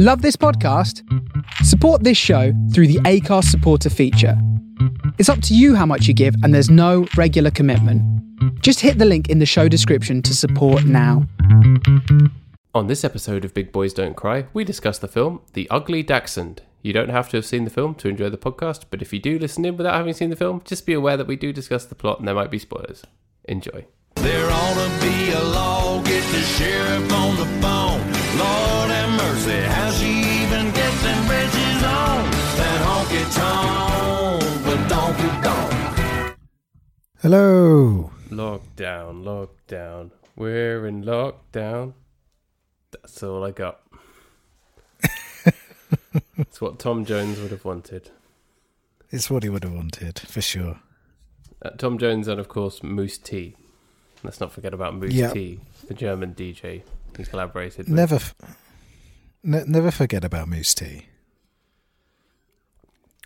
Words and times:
Love 0.00 0.22
this 0.22 0.36
podcast? 0.36 1.02
Support 1.64 2.04
this 2.04 2.16
show 2.16 2.52
through 2.72 2.86
the 2.86 3.00
Acast 3.00 3.46
supporter 3.46 3.90
feature. 3.90 4.40
It's 5.18 5.28
up 5.28 5.42
to 5.42 5.56
you 5.56 5.74
how 5.74 5.86
much 5.86 6.06
you 6.06 6.14
give, 6.14 6.36
and 6.44 6.54
there's 6.54 6.70
no 6.70 7.08
regular 7.16 7.50
commitment. 7.50 8.00
Just 8.62 8.78
hit 8.78 8.98
the 8.98 9.04
link 9.04 9.28
in 9.28 9.40
the 9.40 9.44
show 9.44 9.66
description 9.66 10.22
to 10.22 10.36
support 10.36 10.84
now. 10.84 11.26
On 12.76 12.86
this 12.86 13.02
episode 13.02 13.44
of 13.44 13.52
Big 13.52 13.72
Boys 13.72 13.92
Don't 13.92 14.14
Cry, 14.14 14.46
we 14.52 14.62
discuss 14.62 15.00
the 15.00 15.08
film 15.08 15.40
The 15.54 15.68
Ugly 15.68 16.04
Dachshund. 16.04 16.62
You 16.80 16.92
don't 16.92 17.08
have 17.08 17.28
to 17.30 17.38
have 17.38 17.46
seen 17.46 17.64
the 17.64 17.68
film 17.68 17.96
to 17.96 18.08
enjoy 18.08 18.30
the 18.30 18.38
podcast, 18.38 18.84
but 18.90 19.02
if 19.02 19.12
you 19.12 19.18
do 19.18 19.36
listen 19.36 19.64
in 19.64 19.76
without 19.76 19.96
having 19.96 20.14
seen 20.14 20.30
the 20.30 20.36
film, 20.36 20.62
just 20.64 20.86
be 20.86 20.92
aware 20.92 21.16
that 21.16 21.26
we 21.26 21.34
do 21.34 21.52
discuss 21.52 21.86
the 21.86 21.96
plot 21.96 22.20
and 22.20 22.28
there 22.28 22.36
might 22.36 22.52
be 22.52 22.60
spoilers. 22.60 23.02
Enjoy. 23.46 23.84
There 24.14 24.48
ought 24.48 24.74
to 24.74 25.04
be 25.04 25.32
a 25.32 25.42
law, 25.42 26.00
get 26.04 26.22
the 26.30 26.42
sheriff 26.42 27.12
on 27.12 27.34
the 27.34 27.46
phone. 27.60 28.38
Lord 28.38 28.77
have 29.50 29.62
mercy, 29.62 29.72
how 29.72 29.90
she 29.92 30.10
even 30.42 30.70
gets 30.72 31.02
them 31.02 31.26
bridges 31.26 31.82
on? 31.84 32.30
That 32.58 32.80
honky 32.86 33.24
tonk, 33.34 34.64
but 34.64 34.88
donkey 34.88 35.42
donk. 35.42 36.36
Hello. 37.22 38.10
Lockdown, 38.30 39.24
lockdown. 39.24 40.10
We're 40.36 40.86
in 40.86 41.02
lockdown. 41.04 41.94
That's 42.92 43.22
all 43.22 43.44
I 43.44 43.50
got. 43.50 43.80
It's 46.36 46.60
what 46.60 46.78
Tom 46.78 47.04
Jones 47.04 47.40
would 47.40 47.50
have 47.50 47.64
wanted. 47.64 48.10
It's 49.10 49.28
what 49.28 49.42
he 49.42 49.48
would 49.48 49.64
have 49.64 49.72
wanted, 49.72 50.18
for 50.20 50.40
sure. 50.40 50.78
Uh, 51.60 51.70
Tom 51.70 51.98
Jones 51.98 52.28
and, 52.28 52.38
of 52.38 52.46
course, 52.48 52.80
Mousse 52.82 53.18
T. 53.18 53.56
Let's 54.22 54.38
not 54.38 54.52
forget 54.52 54.72
about 54.72 54.94
Mousse 54.94 55.12
Yeah. 55.12 55.32
T, 55.32 55.58
the 55.88 55.94
German 55.94 56.34
DJ 56.34 56.82
he 57.16 57.24
collaborated 57.24 57.86
with. 57.86 57.88
Never, 57.88 58.20
ne- 59.42 59.64
never 59.66 59.90
forget 59.90 60.24
about 60.24 60.48
Mousse 60.48 60.74
T. 60.74 61.06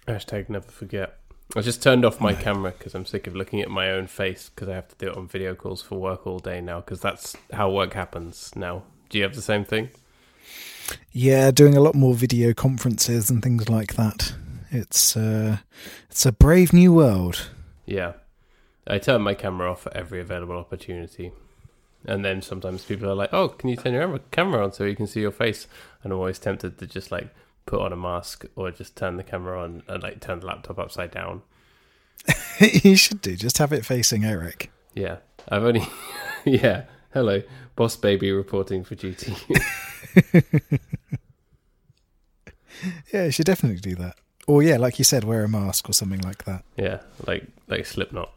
Hashtag 0.07 0.49
never 0.49 0.71
forget. 0.71 1.19
I 1.55 1.61
just 1.61 1.83
turned 1.83 2.05
off 2.05 2.21
my 2.21 2.35
camera 2.35 2.73
because 2.77 2.95
I'm 2.95 3.05
sick 3.05 3.27
of 3.27 3.37
looking 3.37 3.61
at 3.61 3.71
my 3.71 3.91
own 3.91 4.07
face 4.07 4.49
because 4.49 4.69
I 4.69 4.75
have 4.75 4.89
to 4.89 4.97
do 4.97 5.09
it 5.09 5.17
on 5.17 5.29
video 5.29 5.55
calls 5.55 5.83
for 5.83 5.99
work 5.99 6.27
all 6.27 6.39
day 6.39 6.61
now 6.61 6.81
because 6.81 7.01
that's 7.01 7.37
how 7.53 7.71
work 7.71 7.93
happens 7.93 8.53
now. 8.57 8.85
Do 9.11 9.19
you 9.19 9.25
have 9.25 9.35
the 9.35 9.43
same 9.43 9.65
thing? 9.65 9.91
Yeah, 11.13 11.51
doing 11.51 11.77
a 11.77 11.81
lot 11.81 11.95
more 11.95 12.15
video 12.15 12.55
conferences 12.55 13.29
and 13.31 13.43
things 13.43 13.69
like 13.69 13.95
that. 13.95 14.35
It's 14.71 15.17
uh, 15.17 15.59
it's 16.11 16.25
a 16.25 16.33
brave 16.33 16.73
new 16.73 16.95
world. 16.95 17.51
Yeah. 17.85 18.15
I 18.87 18.99
turn 18.99 19.23
my 19.23 19.35
camera 19.35 19.71
off 19.71 19.87
at 19.87 19.95
every 19.95 20.21
available 20.21 20.57
opportunity. 20.57 21.33
And 22.05 22.25
then 22.25 22.43
sometimes 22.43 22.85
people 22.85 23.09
are 23.09 23.15
like, 23.15 23.33
oh, 23.33 23.49
can 23.49 23.69
you 23.69 23.77
turn 23.77 23.93
your 23.93 24.03
camera- 24.03 24.21
camera 24.33 24.65
on 24.65 24.73
so 24.73 24.85
you 24.85 24.97
can 24.97 25.07
see 25.07 25.21
your 25.21 25.31
face? 25.31 25.69
And 26.03 26.13
I'm 26.13 26.19
always 26.19 26.39
tempted 26.39 26.79
to 26.79 26.87
just 26.87 27.11
like 27.13 27.29
put 27.67 27.81
on 27.81 27.93
a 27.93 27.97
mask 27.97 28.45
or 28.57 28.71
just 28.71 28.97
turn 28.97 29.17
the 29.17 29.23
camera 29.23 29.63
on 29.63 29.83
and 29.89 30.03
like 30.03 30.21
turn 30.21 30.41
the 30.41 30.47
laptop 30.47 30.79
upside 30.79 31.11
down. 31.13 31.43
you 32.61 32.97
should 32.97 33.21
do. 33.21 33.37
Just 33.37 33.59
have 33.59 33.73
it 33.73 33.85
facing 33.85 34.25
Eric. 34.25 34.71
Yeah. 34.95 35.19
I've 35.49 35.65
only, 35.65 35.87
yeah. 36.45 36.85
Hello. 37.13 37.43
Boss 37.77 37.97
Baby 37.97 38.33
reporting 38.33 38.85
for 38.85 38.95
duty. 38.95 39.35
Yeah, 43.13 43.27
you 43.27 43.31
should 43.31 43.47
definitely 43.47 43.81
do 43.81 43.95
that. 43.97 44.17
Or 44.49 44.63
yeah, 44.63 44.77
like 44.77 44.99
you 44.99 45.05
said, 45.05 45.23
wear 45.25 45.45
a 45.45 45.49
mask 45.49 45.89
or 45.89 45.93
something 45.93 46.21
like 46.21 46.45
that. 46.45 46.65
yeah. 46.77 47.01
Like, 47.27 47.47
like 47.69 47.87
Slipknot. 47.87 48.33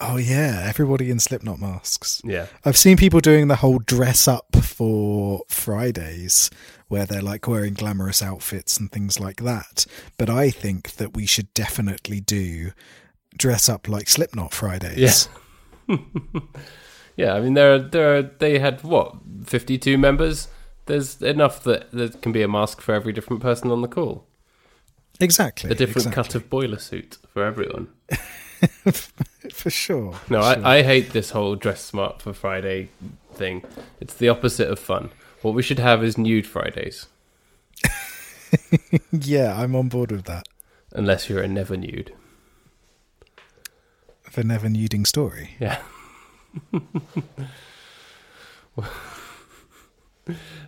Oh 0.00 0.16
yeah, 0.16 0.64
everybody 0.66 1.10
in 1.10 1.18
Slipknot 1.18 1.60
masks. 1.60 2.20
Yeah. 2.24 2.46
I've 2.64 2.76
seen 2.76 2.96
people 2.96 3.20
doing 3.20 3.48
the 3.48 3.56
whole 3.56 3.78
dress 3.78 4.28
up 4.28 4.56
for 4.62 5.42
Fridays 5.48 6.50
where 6.88 7.06
they're 7.06 7.22
like 7.22 7.48
wearing 7.48 7.74
glamorous 7.74 8.22
outfits 8.22 8.78
and 8.78 8.90
things 8.90 9.18
like 9.18 9.42
that. 9.42 9.86
But 10.18 10.30
I 10.30 10.50
think 10.50 10.92
that 10.92 11.14
we 11.14 11.26
should 11.26 11.52
definitely 11.54 12.20
do 12.20 12.72
dress 13.36 13.68
up 13.68 13.88
like 13.88 14.08
Slipknot 14.08 14.52
Fridays. 14.52 15.28
Yeah. 15.88 15.96
Yeah, 17.16 17.32
I 17.32 17.40
mean 17.40 17.54
there 17.54 17.74
are 17.74 17.78
there 17.78 18.16
are 18.16 18.22
they 18.22 18.58
had 18.58 18.84
what 18.84 19.16
fifty 19.44 19.78
two 19.78 19.96
members. 19.98 20.48
There's 20.84 21.20
enough 21.22 21.64
that 21.64 21.90
there 21.90 22.10
can 22.10 22.30
be 22.30 22.42
a 22.42 22.48
mask 22.48 22.80
for 22.80 22.94
every 22.94 23.12
different 23.12 23.42
person 23.42 23.70
on 23.70 23.80
the 23.80 23.88
call. 23.88 24.26
Exactly. 25.18 25.70
A 25.70 25.74
different 25.74 26.08
exactly. 26.08 26.22
cut 26.22 26.34
of 26.34 26.50
boiler 26.50 26.78
suit 26.78 27.18
for 27.32 27.42
everyone. 27.42 27.88
for 29.52 29.70
sure. 29.70 30.12
No, 30.28 30.42
for 30.42 30.54
sure. 30.54 30.66
I, 30.66 30.78
I 30.78 30.82
hate 30.82 31.10
this 31.10 31.30
whole 31.30 31.56
dress 31.56 31.82
smart 31.82 32.22
for 32.22 32.32
Friday 32.32 32.90
thing. 33.32 33.64
It's 34.00 34.14
the 34.14 34.28
opposite 34.28 34.68
of 34.68 34.78
fun. 34.78 35.10
What 35.42 35.54
we 35.54 35.62
should 35.62 35.78
have 35.78 36.02
is 36.02 36.16
nude 36.18 36.46
Fridays, 36.46 37.06
yeah, 39.12 39.60
I'm 39.60 39.74
on 39.76 39.88
board 39.88 40.12
with 40.12 40.24
that. 40.24 40.46
unless 40.92 41.28
you're 41.28 41.42
a 41.42 41.48
never 41.48 41.76
nude. 41.76 42.12
The 44.32 44.44
never 44.44 44.68
nuding 44.68 45.06
story. 45.06 45.50
Yeah. 45.58 45.80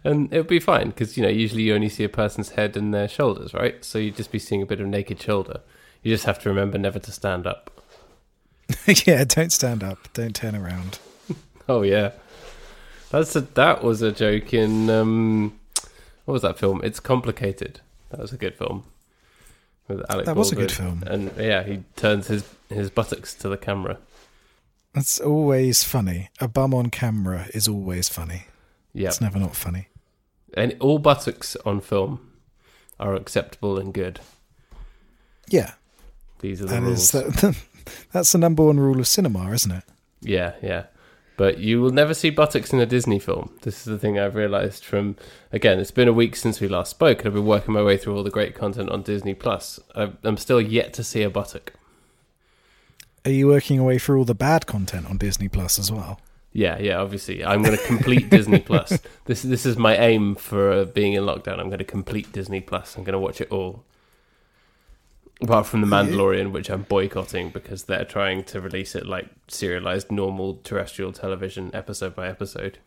and 0.05 0.33
it'll 0.33 0.45
be 0.45 0.61
fine 0.61 0.89
because 0.89 1.17
you 1.17 1.23
know 1.23 1.29
usually 1.29 1.65
you 1.65 1.75
only 1.75 1.89
see 1.91 2.05
a 2.05 2.09
person's 2.09 2.51
head 2.51 2.77
and 2.77 2.95
their 2.95 3.09
shoulders, 3.09 3.53
right? 3.53 3.85
So 3.85 3.99
you'd 3.99 4.17
just 4.17 4.33
be 4.33 4.39
seeing 4.39 4.63
a 4.63 4.67
bit 4.67 4.81
of 4.81 4.87
naked 4.87 5.21
shoulder. 5.21 5.61
You 6.03 6.15
just 6.15 6.25
have 6.25 6.39
to 6.41 6.49
remember 6.49 6.79
never 6.79 6.99
to 6.99 7.13
stand 7.13 7.47
up. 7.47 7.78
yeah, 9.07 9.25
don't 9.25 9.53
stand 9.53 9.83
up. 9.83 10.13
Don't 10.13 10.35
turn 10.35 10.55
around. 10.55 10.99
Oh 11.69 11.83
yeah, 11.83 12.13
that's 13.11 13.35
a 13.37 13.41
that 13.43 13.83
was 13.83 14.03
a 14.03 14.13
joke 14.13 14.53
in 14.55 14.89
um, 14.91 15.59
what 16.25 16.33
was 16.33 16.43
that 16.43 16.59
film? 16.59 16.81
It's 16.85 17.01
complicated. 17.01 17.81
That 18.11 18.21
was 18.21 18.33
a 18.33 18.37
good 18.37 18.55
film. 18.57 18.85
With 19.87 20.03
Alec 20.11 20.27
That 20.27 20.37
was 20.37 20.53
a 20.53 20.57
good 20.57 20.73
film. 20.73 21.03
And 21.07 21.31
yeah, 21.39 21.63
he 21.63 21.83
turns 21.97 22.27
his 22.29 22.45
his 22.69 22.91
buttocks 22.91 23.35
to 23.37 23.49
the 23.49 23.57
camera. 23.57 23.99
That's 24.95 25.21
always 25.21 25.85
funny. 25.85 26.31
A 26.41 26.49
bum 26.49 26.75
on 26.75 26.91
camera 26.91 27.47
is 27.55 27.69
always 27.69 28.09
funny. 28.09 28.45
Yeah, 28.95 29.09
It's 29.09 29.21
never 29.21 29.39
not 29.39 29.55
funny. 29.55 29.89
and 30.55 30.75
all 30.81 30.99
buttocks 30.99 31.57
on 31.67 31.81
film 31.81 32.21
are 32.99 33.15
acceptable 33.15 33.79
and 33.79 33.93
good. 33.95 34.21
Yeah, 35.49 35.73
These 36.41 36.63
are 36.63 36.65
the 36.67 36.75
that 36.75 36.83
rules. 36.83 37.15
is 37.15 37.41
the, 37.41 37.57
that's 38.13 38.33
the 38.33 38.39
number 38.39 38.65
one 38.65 38.79
rule 38.81 39.01
of 39.01 39.07
cinema, 39.07 39.51
isn't 39.53 39.73
it? 39.73 39.85
Yeah, 40.21 40.55
yeah. 40.63 40.85
But 41.37 41.59
you 41.59 41.81
will 41.81 41.93
never 41.93 42.15
see 42.15 42.31
buttocks 42.31 42.73
in 42.73 42.81
a 42.81 42.87
Disney 42.87 43.21
film. 43.21 43.57
This 43.63 43.79
is 43.79 43.85
the 43.85 43.99
thing 43.99 44.19
I've 44.19 44.35
realized 44.35 44.85
from 44.85 45.15
again, 45.53 45.79
it's 45.79 45.93
been 45.93 46.09
a 46.09 46.13
week 46.13 46.35
since 46.35 46.61
we 46.61 46.67
last 46.67 46.91
spoke, 46.91 47.19
and 47.19 47.29
I've 47.29 47.35
been 47.35 47.47
working 47.47 47.75
my 47.75 47.83
way 47.83 47.97
through 47.97 48.17
all 48.17 48.25
the 48.25 48.31
great 48.31 48.57
content 48.57 48.91
on 48.91 49.03
Disney 49.03 49.35
Plus. 49.35 49.79
I'm 49.95 50.37
still 50.37 50.61
yet 50.61 50.93
to 50.95 51.05
see 51.05 51.23
a 51.23 51.31
buttock. 51.31 51.75
Are 53.25 53.31
you 53.31 53.47
working 53.47 53.79
away 53.79 53.99
for 53.99 54.17
all 54.17 54.25
the 54.25 54.35
bad 54.35 54.67
content 54.67 55.07
on 55.09 55.19
Disney 55.19 55.49
Plus 55.49 55.79
as 55.79 55.93
well? 55.93 56.21
Yeah, 56.53 56.79
yeah. 56.79 56.97
Obviously, 56.97 57.45
I'm 57.45 57.63
going 57.63 57.77
to 57.77 57.85
complete 57.85 58.31
Disney 58.31 58.59
Plus. 58.59 58.99
This 59.27 59.43
this 59.43 59.67
is 59.67 59.77
my 59.77 59.97
aim 59.97 60.35
for 60.35 60.73
uh, 60.73 60.85
being 60.87 61.13
in 61.13 61.25
lockdown. 61.25 61.61
I'm 61.61 61.69
going 61.69 61.79
to 61.79 61.85
complete 61.85 62.33
Disney 62.33 62.61
Plus. 62.61 62.97
I'm 62.97 63.05
going 63.05 63.13
to 63.13 63.19
watch 63.19 63.41
it 63.41 63.51
all, 63.51 63.85
apart 65.43 65.67
from 65.67 65.81
the 65.81 65.87
Mandalorian, 65.87 66.53
which 66.53 66.71
I'm 66.71 66.83
boycotting 66.83 67.51
because 67.51 67.85
they're 67.85 68.05
trying 68.05 68.45
to 68.45 68.61
release 68.61 68.95
it 68.95 69.07
like 69.07 69.29
serialized 69.49 70.11
normal 70.11 70.61
terrestrial 70.65 71.13
television, 71.13 71.71
episode 71.75 72.15
by 72.15 72.29
episode. 72.29 72.79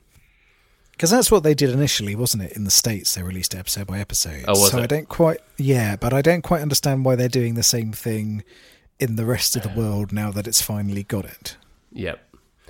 Because 0.92 1.10
that's 1.10 1.32
what 1.32 1.44
they 1.44 1.54
did 1.54 1.72
initially, 1.72 2.16
wasn't 2.16 2.44
it? 2.44 2.52
In 2.52 2.64
the 2.64 2.72
states, 2.72 3.16
they 3.16 3.24
released 3.24 3.54
it 3.54 3.58
episode 3.60 3.88
by 3.88 4.00
episode. 4.00 4.46
Oh, 4.48 4.54
so 4.54 4.78
it? 4.78 4.84
I 4.84 4.88
don't 4.88 5.10
quite, 5.10 5.40
yeah, 5.58 5.96
but 5.96 6.14
I 6.14 6.22
don't 6.22 6.44
quite 6.44 6.62
understand 6.62 7.06
why 7.06 7.16
they're 7.16 7.30
doing 7.30 7.56
the 7.56 7.64
same 7.64 7.92
thing 7.92 8.44
in 9.00 9.16
the 9.16 9.26
rest 9.26 9.56
of 9.56 9.64
the 9.64 9.70
world 9.70 10.12
now 10.12 10.30
that 10.32 10.46
it's 10.48 10.62
finally 10.62 11.04
got 11.04 11.26
it. 11.26 11.58
Yep. 11.94 12.20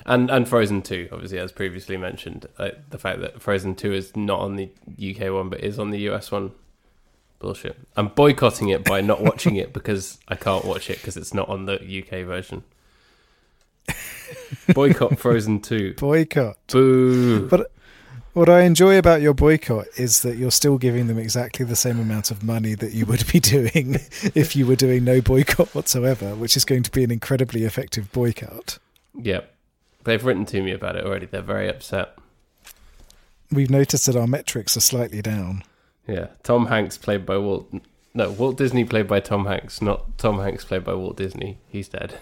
And 0.06 0.32
and 0.32 0.48
Frozen 0.48 0.84
2, 0.84 1.10
obviously, 1.12 1.38
as 1.40 1.52
previously 1.52 1.98
mentioned. 1.98 2.48
Uh, 2.58 2.70
the 2.90 2.98
fact 2.98 3.22
that 3.22 3.42
Frozen 3.42 3.76
2 3.76 3.94
is 3.94 4.16
not 4.16 4.40
on 4.40 4.56
the 4.56 4.72
UK 4.98 5.32
one, 5.32 5.50
but 5.50 5.60
is 5.60 5.78
on 5.78 5.92
the 5.92 6.00
US 6.10 6.32
one. 6.32 6.52
Bullshit. 7.42 7.76
I'm 7.98 8.10
boycotting 8.10 8.70
it 8.70 8.84
by 8.84 9.02
not 9.02 9.22
watching 9.22 9.56
it 9.56 9.74
because 9.74 10.20
I 10.28 10.36
can't 10.36 10.64
watch 10.64 10.90
it 10.90 10.98
because 10.98 11.18
it's 11.18 11.34
not 11.34 11.50
on 11.50 11.66
the 11.66 11.76
UK 11.76 12.26
version. 12.26 12.64
Boycott 14.74 15.18
Frozen 15.18 15.62
2. 15.62 15.96
Boycott. 15.96 16.58
Boo. 16.68 17.48
But 17.48 17.72
what 18.34 18.48
I 18.48 18.62
enjoy 18.62 18.98
about 18.98 19.22
your 19.22 19.34
boycott 19.34 19.88
is 19.98 20.22
that 20.22 20.38
you're 20.38 20.52
still 20.52 20.78
giving 20.78 21.08
them 21.08 21.18
exactly 21.18 21.66
the 21.66 21.76
same 21.76 22.00
amount 22.00 22.32
of 22.32 22.44
money 22.44 22.76
that 22.76 22.94
you 22.94 23.06
would 23.06 23.28
be 23.28 23.40
doing 23.40 23.96
if 24.36 24.56
you 24.56 24.66
were 24.66 24.76
doing 24.76 25.04
no 25.04 25.20
boycott 25.20 25.74
whatsoever, 25.76 26.36
which 26.36 26.56
is 26.56 26.64
going 26.64 26.84
to 26.84 26.92
be 26.92 27.04
an 27.04 27.12
incredibly 27.12 27.64
effective 27.64 28.12
boycott. 28.12 28.80
Yep. 29.20 29.54
They've 30.04 30.24
written 30.24 30.46
to 30.46 30.62
me 30.62 30.72
about 30.72 30.96
it 30.96 31.06
already. 31.06 31.26
They're 31.26 31.42
very 31.42 31.70
upset. 31.70 32.18
We've 33.52 33.70
noticed 33.70 34.06
that 34.06 34.16
our 34.16 34.28
metrics 34.28 34.78
are 34.78 34.82
slightly 34.82 35.22
down. 35.22 35.64
Yeah. 36.08 36.28
Tom 36.44 36.68
Hanks 36.68 36.98
played 36.98 37.26
by 37.26 37.38
Walt. 37.38 37.72
No, 38.14 38.32
Walt 38.32 38.58
Disney 38.58 38.84
played 38.84 39.08
by 39.08 39.20
Tom 39.20 39.46
Hanks, 39.46 39.82
not 39.82 40.18
Tom 40.18 40.40
Hanks 40.40 40.66
played 40.66 40.84
by 40.84 40.94
Walt 40.94 41.18
Disney. 41.18 41.58
He's 41.70 41.88
dead. 41.88 42.16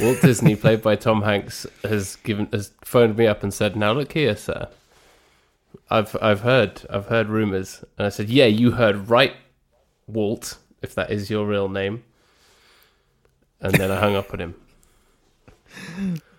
Walt 0.00 0.20
Disney, 0.20 0.54
played 0.64 0.82
by 0.82 0.96
Tom 0.96 1.22
Hanks, 1.22 1.66
has 1.82 2.16
given 2.16 2.48
has 2.52 2.70
phoned 2.84 3.16
me 3.16 3.26
up 3.26 3.42
and 3.42 3.52
said, 3.52 3.76
"Now 3.76 3.92
look 3.92 4.12
here, 4.12 4.36
sir. 4.36 4.68
I've 5.90 6.16
I've 6.22 6.40
heard 6.40 6.82
I've 6.90 7.06
heard 7.06 7.28
rumors, 7.28 7.84
and 7.98 8.06
I 8.06 8.10
said, 8.10 8.28
"Yeah, 8.30 8.46
you 8.46 8.72
heard 8.72 9.10
right, 9.10 9.34
Walt, 10.06 10.58
if 10.82 10.94
that 10.94 11.10
is 11.10 11.30
your 11.30 11.46
real 11.46 11.68
name." 11.68 12.04
And 13.60 13.74
then 13.74 13.90
I 13.90 13.98
hung 13.98 14.14
up 14.14 14.32
on 14.32 14.40
him. 14.40 14.54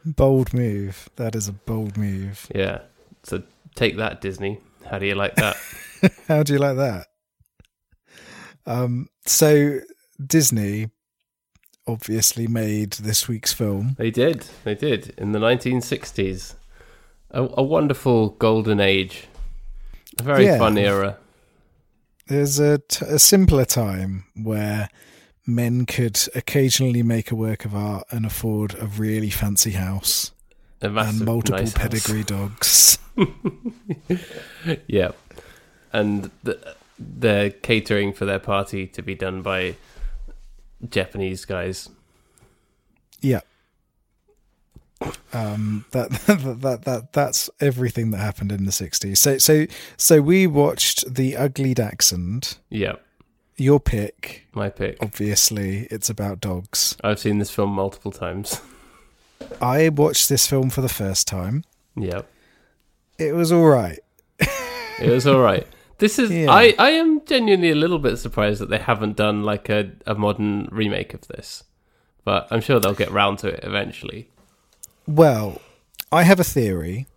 Bold 0.05 0.53
move. 0.53 1.09
That 1.15 1.35
is 1.35 1.47
a 1.47 1.53
bold 1.53 1.97
move. 1.97 2.47
Yeah. 2.53 2.81
So 3.23 3.41
take 3.73 3.97
that, 3.97 4.21
Disney. 4.21 4.59
How 4.85 4.99
do 4.99 5.07
you 5.07 5.15
like 5.15 5.35
that? 5.35 5.57
How 6.27 6.43
do 6.43 6.53
you 6.53 6.59
like 6.59 6.77
that? 6.77 7.07
Um, 8.65 9.07
so 9.25 9.79
Disney 10.25 10.89
obviously 11.87 12.47
made 12.47 12.93
this 12.93 13.27
week's 13.27 13.53
film. 13.53 13.95
they 13.97 14.09
did. 14.11 14.45
They 14.63 14.75
did 14.75 15.13
in 15.17 15.31
the 15.33 15.39
1960s. 15.39 16.55
A, 17.31 17.43
a 17.57 17.63
wonderful 17.63 18.29
golden 18.29 18.79
age. 18.79 19.27
A 20.19 20.23
very 20.23 20.45
Yeah. 20.45 20.57
fun 20.57 20.77
era. 20.77 21.17
There's 22.27 22.59
a, 22.59 22.79
t- 22.79 23.05
a 23.05 23.19
simpler 23.19 23.65
time 23.65 24.25
where 24.35 24.89
men 25.45 25.85
could 25.85 26.19
occasionally 26.33 27.03
make 27.03 27.29
a 27.29 27.35
work 27.35 27.65
of 27.65 27.75
art 27.75 28.05
and 28.09 28.25
afford 28.25 28.73
a 28.79 28.87
really 28.87 29.29
fancy 29.29 29.71
house 29.71 30.31
and 30.81 30.95
multiple 31.23 31.59
nice 31.59 31.73
house. 31.73 31.81
pedigree 31.83 32.23
dogs. 32.23 32.97
Yeah, 34.87 35.11
and 35.95 36.29
th- 36.43 36.57
they're 36.99 37.49
catering 37.49 38.13
for 38.13 38.25
their 38.25 38.39
party 38.39 38.87
to 38.87 39.01
be 39.01 39.15
done 39.15 39.41
by 39.41 39.75
Japanese 40.89 41.45
guys. 41.45 41.89
Yeah. 43.21 43.41
Um, 45.33 45.85
that, 45.91 46.09
that 46.27 46.61
that 46.61 46.81
that 46.85 47.11
that's 47.13 47.49
everything 47.59 48.11
that 48.11 48.17
happened 48.19 48.51
in 48.51 48.65
the 48.65 48.71
'60s. 48.71 49.17
So 49.17 49.37
so 49.37 49.65
so 49.97 50.21
we 50.21 50.47
watched 50.47 51.13
the 51.13 51.35
Ugly 51.35 51.73
Dachshund. 51.73 52.57
Yeah, 52.69 52.93
Your 53.57 53.79
pick, 53.79 54.47
my 54.53 54.69
pick. 54.69 54.97
obviously, 55.01 55.87
it's 55.91 56.09
about 56.09 56.39
dogs. 56.39 56.95
I've 57.03 57.19
seen 57.19 57.39
this 57.39 57.51
film 57.51 57.71
multiple 57.71 58.11
times. 58.11 58.61
I 59.61 59.89
watched 59.89 60.29
this 60.29 60.47
film 60.47 60.69
for 60.69 60.81
the 60.81 60.89
first 60.89 61.27
time. 61.27 61.65
yeah, 61.95 62.21
It 63.19 63.33
was 63.35 63.51
all 63.51 63.65
right. 63.67 63.99
it 64.39 65.09
was 65.09 65.27
all 65.27 65.41
right. 65.41 65.67
This 65.97 66.19
is 66.19 66.29
Yeah. 66.31 66.51
I, 66.51 66.73
I 66.77 66.89
am 66.91 67.23
genuinely 67.25 67.71
a 67.71 67.75
little 67.75 67.99
bit 67.99 68.17
surprised 68.17 68.59
that 68.61 68.69
they 68.69 68.77
haven't 68.79 69.15
done 69.15 69.43
like 69.43 69.69
a, 69.69 69.91
a 70.05 70.13
modern 70.15 70.67
remake 70.71 71.13
of 71.13 71.27
this, 71.27 71.63
but 72.23 72.47
I'm 72.51 72.61
sure 72.61 72.79
they'll 72.79 72.93
get 72.93 73.11
round 73.11 73.39
to 73.39 73.47
it 73.49 73.61
eventually. 73.63 74.29
Well, 75.07 75.61
I 76.11 76.23
have 76.23 76.39
a 76.39 76.43
theory. 76.43 77.07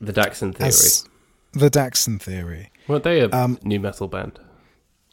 The 0.00 0.12
Daxon 0.12 0.54
theory. 0.54 0.68
As 0.68 1.08
the 1.52 1.70
Dachshund 1.70 2.22
theory. 2.22 2.70
Weren't 2.88 3.04
they 3.04 3.20
a 3.20 3.28
Um, 3.30 3.58
new 3.62 3.78
metal 3.78 4.08
band? 4.08 4.40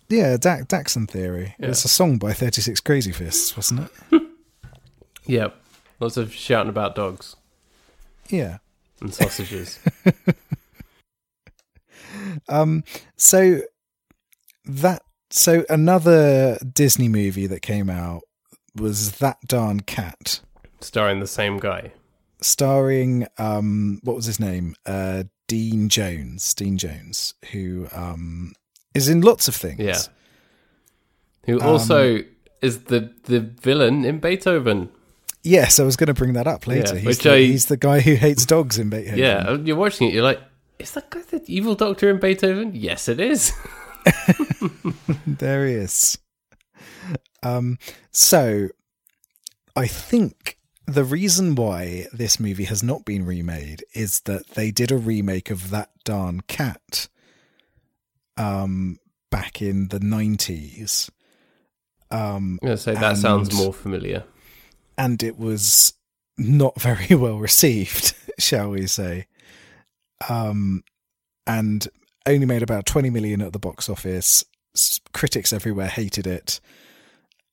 Yeah, 0.07 0.37
da- 0.37 0.61
Dachshund 0.67 1.11
theory. 1.11 1.53
Yeah. 1.59 1.67
It's 1.67 1.85
a 1.85 1.89
song 1.89 2.17
by 2.17 2.33
36 2.33 2.79
Crazy 2.79 3.11
Fists, 3.11 3.55
wasn't 3.55 3.89
it? 4.11 4.23
Yeah, 5.25 5.49
lots 5.99 6.17
of 6.17 6.33
shouting 6.33 6.69
about 6.71 6.95
dogs 6.95 7.35
Yeah. 8.29 8.57
and 8.99 9.13
sausages. 9.13 9.77
Um, 12.47 12.83
so 13.17 13.61
that 14.65 15.01
so 15.29 15.63
another 15.69 16.57
Disney 16.73 17.07
movie 17.07 17.47
that 17.47 17.61
came 17.61 17.89
out 17.89 18.21
was 18.75 19.13
That 19.17 19.37
Darn 19.47 19.81
Cat, 19.81 20.41
starring 20.81 21.19
the 21.19 21.27
same 21.27 21.57
guy. 21.57 21.91
starring 22.41 23.27
um 23.37 23.99
what 24.03 24.15
was 24.15 24.25
his 24.25 24.39
name? 24.39 24.75
Uh 24.85 25.23
Dean 25.47 25.89
Jones. 25.89 26.53
Dean 26.53 26.77
Jones, 26.77 27.33
who 27.51 27.87
um 27.91 28.53
is 28.93 29.09
in 29.09 29.21
lots 29.21 29.47
of 29.47 29.55
things. 29.55 29.79
Yeah. 29.79 29.99
Who 31.45 31.59
Um, 31.59 31.67
also 31.67 32.19
is 32.61 32.83
the 32.85 33.11
the 33.23 33.39
villain 33.39 34.05
in 34.05 34.19
Beethoven. 34.19 34.89
Yes, 35.41 35.79
I 35.79 35.83
was 35.83 35.95
going 35.95 36.07
to 36.07 36.13
bring 36.13 36.33
that 36.33 36.47
up 36.47 36.67
later. 36.67 36.95
Yeah, 36.95 36.99
he's, 37.01 37.17
the, 37.19 37.31
I- 37.33 37.37
he's 37.39 37.65
the 37.67 37.77
guy 37.77 38.01
who 38.01 38.15
hates 38.15 38.45
dogs 38.45 38.77
in 38.77 38.89
Beethoven. 38.89 39.19
Yeah, 39.19 39.53
you're 39.55 39.77
watching 39.77 40.09
it. 40.09 40.13
You're 40.13 40.23
like, 40.23 40.41
is 40.79 40.91
that 40.91 41.09
guy 41.09 41.21
the 41.21 41.43
evil 41.47 41.75
doctor 41.75 42.09
in 42.09 42.19
Beethoven? 42.19 42.71
Yes, 42.73 43.07
it 43.07 43.19
is. 43.19 43.53
there 45.27 45.67
he 45.67 45.73
is. 45.73 46.17
Um, 47.43 47.77
so 48.11 48.69
I 49.75 49.87
think 49.87 50.57
the 50.85 51.03
reason 51.03 51.55
why 51.55 52.07
this 52.11 52.39
movie 52.39 52.63
has 52.65 52.81
not 52.81 53.05
been 53.05 53.25
remade 53.25 53.83
is 53.93 54.21
that 54.21 54.47
they 54.49 54.71
did 54.71 54.91
a 54.91 54.97
remake 54.97 55.51
of 55.51 55.69
that 55.69 55.89
darn 56.03 56.41
cat 56.41 57.07
um 58.37 58.97
back 59.29 59.61
in 59.61 59.89
the 59.89 59.99
90s 59.99 61.09
um 62.09 62.57
I'm 62.61 62.67
gonna 62.67 62.77
say 62.77 62.93
that 62.95 63.17
sounds 63.17 63.53
more 63.53 63.73
familiar. 63.73 64.23
and 64.97 65.21
it 65.21 65.37
was 65.37 65.93
not 66.37 66.79
very 66.81 67.13
well 67.15 67.37
received 67.37 68.15
shall 68.39 68.69
we 68.71 68.87
say 68.87 69.27
um 70.27 70.83
and 71.47 71.87
only 72.25 72.45
made 72.45 72.61
about 72.63 72.85
20 72.85 73.09
million 73.09 73.41
at 73.41 73.53
the 73.53 73.59
box 73.59 73.89
office 73.89 74.43
critics 75.13 75.53
everywhere 75.53 75.87
hated 75.87 76.27
it 76.27 76.59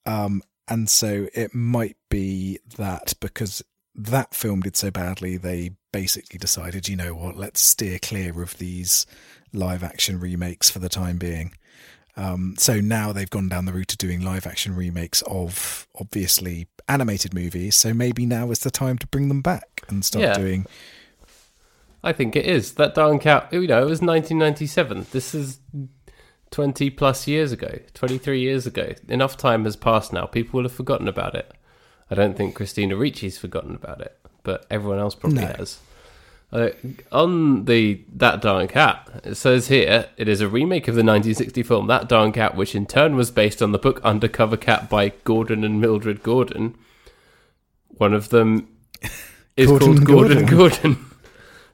um 0.05 0.41
and 0.67 0.89
so 0.89 1.27
it 1.33 1.55
might 1.55 1.95
be 2.09 2.59
that 2.77 3.13
because 3.19 3.63
that 3.95 4.33
film 4.35 4.61
did 4.61 4.75
so 4.75 4.91
badly 4.91 5.37
they 5.37 5.71
basically 5.91 6.37
decided 6.37 6.87
you 6.87 6.95
know 6.95 7.13
what 7.15 7.35
let's 7.37 7.61
steer 7.61 7.97
clear 7.99 8.41
of 8.41 8.57
these 8.57 9.05
live 9.53 9.83
action 9.83 10.19
remakes 10.19 10.69
for 10.69 10.79
the 10.79 10.89
time 10.89 11.17
being 11.17 11.53
um, 12.15 12.55
so 12.57 12.79
now 12.81 13.11
they've 13.11 13.29
gone 13.29 13.47
down 13.47 13.65
the 13.65 13.73
route 13.73 13.91
of 13.91 13.99
doing 13.99 14.21
live 14.21 14.47
action 14.47 14.75
remakes 14.75 15.21
of 15.27 15.87
obviously 15.99 16.67
animated 16.89 17.31
movies. 17.31 17.75
So 17.75 17.93
maybe 17.93 18.25
now 18.25 18.49
is 18.49 18.61
the 18.61 18.71
time 18.71 18.97
to 18.97 19.05
bring 19.07 19.27
them 19.27 19.41
back 19.41 19.83
and 19.87 20.03
start 20.03 20.23
Yeah. 20.23 20.33
doing. 20.33 20.65
I 22.03 22.13
think 22.13 22.35
it 22.35 22.45
is. 22.45 22.73
That 22.73 22.95
darn 22.95 23.19
cat, 23.19 23.49
you 23.51 23.67
know, 23.67 23.81
it 23.81 23.89
was 23.89 24.01
1997. 24.01 25.07
This 25.11 25.33
is 25.35 25.59
20 26.51 26.89
plus 26.91 27.27
years 27.27 27.51
ago, 27.51 27.79
23 27.93 28.39
years 28.39 28.65
ago. 28.65 28.93
Enough 29.09 29.35
time 29.37 29.65
has 29.65 29.75
passed 29.75 30.13
now. 30.13 30.25
People 30.25 30.57
will 30.57 30.63
have 30.65 30.71
forgotten 30.71 31.07
about 31.07 31.35
it. 31.35 31.51
I 32.09 32.15
don't 32.15 32.37
think 32.37 32.55
Christina 32.55 32.95
Ricci's 32.95 33.37
forgotten 33.37 33.75
about 33.75 33.99
it, 34.01 34.17
but 34.43 34.65
everyone 34.69 34.99
else 34.99 35.15
probably 35.15 35.41
No. 35.41 35.47
has. 35.57 35.79
Uh, 36.49 36.69
on 37.11 37.65
the 37.65 37.99
That 38.15 38.41
Darn 38.41 38.69
Cat, 38.69 39.21
it 39.25 39.35
says 39.35 39.67
here 39.67 40.05
it 40.15 40.29
is 40.29 40.39
a 40.39 40.47
remake 40.47 40.87
of 40.87 40.95
the 40.95 41.03
1960 41.03 41.61
film 41.63 41.87
That 41.87 42.07
Darn 42.07 42.31
Cat, 42.31 42.55
which 42.55 42.73
in 42.73 42.85
turn 42.85 43.17
was 43.17 43.31
based 43.31 43.61
on 43.61 43.73
the 43.73 43.77
book 43.77 43.99
Undercover 44.05 44.55
Cat 44.55 44.89
by 44.89 45.09
Gordon 45.25 45.65
and 45.65 45.81
Mildred 45.81 46.23
Gordon. 46.23 46.75
One 47.89 48.13
of 48.13 48.29
them 48.29 48.69
is 49.57 49.67
Gordon 49.67 49.95
called 49.95 50.05
Gordon 50.07 50.45
Gordon. 50.45 50.57
Gordon. 50.93 51.05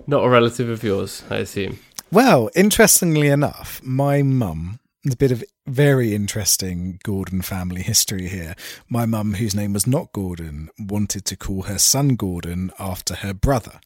Not 0.06 0.24
a 0.24 0.30
relative 0.30 0.70
of 0.70 0.84
yours, 0.84 1.24
I 1.30 1.38
assume. 1.38 1.80
Well, 2.12 2.50
interestingly 2.56 3.28
enough, 3.30 3.82
my 3.84 4.22
mum. 4.22 4.80
There's 5.04 5.16
a 5.16 5.18
bit 5.18 5.32
of 5.32 5.44
very 5.66 6.14
interesting 6.14 7.00
Gordon 7.04 7.42
family 7.42 7.82
history 7.82 8.28
here. 8.28 8.56
My 8.88 9.06
mum, 9.06 9.34
whose 9.34 9.56
name 9.56 9.74
was 9.74 9.88
not 9.88 10.14
Gordon, 10.14 10.70
wanted 10.78 11.26
to 11.26 11.36
call 11.36 11.64
her 11.64 11.78
son 11.78 12.16
Gordon 12.16 12.72
after 12.80 13.16
her 13.16 13.34
brother. 13.34 13.80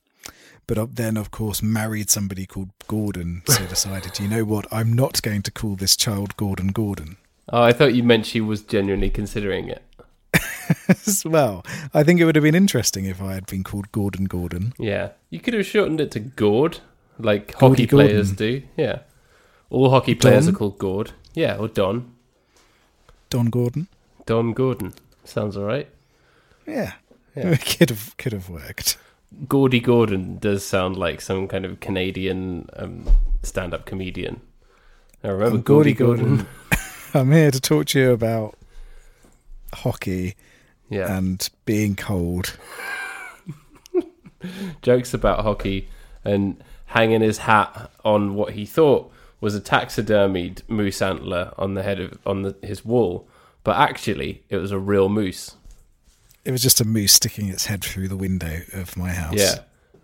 But 0.67 0.77
uh, 0.77 0.88
then, 0.91 1.17
of 1.17 1.31
course, 1.31 1.63
married 1.63 2.09
somebody 2.09 2.45
called 2.45 2.69
Gordon, 2.88 3.43
so 3.47 3.65
decided, 3.69 4.19
you 4.19 4.27
know 4.27 4.43
what, 4.43 4.67
I'm 4.71 4.93
not 4.93 5.21
going 5.21 5.41
to 5.43 5.51
call 5.51 5.75
this 5.75 5.95
child 5.95 6.36
Gordon 6.38 6.67
Gordon. 6.67 7.17
Oh, 7.50 7.63
I 7.63 7.71
thought 7.71 7.95
you 7.95 8.03
meant 8.03 8.25
she 8.25 8.41
was 8.41 8.62
genuinely 8.62 9.09
considering 9.09 9.69
it. 9.69 9.81
as 11.06 11.24
well. 11.25 11.65
I 11.94 12.03
think 12.03 12.20
it 12.20 12.25
would 12.25 12.36
have 12.36 12.44
been 12.44 12.56
interesting 12.56 13.06
if 13.06 13.22
I 13.22 13.34
had 13.34 13.46
been 13.46 13.63
called 13.63 13.91
Gordon 13.91 14.25
Gordon. 14.25 14.74
Yeah. 14.77 15.12
You 15.29 15.39
could 15.39 15.53
have 15.53 15.65
shortened 15.65 16.00
it 16.01 16.12
to 16.12 16.20
Gord, 16.20 16.79
like 17.20 17.58
Gordy 17.58 17.84
hockey 17.84 17.88
players 17.88 18.32
Gordon. 18.32 18.62
do. 18.62 18.67
Yeah. 18.77 19.00
All 19.70 19.89
hockey 19.89 20.15
players 20.15 20.46
Don? 20.46 20.53
are 20.53 20.58
called 20.58 20.77
Gord. 20.77 21.12
Yeah, 21.34 21.58
or 21.58 21.67
Don. 21.67 22.13
Don 23.29 23.48
Gordon. 23.48 23.88
Don 24.25 24.53
Gordon. 24.53 24.94
Sounds 25.24 25.58
all 25.58 25.65
right. 25.65 25.89
Yeah. 26.65 26.94
Yeah. 27.36 27.56
could 27.77 27.89
have 27.89 28.15
could 28.17 28.34
have 28.34 28.50
worked. 28.50 28.98
Gordy 29.48 29.82
Gordon 29.82 30.38
does 30.39 30.65
sound 30.65 30.96
like 30.96 31.20
some 31.20 31.48
kind 31.48 31.65
of 31.65 31.82
Canadian 31.82 32.70
um, 32.77 33.06
stand-up 33.44 33.86
comedian. 33.86 34.39
I 35.24 35.27
remember 35.27 35.58
I'm 35.58 35.62
Gordy 35.62 35.94
Gordy 35.94 36.22
Gordon. 36.24 36.36
Gordon. 36.38 36.48
I'm 37.13 37.32
here 37.32 37.51
to 37.51 37.60
talk 37.60 37.88
to 37.88 38.00
you 38.00 38.12
about 38.12 38.56
hockey 39.74 40.36
yeah, 40.89 41.15
and 41.15 41.48
being 41.65 41.96
cold. 41.96 42.58
jokes 44.82 45.13
about 45.13 45.44
hockey 45.44 45.89
and 46.24 46.62
hanging 46.88 47.22
his 47.22 47.39
hat 47.39 47.91
on 48.06 48.36
what 48.36 48.53
he 48.53 48.65
thought 48.65 49.12
was 49.41 49.56
a 49.56 49.62
taxidermied 49.62 50.62
moose 50.67 51.01
antler 51.01 51.53
on 51.58 51.74
the 51.74 51.84
head 51.84 52.00
of 52.00 52.17
on 52.25 52.44
the, 52.44 52.56
his 52.62 52.84
wall, 52.84 53.27
but 53.63 53.75
actually 53.75 54.44
it 54.50 54.58
was 54.58 54.72
a 54.72 54.79
real 54.79 55.10
moose. 55.10 55.56
It 56.44 56.51
was 56.51 56.62
just 56.62 56.79
a 56.79 56.86
moose 56.86 57.13
sticking 57.13 57.50
its 57.50 57.65
head 57.65 57.84
through 57.84 58.08
the 58.08 58.15
window 58.15 58.62
of 58.74 58.96
my 58.96 59.12
house. 59.12 59.36
Yeah, 59.36 59.60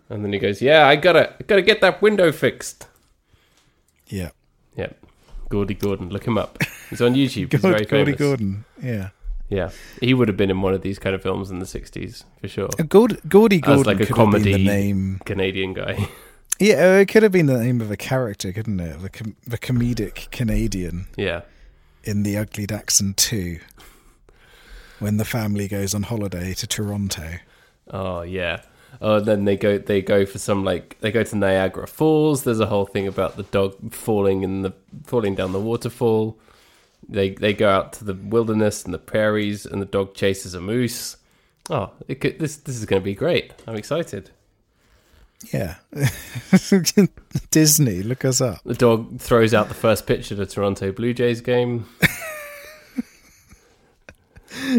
and 0.08 0.24
then 0.24 0.32
he 0.32 0.38
goes, 0.38 0.60
"Yeah, 0.60 0.86
I 0.86 0.96
gotta, 0.96 1.34
gotta 1.46 1.62
get 1.62 1.80
that 1.80 2.02
window 2.02 2.32
fixed." 2.32 2.86
Yeah. 4.06 4.30
Yep. 4.76 4.98
Gordy 5.48 5.74
Gordon. 5.74 6.10
Look 6.10 6.26
him 6.26 6.36
up. 6.36 6.58
He's 6.90 7.00
on 7.00 7.14
YouTube. 7.14 7.52
He's 7.52 7.60
very 7.60 7.84
Gordy. 7.84 8.12
Gordon. 8.12 8.64
Yeah. 8.82 9.10
Yeah. 9.48 9.70
He 10.00 10.14
would 10.14 10.28
have 10.28 10.36
been 10.36 10.50
in 10.50 10.62
one 10.62 10.74
of 10.74 10.82
these 10.82 10.98
kind 10.98 11.14
of 11.14 11.22
films 11.22 11.50
in 11.50 11.58
the 11.58 11.66
60s, 11.66 12.24
for 12.40 12.48
sure. 12.48 12.68
Uh, 12.78 12.82
Gord- 12.84 13.20
Gordy 13.28 13.56
As 13.56 13.62
Gordon 13.62 13.84
like 13.84 13.96
a 14.00 14.06
could 14.06 14.16
have 14.16 14.30
been 14.30 14.42
comedy- 14.42 14.52
the 14.52 14.64
name. 14.64 15.20
Canadian 15.24 15.72
guy. 15.74 16.08
Yeah, 16.60 16.74
uh, 16.74 17.00
it 17.00 17.08
could 17.08 17.24
have 17.24 17.32
been 17.32 17.46
the 17.46 17.58
name 17.58 17.80
of 17.80 17.90
a 17.90 17.96
character, 17.96 18.52
couldn't 18.52 18.78
it? 18.78 19.02
The, 19.02 19.08
com- 19.10 19.34
the 19.44 19.58
comedic 19.58 20.30
Canadian 20.30 21.08
yeah. 21.16 21.40
in 22.04 22.22
The 22.22 22.36
Ugly 22.36 22.66
Dachshund 22.66 23.16
2 23.16 23.58
when 25.00 25.16
the 25.16 25.24
family 25.24 25.66
goes 25.66 25.94
on 25.96 26.04
holiday 26.04 26.54
to 26.54 26.66
Toronto. 26.68 27.38
Oh 27.90 28.22
yeah. 28.22 28.60
Oh, 29.00 29.18
then 29.18 29.44
they 29.46 29.56
go. 29.56 29.78
They 29.78 30.00
go 30.00 30.24
for 30.24 30.38
some 30.38 30.64
like 30.64 30.96
they 31.00 31.10
go 31.10 31.24
to 31.24 31.36
Niagara 31.36 31.88
Falls. 31.88 32.44
There's 32.44 32.60
a 32.60 32.66
whole 32.66 32.86
thing 32.86 33.08
about 33.08 33.36
the 33.36 33.42
dog 33.42 33.92
falling 33.92 34.44
in 34.44 34.62
the 34.62 34.72
falling 35.04 35.34
down 35.34 35.52
the 35.52 35.60
waterfall. 35.60 36.38
They 37.08 37.30
they 37.30 37.52
go 37.52 37.68
out 37.68 37.92
to 37.94 38.04
the 38.04 38.14
wilderness 38.14 38.84
and 38.84 38.94
the 38.94 38.98
prairies, 38.98 39.66
and 39.66 39.80
the 39.80 39.86
dog 39.86 40.14
chases 40.14 40.54
a 40.54 40.60
moose. 40.60 41.16
Oh, 41.70 41.92
it 42.08 42.16
could, 42.20 42.38
this 42.38 42.56
this 42.56 42.76
is 42.76 42.84
going 42.86 43.02
to 43.02 43.04
be 43.04 43.14
great. 43.14 43.52
I'm 43.66 43.76
excited. 43.76 44.30
Yeah. 45.52 45.76
Disney, 47.50 48.02
look 48.02 48.24
us 48.24 48.40
up. 48.40 48.62
The 48.64 48.74
dog 48.74 49.20
throws 49.20 49.52
out 49.52 49.68
the 49.68 49.74
first 49.74 50.06
pitch 50.06 50.32
at 50.32 50.38
a 50.38 50.46
Toronto 50.46 50.92
Blue 50.92 51.12
Jays 51.12 51.40
game. 51.40 51.86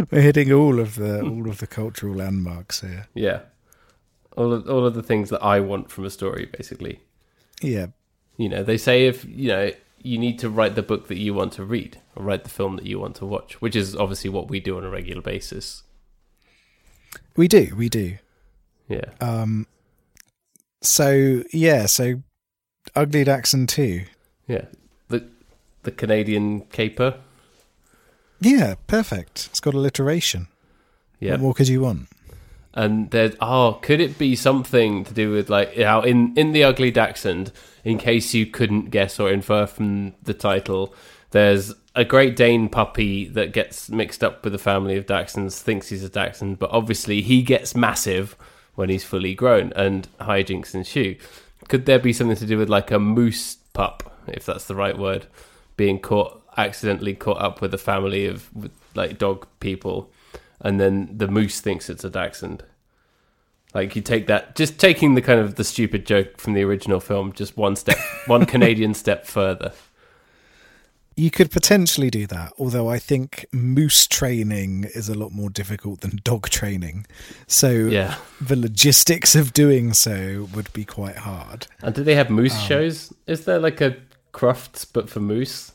We're 0.10 0.22
hitting 0.22 0.52
all 0.52 0.80
of 0.80 0.96
the 0.96 1.22
all 1.22 1.50
of 1.50 1.60
the 1.60 1.68
cultural 1.68 2.16
landmarks 2.16 2.82
here. 2.82 3.08
Yeah, 3.14 3.42
all 4.36 4.54
of 4.54 4.70
all 4.70 4.86
of 4.86 4.94
the 4.94 5.04
things 5.04 5.30
that 5.30 5.44
I 5.44 5.60
want 5.60 5.92
from 5.92 6.06
a 6.06 6.10
story, 6.10 6.46
basically. 6.46 7.02
Yeah. 7.62 7.88
You 8.38 8.50
know, 8.50 8.64
they 8.64 8.78
say 8.78 9.08
if 9.08 9.26
you 9.26 9.50
know 9.50 9.72
you 10.06 10.18
need 10.18 10.38
to 10.40 10.50
write 10.50 10.76
the 10.76 10.84
book 10.84 11.08
that 11.08 11.18
you 11.18 11.34
want 11.34 11.54
to 11.54 11.66
read, 11.66 12.00
or 12.16 12.24
write 12.24 12.44
the 12.44 12.50
film 12.50 12.76
that 12.78 12.86
you 12.86 13.00
want 13.00 13.16
to 13.18 13.26
watch, 13.26 13.60
which 13.62 13.76
is 13.76 13.96
obviously 13.96 14.30
what 14.30 14.50
we 14.50 14.60
do 14.60 14.78
on 14.78 14.84
a 14.84 14.90
regular 14.90 15.22
basis. 15.22 15.84
We 17.36 17.48
do, 17.48 17.74
we 17.76 17.90
do. 17.90 18.18
Yeah, 18.88 19.12
Um 19.20 19.66
so 20.82 21.44
yeah, 21.52 21.88
so 21.88 22.22
Ugly 22.96 23.24
Dachshund 23.24 23.68
2. 23.70 24.04
yeah. 24.48 24.66
The 25.08 25.28
the 25.84 25.92
Canadian 25.92 26.62
caper. 26.62 27.20
Yeah, 28.40 28.76
perfect. 28.88 29.48
It's 29.50 29.60
got 29.60 29.74
alliteration. 29.74 30.48
Yeah, 31.20 31.32
What 31.32 31.40
more 31.42 31.54
could 31.56 31.68
you 31.68 31.82
want? 31.82 32.08
And 32.76 33.10
there. 33.12 33.32
Oh, 33.42 33.80
could 33.82 34.02
it 34.02 34.18
be 34.18 34.36
something 34.36 35.04
to 35.06 35.14
do 35.14 35.32
with 35.32 35.50
like 35.50 35.76
how 35.78 36.02
in 36.02 36.34
in 36.38 36.52
the 36.52 36.64
Ugly 36.64 36.92
Dachshund? 36.92 37.52
In 37.84 37.98
case 37.98 38.34
you 38.34 38.48
couldn't 38.48 38.90
guess 38.90 39.20
or 39.20 39.32
infer 39.32 39.68
from 39.68 40.16
the 40.24 40.34
title, 40.34 40.94
there's 41.32 41.74
a 41.96 42.04
Great 42.04 42.36
Dane 42.36 42.68
puppy 42.68 43.28
that 43.30 43.54
gets 43.54 43.90
mixed 43.90 44.24
up 44.24 44.44
with 44.44 44.56
a 44.56 44.60
family 44.60 44.98
of 44.98 45.06
Dachshunds, 45.06 45.60
thinks 45.60 45.90
he's 45.90 46.04
a 46.04 46.10
Dachshund, 46.10 46.60
but 46.60 46.72
obviously 46.72 47.22
he 47.22 47.42
gets 47.44 47.76
massive 47.76 48.36
when 48.74 48.90
he's 48.90 49.04
fully 49.04 49.34
grown, 49.34 49.72
and 49.74 50.08
hijinks 50.20 50.74
ensue. 50.76 51.16
Could 51.68 51.86
there 51.86 52.00
be 52.00 52.12
something 52.12 52.36
to 52.36 52.46
do 52.46 52.58
with 52.58 52.70
like 52.70 52.92
a 52.92 53.00
moose 53.00 53.58
pup, 53.74 54.20
if 54.28 54.46
that's 54.46 54.66
the 54.66 54.76
right 54.76 54.98
word, 54.98 55.28
being 55.78 56.00
caught 56.00 56.42
accidentally 56.58 57.14
caught 57.14 57.42
up 57.42 57.62
with 57.62 57.74
a 57.74 57.78
family 57.78 58.26
of 58.26 58.50
like 58.96 59.18
dog 59.18 59.48
people, 59.60 60.10
and 60.62 60.80
then 60.80 61.10
the 61.18 61.28
moose 61.28 61.60
thinks 61.62 61.90
it's 61.90 62.04
a 62.04 62.10
Dachshund? 62.10 62.64
Like 63.74 63.96
you 63.96 64.02
take 64.02 64.28
that, 64.28 64.56
just 64.56 64.80
taking 64.80 65.16
the 65.16 65.22
kind 65.22 65.40
of 65.40 65.56
the 65.56 65.64
stupid 65.66 66.06
joke 66.06 66.38
from 66.38 66.54
the 66.54 66.64
original 66.64 67.00
film, 67.02 67.34
just 67.34 67.58
one 67.58 67.76
step, 67.76 67.98
one 68.28 68.46
Canadian 68.46 68.94
step 68.94 69.26
further. 69.26 69.74
You 71.18 71.32
could 71.32 71.50
potentially 71.50 72.10
do 72.10 72.28
that, 72.28 72.52
although 72.60 72.90
I 72.90 73.00
think 73.00 73.46
moose 73.54 74.06
training 74.06 74.86
is 74.96 75.08
a 75.08 75.14
lot 75.14 75.32
more 75.32 75.50
difficult 75.50 76.02
than 76.02 76.20
dog 76.26 76.50
training. 76.50 77.06
So 77.48 77.70
Yeah. 77.72 78.16
the 78.42 78.58
logistics 78.58 79.34
of 79.34 79.54
doing 79.54 79.94
so 79.94 80.48
would 80.54 80.72
be 80.74 80.84
quite 80.84 81.18
hard. 81.18 81.68
And 81.82 81.96
do 81.96 82.04
they 82.04 82.16
have 82.16 82.30
moose 82.30 82.56
Um, 82.56 82.62
shows? 82.68 83.14
Is 83.28 83.46
there 83.46 83.60
like 83.60 83.80
a 83.80 83.96
Crufts 84.34 84.86
but 84.92 85.10
for 85.10 85.22
moose? 85.22 85.72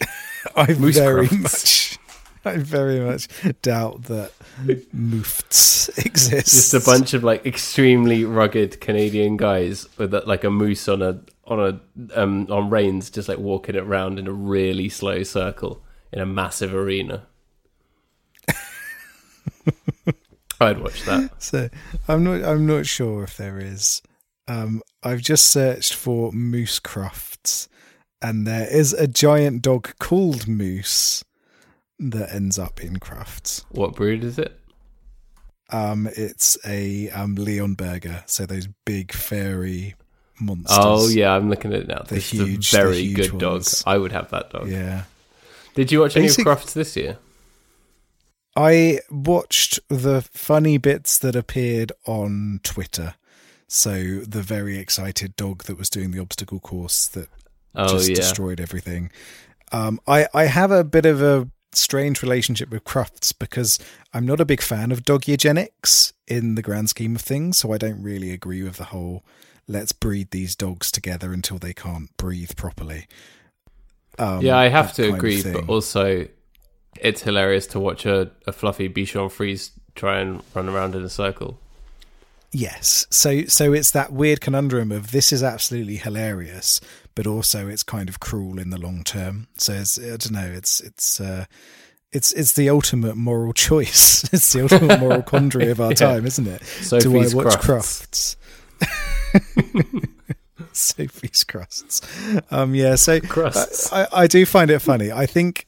I 0.56 0.72
Moose 0.74 0.96
very 0.96 1.28
Crufts. 1.28 1.42
much 1.42 1.98
I 2.44 2.56
very 2.56 2.98
much 3.00 3.28
doubt 3.62 4.04
that 4.04 4.32
moofts 4.64 5.96
exist. 6.06 6.46
Just 6.46 6.74
a 6.74 6.80
bunch 6.80 7.14
of 7.14 7.22
like 7.22 7.46
extremely 7.46 8.24
rugged 8.24 8.80
Canadian 8.80 9.36
guys 9.36 9.88
with 9.96 10.12
a, 10.12 10.20
like 10.26 10.42
a 10.42 10.50
moose 10.50 10.88
on 10.88 11.02
a 11.02 11.20
on 11.46 11.60
a 11.60 11.80
um 12.20 12.48
on 12.50 12.68
reins, 12.68 13.10
just 13.10 13.28
like 13.28 13.38
walking 13.38 13.76
it 13.76 13.82
around 13.82 14.18
in 14.18 14.26
a 14.26 14.32
really 14.32 14.88
slow 14.88 15.22
circle 15.22 15.84
in 16.12 16.20
a 16.20 16.26
massive 16.26 16.74
arena. 16.74 17.26
I'd 20.60 20.80
watch 20.80 21.02
that. 21.04 21.30
So 21.40 21.68
I'm 22.08 22.24
not 22.24 22.42
I'm 22.42 22.66
not 22.66 22.86
sure 22.86 23.22
if 23.22 23.36
there 23.36 23.58
is. 23.58 24.02
Um, 24.48 24.82
I've 25.04 25.20
just 25.20 25.46
searched 25.46 25.94
for 25.94 26.32
moose 26.32 26.80
Crufts, 26.80 27.68
and 28.20 28.44
there 28.46 28.66
is 28.68 28.92
a 28.92 29.06
giant 29.06 29.62
dog 29.62 29.94
called 30.00 30.48
Moose 30.48 31.22
that 32.10 32.32
ends 32.34 32.58
up 32.58 32.82
in 32.82 32.98
Crufts. 32.98 33.64
What 33.70 33.94
breed 33.94 34.24
is 34.24 34.38
it? 34.38 34.58
Um, 35.70 36.08
it's 36.16 36.58
a 36.66 37.08
um, 37.10 37.36
Leonberger, 37.36 38.28
so 38.28 38.44
those 38.44 38.68
big 38.84 39.12
fairy 39.12 39.94
monsters. 40.40 40.76
Oh 40.80 41.08
yeah, 41.08 41.32
I'm 41.34 41.48
looking 41.48 41.72
at 41.72 41.80
it 41.80 41.88
now. 41.88 42.02
The 42.02 42.16
This 42.16 42.30
huge- 42.30 42.66
is 42.68 42.74
a 42.74 42.76
the 42.76 42.82
very 42.82 43.02
huge 43.02 43.30
good 43.30 43.38
dog. 43.38 43.64
I 43.86 43.96
would 43.98 44.12
have 44.12 44.30
that 44.30 44.50
dog. 44.50 44.68
yeah. 44.68 45.04
Did 45.74 45.90
you 45.90 46.00
watch 46.00 46.16
any 46.16 46.26
Basic- 46.26 46.46
of 46.46 46.58
Crufts 46.58 46.72
this 46.74 46.96
year? 46.96 47.16
I 48.54 49.00
watched 49.10 49.80
the 49.88 50.20
funny 50.32 50.76
bits 50.76 51.18
that 51.18 51.34
appeared 51.34 51.92
on 52.06 52.60
Twitter. 52.62 53.14
So 53.68 54.20
the 54.28 54.42
very 54.42 54.76
excited 54.78 55.34
dog 55.36 55.64
that 55.64 55.78
was 55.78 55.88
doing 55.88 56.10
the 56.10 56.18
obstacle 56.18 56.60
course 56.60 57.06
that 57.08 57.28
Oh 57.74 57.88
just 57.88 58.10
yeah, 58.10 58.16
destroyed 58.16 58.60
everything. 58.60 59.10
Um, 59.72 59.98
I 60.06 60.26
I 60.34 60.44
have 60.44 60.70
a 60.70 60.84
bit 60.84 61.06
of 61.06 61.22
a 61.22 61.48
strange 61.74 62.22
relationship 62.22 62.70
with 62.70 62.84
Crufts 62.84 63.32
because 63.36 63.78
I'm 64.12 64.26
not 64.26 64.40
a 64.40 64.44
big 64.44 64.60
fan 64.60 64.92
of 64.92 65.04
dog 65.04 65.26
eugenics 65.26 66.12
in 66.26 66.54
the 66.54 66.62
grand 66.62 66.88
scheme 66.90 67.16
of 67.16 67.22
things. 67.22 67.58
So 67.58 67.72
I 67.72 67.78
don't 67.78 68.02
really 68.02 68.32
agree 68.32 68.62
with 68.62 68.76
the 68.76 68.84
whole 68.84 69.24
let's 69.68 69.92
breed 69.92 70.30
these 70.30 70.56
dogs 70.56 70.90
together 70.90 71.32
until 71.32 71.58
they 71.58 71.72
can't 71.72 72.14
breathe 72.16 72.56
properly. 72.56 73.06
Um, 74.18 74.42
yeah. 74.42 74.56
I 74.56 74.68
have 74.68 74.92
to 74.94 75.12
agree, 75.12 75.42
but 75.42 75.68
also 75.68 76.26
it's 77.00 77.22
hilarious 77.22 77.66
to 77.68 77.80
watch 77.80 78.04
a, 78.06 78.30
a 78.46 78.52
fluffy 78.52 78.88
Bichon 78.88 79.30
Frise 79.30 79.70
try 79.94 80.20
and 80.20 80.42
run 80.54 80.68
around 80.68 80.94
in 80.94 81.02
a 81.02 81.08
circle. 81.08 81.58
Yes. 82.52 83.06
So 83.10 83.44
so 83.46 83.72
it's 83.72 83.92
that 83.92 84.12
weird 84.12 84.40
conundrum 84.42 84.92
of 84.92 85.10
this 85.10 85.32
is 85.32 85.42
absolutely 85.42 85.96
hilarious, 85.96 86.80
but 87.14 87.26
also 87.26 87.68
it's 87.68 87.82
kind 87.82 88.08
of 88.08 88.20
cruel 88.20 88.58
in 88.58 88.70
the 88.70 88.78
long 88.78 89.02
term. 89.04 89.48
So 89.58 89.72
it's, 89.74 89.98
I 89.98 90.16
don't 90.16 90.32
know. 90.32 90.50
It's 90.52 90.80
it's 90.80 91.20
uh, 91.20 91.44
it's 92.12 92.32
it's 92.32 92.52
the 92.52 92.68
ultimate 92.70 93.16
moral 93.16 93.52
choice. 93.68 94.24
It's 94.32 94.52
the 94.52 94.62
ultimate 94.62 95.00
moral 95.00 95.22
quandary 95.22 95.70
of 95.70 95.80
our 95.80 95.90
Yeah. 95.90 95.94
time, 95.96 96.26
isn't 96.26 96.46
it? 96.46 96.62
Sophie's 96.64 97.04
Do 97.04 97.40
I 97.40 97.44
watch 97.44 97.54
Crufts. 97.58 98.36
Crafts? 98.80 99.56
Sophie's 100.72 101.44
crusts. 101.44 102.00
Um, 102.50 102.74
yeah. 102.74 102.94
So 102.94 103.20
Crusts. 103.20 103.92
I, 103.92 104.06
I 104.12 104.26
do 104.26 104.46
find 104.46 104.70
it 104.70 104.78
funny. 104.78 105.12
I 105.12 105.26
think 105.26 105.66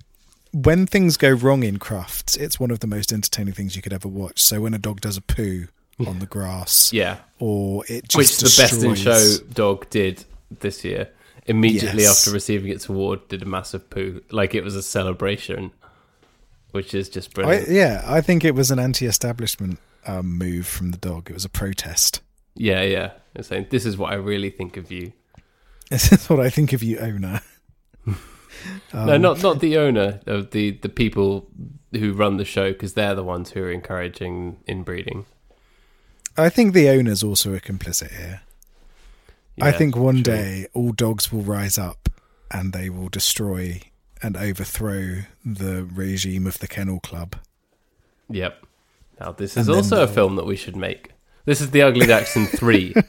when 0.52 0.86
things 0.86 1.16
go 1.16 1.30
wrong 1.30 1.62
in 1.62 1.78
Crufts, 1.78 2.38
it's 2.38 2.58
one 2.60 2.70
of 2.70 2.80
the 2.80 2.86
most 2.86 3.12
entertaining 3.12 3.54
things 3.54 3.76
you 3.76 3.82
could 3.82 3.92
ever 3.92 4.08
watch. 4.08 4.40
So 4.42 4.60
when 4.62 4.72
a 4.72 4.78
dog 4.78 5.00
does 5.00 5.16
a 5.16 5.20
poo 5.22 5.66
on 6.06 6.20
the 6.20 6.26
grass, 6.26 6.92
Yeah, 6.92 7.18
or 7.38 7.84
it 7.88 8.08
just 8.08 8.16
which 8.16 8.38
the 8.38 8.62
best 8.62 8.82
in 8.82 8.94
show 8.94 9.36
dog 9.52 9.88
did 9.90 10.24
this 10.60 10.84
year. 10.84 11.10
Immediately 11.46 12.02
Yes. 12.04 12.20
after 12.26 12.32
receiving 12.34 12.70
its 12.72 12.88
award, 12.88 13.28
did 13.28 13.42
a 13.42 13.46
massive 13.46 13.90
poo, 13.90 14.22
like 14.30 14.54
it 14.54 14.64
was 14.64 14.74
a 14.76 14.82
celebration, 14.82 15.72
which 16.70 16.94
is 16.94 17.08
just 17.08 17.30
I, 17.30 17.42
brilliant. 17.42 17.68
yeah, 17.68 18.02
I 18.06 18.20
think 18.22 18.44
it 18.44 18.54
was 18.54 18.70
an 18.70 18.78
anti-establishment 18.78 19.78
um, 20.06 20.38
move 20.38 20.66
from 20.66 20.90
the 20.90 20.98
dog. 20.98 21.28
It 21.30 21.34
was 21.34 21.44
a 21.44 21.50
protest. 21.50 22.20
yeah, 22.54 22.82
yeah. 22.82 23.12
It's 23.34 23.48
saying 23.48 23.66
this 23.70 23.84
is 23.84 23.96
what 23.96 24.12
I 24.12 24.16
really 24.16 24.50
think 24.50 24.76
of 24.76 24.90
you. 24.92 25.12
This 25.90 26.10
is 26.12 26.30
what 26.30 26.40
I 26.40 26.48
think 26.50 26.72
of 26.72 26.82
you, 26.82 26.98
owner. 26.98 27.40
Um, 28.94 29.06
no, 29.06 29.16
not 29.18 29.42
not 29.42 29.60
the 29.60 29.76
owner 29.76 30.20
of 30.26 30.52
the 30.52 30.70
the 30.70 30.88
people 30.88 31.48
who 31.92 32.12
run 32.14 32.38
the 32.38 32.44
show 32.46 32.72
because 32.72 32.94
they're 32.94 33.14
the 33.14 33.22
ones 33.24 33.50
who 33.50 33.62
are 33.62 33.70
encouraging 33.70 34.56
inbreeding. 34.66 35.26
I 36.38 36.48
think 36.48 36.72
the 36.72 36.88
owners 36.88 37.22
also 37.22 37.52
are 37.52 37.60
complicit 37.60 38.12
here. 38.16 38.40
I 39.60 39.72
think 39.72 39.96
one 39.96 40.16
true. 40.16 40.22
day 40.34 40.66
all 40.74 40.92
dogs 40.92 41.32
will 41.32 41.42
rise 41.42 41.78
up 41.78 42.08
and 42.50 42.72
they 42.72 42.88
will 42.90 43.08
destroy 43.08 43.80
and 44.22 44.36
overthrow 44.36 45.22
the 45.44 45.84
regime 45.84 46.46
of 46.46 46.58
the 46.58 46.66
Kennel 46.68 47.00
Club. 47.00 47.36
Yep. 48.30 48.64
Now 49.20 49.32
this 49.32 49.56
is 49.56 49.68
And 49.68 49.76
also 49.76 50.02
a 50.02 50.08
film 50.08 50.36
that 50.36 50.46
we 50.46 50.56
should 50.56 50.76
make. 50.76 51.10
This 51.44 51.60
is 51.60 51.70
the 51.70 51.82
Ugly 51.82 52.06
Dachshund 52.06 52.48
three. 52.50 52.94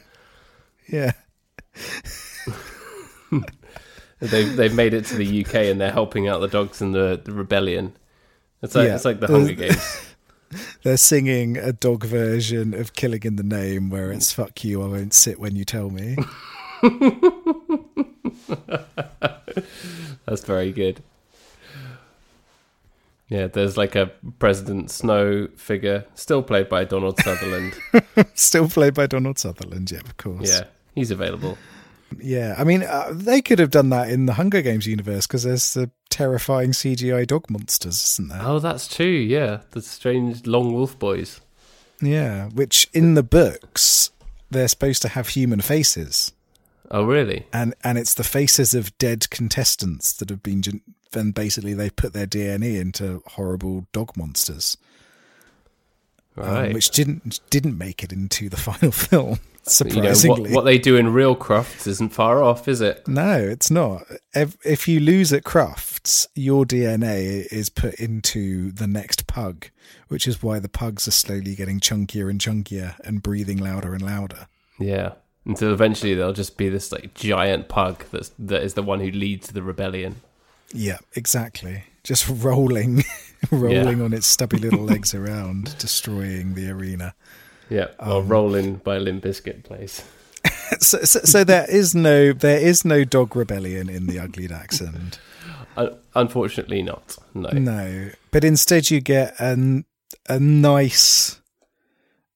Yeah. 0.88 1.14
they've 4.20 4.56
they've 4.56 4.74
made 4.74 4.94
it 4.94 5.04
to 5.06 5.16
the 5.16 5.44
UK 5.44 5.54
and 5.66 5.80
they're 5.80 5.90
helping 5.90 6.28
out 6.28 6.40
the 6.40 6.48
dogs 6.48 6.80
in 6.80 6.92
the, 6.92 7.20
the 7.24 7.32
rebellion. 7.32 7.96
It's 8.62 8.74
like 8.74 8.86
Yeah. 8.88 8.94
it's 8.94 9.04
like 9.04 9.20
the 9.20 9.26
Hunger 9.26 9.52
Games. 9.54 9.76
They're 10.82 10.96
singing 10.96 11.56
a 11.56 11.72
dog 11.72 12.04
version 12.04 12.74
of 12.74 12.94
Killing 12.94 13.22
in 13.24 13.36
the 13.36 13.42
Name 13.42 13.90
where 13.90 14.12
it's 14.12 14.32
fuck 14.32 14.64
you, 14.64 14.82
I 14.82 14.86
won't 14.86 15.14
sit 15.14 15.38
when 15.40 15.56
you 15.56 15.64
tell 15.64 15.90
me. 15.90 16.16
That's 20.26 20.44
very 20.44 20.72
good. 20.72 21.02
Yeah, 23.28 23.48
there's 23.48 23.76
like 23.76 23.96
a 23.96 24.12
President 24.38 24.90
Snow 24.90 25.48
figure, 25.56 26.04
still 26.14 26.42
played 26.42 26.68
by 26.68 26.84
Donald 26.84 27.18
Sutherland. 27.20 27.74
Still 28.34 28.68
played 28.68 28.94
by 28.94 29.06
Donald 29.08 29.36
Sutherland, 29.38 29.90
yeah, 29.90 29.98
of 29.98 30.16
course. 30.16 30.48
yeah, 30.48 30.64
he's 30.94 31.10
available. 31.10 31.58
Yeah, 32.20 32.54
I 32.56 32.64
mean, 32.64 32.82
uh, 32.82 33.08
they 33.12 33.42
could 33.42 33.58
have 33.58 33.70
done 33.70 33.90
that 33.90 34.08
in 34.10 34.26
the 34.26 34.34
Hunger 34.34 34.62
Games 34.62 34.86
universe 34.86 35.26
because 35.26 35.42
there's 35.42 35.74
the 35.74 35.90
terrifying 36.08 36.70
CGI 36.70 37.26
dog 37.26 37.50
monsters, 37.50 38.02
isn't 38.12 38.28
there? 38.28 38.40
Oh, 38.42 38.58
that's 38.58 38.88
true. 38.94 39.06
Yeah, 39.06 39.60
the 39.72 39.82
strange 39.82 40.46
long 40.46 40.72
wolf 40.72 40.98
boys. 40.98 41.40
Yeah, 42.00 42.48
which 42.50 42.88
in 42.92 43.14
the 43.14 43.22
books 43.22 44.10
they're 44.50 44.68
supposed 44.68 45.02
to 45.02 45.08
have 45.08 45.28
human 45.28 45.60
faces, 45.60 46.32
Oh, 46.90 47.04
really? 47.04 47.46
and 47.52 47.74
and 47.82 47.98
it's 47.98 48.14
the 48.14 48.22
faces 48.24 48.72
of 48.74 48.96
dead 48.98 49.28
contestants 49.30 50.12
that 50.14 50.30
have 50.30 50.42
been. 50.42 50.62
Then 51.12 51.30
basically 51.32 51.72
they 51.74 51.90
put 51.90 52.12
their 52.12 52.26
DNA 52.26 52.78
into 52.80 53.22
horrible 53.26 53.86
dog 53.92 54.16
monsters, 54.16 54.76
um, 56.36 56.44
Right. 56.44 56.74
which 56.74 56.90
didn't 56.90 57.40
didn't 57.50 57.78
make 57.78 58.02
it 58.04 58.12
into 58.12 58.48
the 58.48 58.56
final 58.68 58.92
film. 58.92 59.38
You 59.66 59.84
know 59.84 60.12
Surprisingly, 60.12 60.40
what, 60.42 60.50
what 60.50 60.64
they 60.64 60.78
do 60.78 60.96
in 60.96 61.12
real 61.12 61.34
Crufts 61.34 61.88
isn't 61.88 62.10
far 62.10 62.40
off, 62.40 62.68
is 62.68 62.80
it? 62.80 63.06
No, 63.08 63.36
it's 63.36 63.68
not. 63.68 64.04
If, 64.32 64.56
if 64.64 64.86
you 64.86 65.00
lose 65.00 65.32
at 65.32 65.42
Crufts, 65.42 66.28
your 66.36 66.64
DNA 66.64 67.46
is 67.50 67.68
put 67.68 67.94
into 67.94 68.70
the 68.70 68.86
next 68.86 69.26
pug, 69.26 69.66
which 70.06 70.28
is 70.28 70.40
why 70.40 70.60
the 70.60 70.68
pugs 70.68 71.08
are 71.08 71.12
slowly 71.12 71.56
getting 71.56 71.80
chunkier 71.80 72.30
and 72.30 72.40
chunkier 72.40 72.94
and 73.00 73.24
breathing 73.24 73.58
louder 73.58 73.92
and 73.92 74.02
louder. 74.02 74.46
Yeah. 74.78 75.14
Until 75.44 75.72
eventually 75.72 76.14
they'll 76.14 76.32
just 76.32 76.56
be 76.56 76.68
this 76.68 76.92
like 76.92 77.14
giant 77.14 77.68
pug 77.68 78.04
that's 78.12 78.30
that 78.38 78.62
is 78.62 78.74
the 78.74 78.82
one 78.82 79.00
who 79.00 79.10
leads 79.10 79.48
the 79.48 79.62
rebellion. 79.62 80.16
Yeah, 80.72 80.98
exactly. 81.14 81.84
Just 82.04 82.28
rolling, 82.28 83.02
rolling 83.50 84.00
on 84.00 84.12
its 84.12 84.28
stubby 84.28 84.58
little 84.58 84.84
legs 84.84 85.12
around, 85.12 85.76
destroying 85.78 86.54
the 86.54 86.70
arena. 86.70 87.14
Yeah, 87.70 87.88
or 87.98 88.20
Um, 88.20 88.28
rolling 88.28 88.76
by 88.76 88.98
Limp 88.98 89.24
Bizkit 89.24 89.64
plays. 89.64 90.02
So, 90.80 90.98
so, 91.04 91.20
so 91.20 91.44
there 91.44 91.64
is 91.70 91.94
no 91.94 92.32
there 92.32 92.58
is 92.58 92.84
no 92.84 93.04
dog 93.04 93.36
rebellion 93.36 93.88
in 93.88 94.06
the 94.08 94.18
Ugly 94.18 94.48
Dachshund. 94.48 95.18
Un- 95.76 95.96
unfortunately, 96.14 96.82
not. 96.82 97.16
No. 97.34 97.50
No, 97.50 98.10
but 98.32 98.42
instead 98.44 98.90
you 98.90 99.00
get 99.00 99.34
an 99.40 99.84
a 100.28 100.40
nice. 100.40 101.40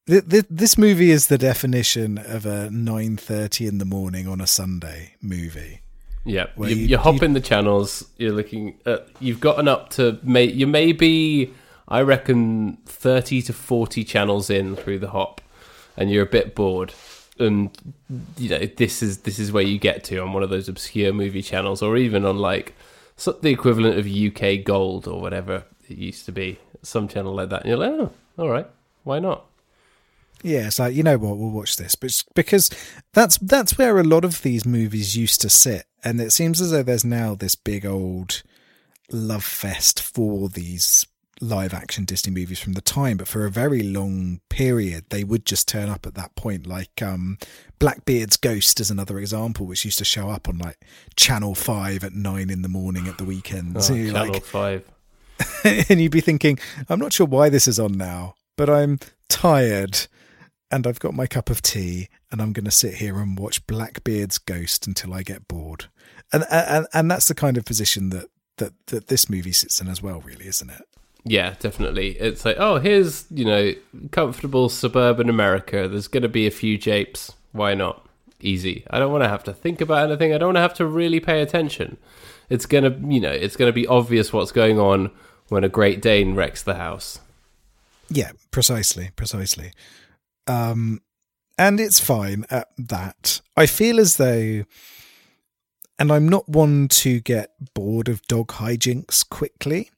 Th- 0.06 0.26
th- 0.28 0.44
this 0.48 0.78
movie 0.78 1.10
is 1.10 1.26
the 1.26 1.38
definition 1.38 2.18
of 2.18 2.46
a 2.46 2.70
nine 2.70 3.16
thirty 3.16 3.66
in 3.66 3.78
the 3.78 3.84
morning 3.84 4.26
on 4.28 4.40
a 4.40 4.46
Sunday 4.46 5.14
movie. 5.20 5.80
Yeah, 6.24 6.46
you, 6.58 6.66
you- 6.66 6.76
you 6.86 6.98
hop 6.98 7.16
you- 7.16 7.22
in 7.26 7.32
the 7.32 7.40
channels. 7.40 8.04
You're 8.16 8.32
looking. 8.32 8.78
At, 8.86 9.08
you've 9.20 9.40
gotten 9.40 9.66
up 9.68 9.90
to 9.90 10.18
may. 10.22 10.44
You 10.44 10.66
may 10.68 10.92
be, 10.92 11.52
I 11.90 12.02
reckon, 12.02 12.78
thirty 12.86 13.42
to 13.42 13.52
forty 13.52 14.04
channels 14.04 14.48
in 14.48 14.76
through 14.76 15.00
the 15.00 15.10
hop, 15.10 15.40
and 15.96 16.10
you're 16.10 16.22
a 16.22 16.26
bit 16.26 16.54
bored. 16.54 16.94
And 17.38 17.70
you 18.36 18.50
know 18.50 18.66
this 18.76 19.02
is 19.02 19.18
this 19.18 19.38
is 19.38 19.50
where 19.50 19.64
you 19.64 19.78
get 19.78 20.04
to 20.04 20.18
on 20.18 20.32
one 20.32 20.42
of 20.42 20.50
those 20.50 20.68
obscure 20.68 21.12
movie 21.12 21.42
channels, 21.42 21.82
or 21.82 21.96
even 21.96 22.24
on 22.24 22.38
like 22.38 22.74
the 23.24 23.50
equivalent 23.50 23.98
of 23.98 24.06
UK 24.06 24.64
Gold 24.64 25.06
or 25.06 25.20
whatever 25.20 25.64
it 25.88 25.98
used 25.98 26.26
to 26.26 26.32
be, 26.32 26.58
some 26.82 27.08
channel 27.08 27.34
like 27.34 27.48
that. 27.48 27.62
And 27.62 27.70
you're 27.70 27.78
like, 27.78 27.92
oh, 27.92 28.12
all 28.38 28.48
right, 28.48 28.66
why 29.04 29.18
not? 29.18 29.44
Yeah, 30.42 30.68
it's 30.68 30.78
like 30.78 30.94
you 30.94 31.02
know 31.02 31.18
what, 31.18 31.36
we'll 31.36 31.50
watch 31.50 31.76
this, 31.76 31.94
but 31.94 32.22
because 32.34 32.70
that's 33.12 33.36
that's 33.38 33.76
where 33.76 33.98
a 33.98 34.04
lot 34.04 34.24
of 34.24 34.42
these 34.42 34.64
movies 34.64 35.16
used 35.16 35.40
to 35.42 35.50
sit, 35.50 35.86
and 36.04 36.20
it 36.20 36.30
seems 36.32 36.60
as 36.60 36.70
though 36.70 36.82
there's 36.82 37.04
now 37.04 37.34
this 37.34 37.54
big 37.54 37.84
old 37.84 38.42
love 39.10 39.44
fest 39.44 40.00
for 40.00 40.48
these 40.48 41.04
live 41.40 41.74
action 41.74 42.04
Disney 42.04 42.32
movies 42.32 42.58
from 42.58 42.74
the 42.74 42.80
time. 42.80 43.16
But 43.16 43.28
for 43.28 43.44
a 43.44 43.50
very 43.50 43.82
long 43.82 44.40
period, 44.48 45.06
they 45.10 45.24
would 45.24 45.44
just 45.46 45.68
turn 45.68 45.88
up 45.88 46.06
at 46.06 46.14
that 46.14 46.34
point, 46.36 46.66
like 46.66 47.02
um, 47.02 47.38
Blackbeard's 47.78 48.36
Ghost 48.36 48.80
is 48.80 48.90
another 48.90 49.18
example, 49.18 49.66
which 49.66 49.84
used 49.84 49.98
to 49.98 50.04
show 50.04 50.30
up 50.30 50.48
on 50.48 50.58
like 50.58 50.78
Channel 51.16 51.54
Five 51.54 52.04
at 52.04 52.12
nine 52.12 52.50
in 52.50 52.62
the 52.62 52.68
morning 52.68 53.08
at 53.08 53.18
the 53.18 53.24
weekends. 53.24 53.90
Oh, 53.90 53.94
Channel 54.12 54.32
like, 54.32 54.44
Five. 54.44 54.84
and 55.64 56.00
you'd 56.00 56.12
be 56.12 56.20
thinking, 56.20 56.58
I'm 56.88 56.98
not 56.98 57.12
sure 57.12 57.26
why 57.26 57.48
this 57.48 57.66
is 57.66 57.80
on 57.80 57.96
now, 57.96 58.34
but 58.56 58.68
I'm 58.68 58.98
tired 59.28 60.06
and 60.70 60.86
I've 60.86 61.00
got 61.00 61.14
my 61.14 61.26
cup 61.26 61.50
of 61.50 61.62
tea 61.62 62.08
and 62.30 62.40
I'm 62.40 62.52
going 62.52 62.64
to 62.64 62.70
sit 62.70 62.94
here 62.94 63.18
and 63.18 63.38
watch 63.38 63.66
Blackbeard's 63.66 64.38
Ghost 64.38 64.86
until 64.86 65.12
I 65.14 65.22
get 65.22 65.48
bored. 65.48 65.86
And 66.32 66.44
and 66.50 66.86
and 66.92 67.10
that's 67.10 67.26
the 67.26 67.34
kind 67.34 67.56
of 67.56 67.64
position 67.64 68.10
that 68.10 68.26
that 68.58 68.72
that 68.86 69.08
this 69.08 69.28
movie 69.28 69.52
sits 69.52 69.80
in 69.80 69.88
as 69.88 70.00
well, 70.00 70.20
really, 70.20 70.46
isn't 70.46 70.70
it? 70.70 70.82
Yeah, 71.24 71.54
definitely. 71.58 72.12
It's 72.12 72.44
like, 72.44 72.56
oh, 72.58 72.78
here's, 72.78 73.26
you 73.30 73.44
know, 73.44 73.72
comfortable 74.10 74.68
suburban 74.68 75.28
America. 75.28 75.86
There's 75.86 76.08
going 76.08 76.22
to 76.22 76.28
be 76.28 76.46
a 76.46 76.50
few 76.50 76.78
japes. 76.78 77.32
Why 77.52 77.74
not? 77.74 78.06
Easy. 78.40 78.84
I 78.90 78.98
don't 78.98 79.12
want 79.12 79.24
to 79.24 79.28
have 79.28 79.44
to 79.44 79.52
think 79.52 79.80
about 79.80 80.08
anything. 80.08 80.32
I 80.32 80.38
don't 80.38 80.48
want 80.48 80.56
to 80.56 80.62
have 80.62 80.74
to 80.74 80.86
really 80.86 81.20
pay 81.20 81.42
attention. 81.42 81.98
It's 82.48 82.66
going 82.66 82.84
to, 82.84 83.12
you 83.12 83.20
know, 83.20 83.30
it's 83.30 83.56
going 83.56 83.68
to 83.68 83.74
be 83.74 83.86
obvious 83.86 84.32
what's 84.32 84.50
going 84.50 84.78
on 84.78 85.10
when 85.48 85.62
a 85.62 85.68
Great 85.68 86.00
Dane 86.00 86.34
wrecks 86.34 86.62
the 86.62 86.76
house. 86.76 87.20
Yeah, 88.08 88.32
precisely, 88.50 89.10
precisely. 89.14 89.72
Um, 90.46 91.02
and 91.58 91.78
it's 91.78 92.00
fine 92.00 92.46
at 92.50 92.68
that. 92.78 93.42
I 93.56 93.66
feel 93.66 94.00
as 94.00 94.16
though, 94.16 94.64
and 95.98 96.10
I'm 96.10 96.28
not 96.28 96.48
one 96.48 96.88
to 96.88 97.20
get 97.20 97.52
bored 97.74 98.08
of 98.08 98.22
dog 98.22 98.48
hijinks 98.48 99.28
quickly, 99.28 99.90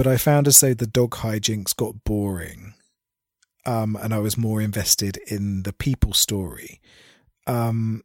but 0.00 0.06
I 0.06 0.16
found 0.16 0.48
as 0.48 0.58
though 0.60 0.72
the 0.72 0.86
dog 0.86 1.10
hijinks 1.16 1.76
got 1.76 2.04
boring, 2.04 2.72
um, 3.66 3.96
and 4.00 4.14
I 4.14 4.18
was 4.18 4.38
more 4.38 4.62
invested 4.62 5.18
in 5.26 5.64
the 5.64 5.74
people 5.74 6.14
story. 6.14 6.80
Um, 7.46 8.02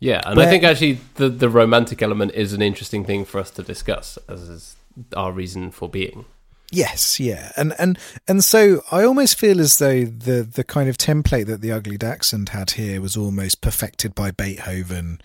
Yeah, 0.00 0.20
and 0.26 0.36
Where- 0.36 0.46
I 0.46 0.50
think 0.50 0.64
actually 0.64 0.98
the, 1.14 1.30
the 1.30 1.48
romantic 1.48 2.02
element 2.02 2.32
is 2.34 2.52
an 2.52 2.60
interesting 2.60 3.06
thing 3.06 3.24
for 3.24 3.38
us 3.40 3.50
to 3.52 3.62
discuss 3.62 4.18
as 4.28 4.42
is 4.50 4.76
our 5.16 5.32
reason 5.32 5.70
for 5.70 5.88
being. 5.88 6.26
Yes, 6.70 7.18
yeah, 7.18 7.52
and 7.56 7.72
and 7.78 7.98
and 8.28 8.44
so 8.44 8.82
I 8.92 9.02
almost 9.04 9.38
feel 9.38 9.60
as 9.60 9.78
though 9.78 10.04
the 10.04 10.42
the 10.42 10.62
kind 10.62 10.90
of 10.90 10.98
template 10.98 11.46
that 11.46 11.62
the 11.62 11.72
Ugly 11.72 11.96
Dachshund 11.96 12.50
had 12.50 12.72
here 12.72 13.00
was 13.00 13.16
almost 13.16 13.62
perfected 13.62 14.14
by 14.14 14.30
Beethoven, 14.30 15.20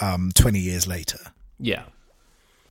um, 0.00 0.32
twenty 0.34 0.60
years 0.60 0.86
later, 0.86 1.32
Yeah. 1.58 1.84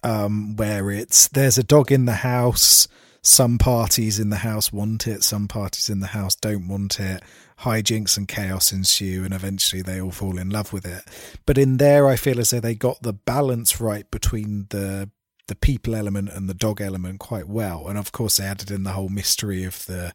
Um, 0.05 0.55
where 0.55 0.91
it's 0.91 1.27
there's 1.29 1.57
a 1.57 1.63
dog 1.63 1.91
in 1.91 2.05
the 2.05 2.13
house. 2.13 2.87
Some 3.23 3.57
parties 3.57 4.19
in 4.19 4.29
the 4.29 4.37
house 4.37 4.71
want 4.71 5.07
it, 5.07 5.23
some 5.23 5.47
parties 5.47 5.89
in 5.89 5.99
the 5.99 6.07
house 6.07 6.35
don't 6.35 6.67
want 6.67 6.99
it. 6.99 7.23
Hijinks 7.61 8.17
and 8.17 8.27
chaos 8.27 8.71
ensue, 8.71 9.23
and 9.25 9.33
eventually 9.33 9.81
they 9.81 9.99
all 9.99 10.11
fall 10.11 10.37
in 10.37 10.51
love 10.51 10.71
with 10.71 10.85
it. 10.85 11.01
But 11.47 11.57
in 11.57 11.77
there, 11.77 12.07
I 12.07 12.17
feel 12.17 12.39
as 12.39 12.51
though 12.51 12.59
they 12.59 12.75
got 12.75 13.01
the 13.01 13.13
balance 13.13 13.81
right 13.81 14.09
between 14.11 14.67
the 14.69 15.09
the 15.47 15.55
people 15.55 15.95
element 15.95 16.29
and 16.29 16.47
the 16.49 16.53
dog 16.53 16.81
element 16.81 17.19
quite 17.19 17.47
well. 17.47 17.87
And 17.87 17.97
of 17.97 18.11
course, 18.11 18.37
they 18.37 18.45
added 18.45 18.69
in 18.69 18.83
the 18.83 18.91
whole 18.91 19.09
mystery 19.09 19.63
of 19.63 19.85
the 19.87 20.13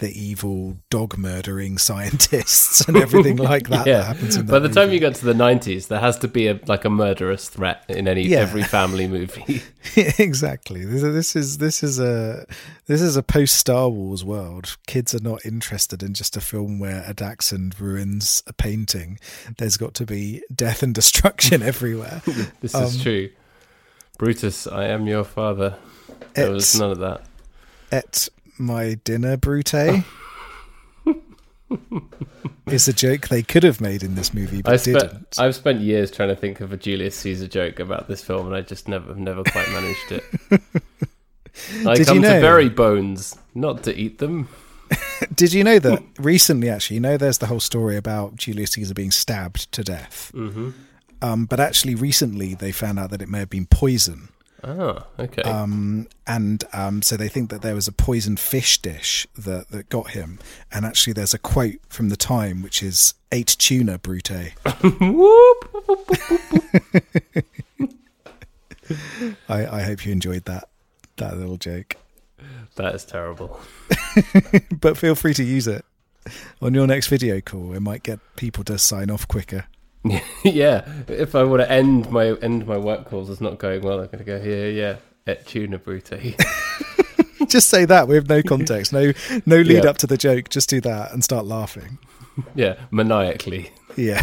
the 0.00 0.10
evil 0.20 0.76
dog 0.90 1.16
murdering 1.16 1.78
scientists 1.78 2.80
and 2.88 2.96
everything 2.96 3.36
like 3.52 3.68
that. 3.68 3.84
that 3.84 4.04
happens 4.06 4.36
in 4.36 4.46
that 4.46 4.52
By 4.52 4.58
the 4.58 4.68
time 4.68 4.90
you 4.90 4.98
get 4.98 5.14
to 5.16 5.24
the 5.24 5.34
nineties, 5.34 5.86
there 5.86 6.00
has 6.00 6.18
to 6.18 6.28
be 6.28 6.48
a 6.48 6.58
like 6.66 6.84
a 6.84 6.90
murderous 6.90 7.48
threat 7.48 7.84
in 7.88 8.08
any 8.08 8.22
Yeah. 8.26 8.38
every 8.40 8.62
family 8.62 9.06
movie. 9.06 9.62
exactly. 10.18 10.84
This, 10.84 11.02
this 11.02 11.36
is 11.36 11.58
this 11.58 11.82
is 11.82 11.98
a 12.00 12.46
this 12.86 13.00
is 13.00 13.16
a 13.16 13.22
post 13.22 13.56
Star 13.56 13.88
Wars 13.88 14.24
world. 14.24 14.76
Kids 14.86 15.14
are 15.14 15.22
not 15.22 15.44
interested 15.44 16.02
in 16.02 16.14
just 16.14 16.36
a 16.36 16.40
film 16.40 16.78
where 16.78 17.04
a 17.06 17.14
dachshund 17.14 17.78
ruins 17.80 18.42
a 18.46 18.52
painting. 18.52 19.18
There's 19.58 19.76
got 19.76 19.94
to 19.94 20.06
be 20.06 20.42
death 20.54 20.82
and 20.82 20.94
destruction 20.94 21.62
everywhere. 21.72 22.22
This 22.60 22.74
Um, 22.74 22.84
is 22.84 23.02
true. 23.02 23.30
Brutus, 24.18 24.66
I 24.66 24.86
am 24.86 25.06
your 25.06 25.24
father. 25.24 25.76
There 26.34 26.50
was 26.50 26.78
none 26.78 26.90
of 26.90 26.98
that. 26.98 27.22
at 27.92 28.28
my 28.60 28.94
dinner, 29.04 29.36
Brute. 29.36 29.74
is 32.66 32.88
a 32.88 32.92
joke 32.92 33.28
they 33.28 33.42
could 33.42 33.62
have 33.62 33.80
made 33.80 34.02
in 34.02 34.14
this 34.14 34.32
movie, 34.34 34.62
but 34.62 34.72
I 34.72 34.76
spent 34.76 34.98
didn't. 35.00 35.34
I've 35.38 35.54
spent 35.54 35.80
years 35.80 36.10
trying 36.10 36.28
to 36.30 36.36
think 36.36 36.60
of 36.60 36.72
a 36.72 36.76
Julius 36.76 37.16
Caesar 37.16 37.46
joke 37.48 37.78
about 37.80 38.08
this 38.08 38.22
film, 38.22 38.46
and 38.46 38.54
I 38.56 38.60
just 38.62 38.88
never 38.88 39.14
never 39.14 39.42
quite 39.44 39.68
managed 39.70 40.12
it. 40.12 40.24
I 41.86 41.94
Did 41.94 41.98
you 41.98 42.04
come 42.06 42.20
know- 42.20 42.34
to 42.36 42.40
bury 42.40 42.68
bones, 42.68 43.36
not 43.54 43.82
to 43.84 43.94
eat 43.96 44.18
them. 44.18 44.48
Did 45.34 45.52
you 45.52 45.62
know 45.62 45.78
that 45.78 46.02
recently? 46.18 46.68
Actually, 46.68 46.94
you 46.94 47.00
know, 47.00 47.16
there's 47.16 47.38
the 47.38 47.46
whole 47.46 47.60
story 47.60 47.96
about 47.96 48.36
Julius 48.36 48.72
Caesar 48.72 48.94
being 48.94 49.10
stabbed 49.12 49.70
to 49.72 49.82
death. 49.84 50.30
hmm 50.34 50.70
Um, 51.22 51.46
but 51.46 51.60
actually, 51.60 51.94
recently 51.94 52.54
they 52.54 52.72
found 52.72 52.98
out 52.98 53.10
that 53.10 53.22
it 53.22 53.28
may 53.28 53.38
have 53.40 53.50
been 53.50 53.66
poison. 53.66 54.30
Oh, 54.62 54.98
okay. 55.18 55.42
Um, 55.42 56.06
and 56.26 56.62
um, 56.72 57.02
so 57.02 57.16
they 57.16 57.28
think 57.28 57.50
that 57.50 57.62
there 57.62 57.74
was 57.74 57.88
a 57.88 57.92
poisoned 57.92 58.38
fish 58.38 58.78
dish 58.78 59.26
that, 59.36 59.70
that 59.70 59.88
got 59.88 60.10
him. 60.10 60.38
And 60.70 60.84
actually, 60.84 61.14
there's 61.14 61.32
a 61.32 61.38
quote 61.38 61.78
from 61.88 62.10
the 62.10 62.16
time 62.16 62.62
which 62.62 62.82
is 62.82 63.14
"Eight 63.32 63.56
tuna, 63.58 63.98
Brute." 63.98 64.30
I, 69.48 69.48
I 69.48 69.82
hope 69.82 70.04
you 70.04 70.12
enjoyed 70.12 70.44
that 70.44 70.68
that 71.16 71.36
little 71.36 71.56
joke. 71.56 71.96
that 72.76 72.94
is 72.94 73.04
terrible. 73.04 73.60
But 74.80 74.96
feel 74.96 75.14
free 75.14 75.34
to 75.34 75.44
use 75.44 75.68
it 75.68 75.84
on 76.62 76.74
your 76.74 76.86
next 76.86 77.08
video 77.08 77.40
call. 77.40 77.74
It 77.74 77.80
might 77.80 78.02
get 78.02 78.18
people 78.36 78.64
to 78.64 78.78
sign 78.78 79.10
off 79.10 79.28
quicker. 79.28 79.66
yeah, 80.44 80.88
if 81.08 81.34
I 81.34 81.42
want 81.44 81.60
to 81.62 81.70
end 81.70 82.10
my 82.10 82.28
end 82.40 82.66
my 82.66 82.78
work 82.78 83.08
calls 83.08 83.28
as 83.30 83.40
not 83.40 83.58
going 83.58 83.82
well, 83.82 84.00
I'm 84.00 84.06
going 84.06 84.18
to 84.18 84.24
go 84.24 84.40
here. 84.40 84.70
Yeah, 84.70 84.96
et 85.26 85.46
tuna 85.46 85.78
brute. 85.78 86.10
Just 87.48 87.68
say 87.68 87.84
that 87.86 88.06
We 88.06 88.14
have 88.14 88.28
no 88.28 88.42
context, 88.42 88.92
no 88.92 89.12
no 89.46 89.56
lead 89.60 89.84
Yeah. 89.84 89.90
up 89.90 89.98
to 89.98 90.06
the 90.06 90.16
joke. 90.16 90.48
Just 90.50 90.68
do 90.70 90.80
that 90.82 91.12
and 91.12 91.22
start 91.24 91.46
laughing. 91.46 91.98
yeah, 92.54 92.76
maniacally. 92.90 93.70
Yeah. 93.96 94.22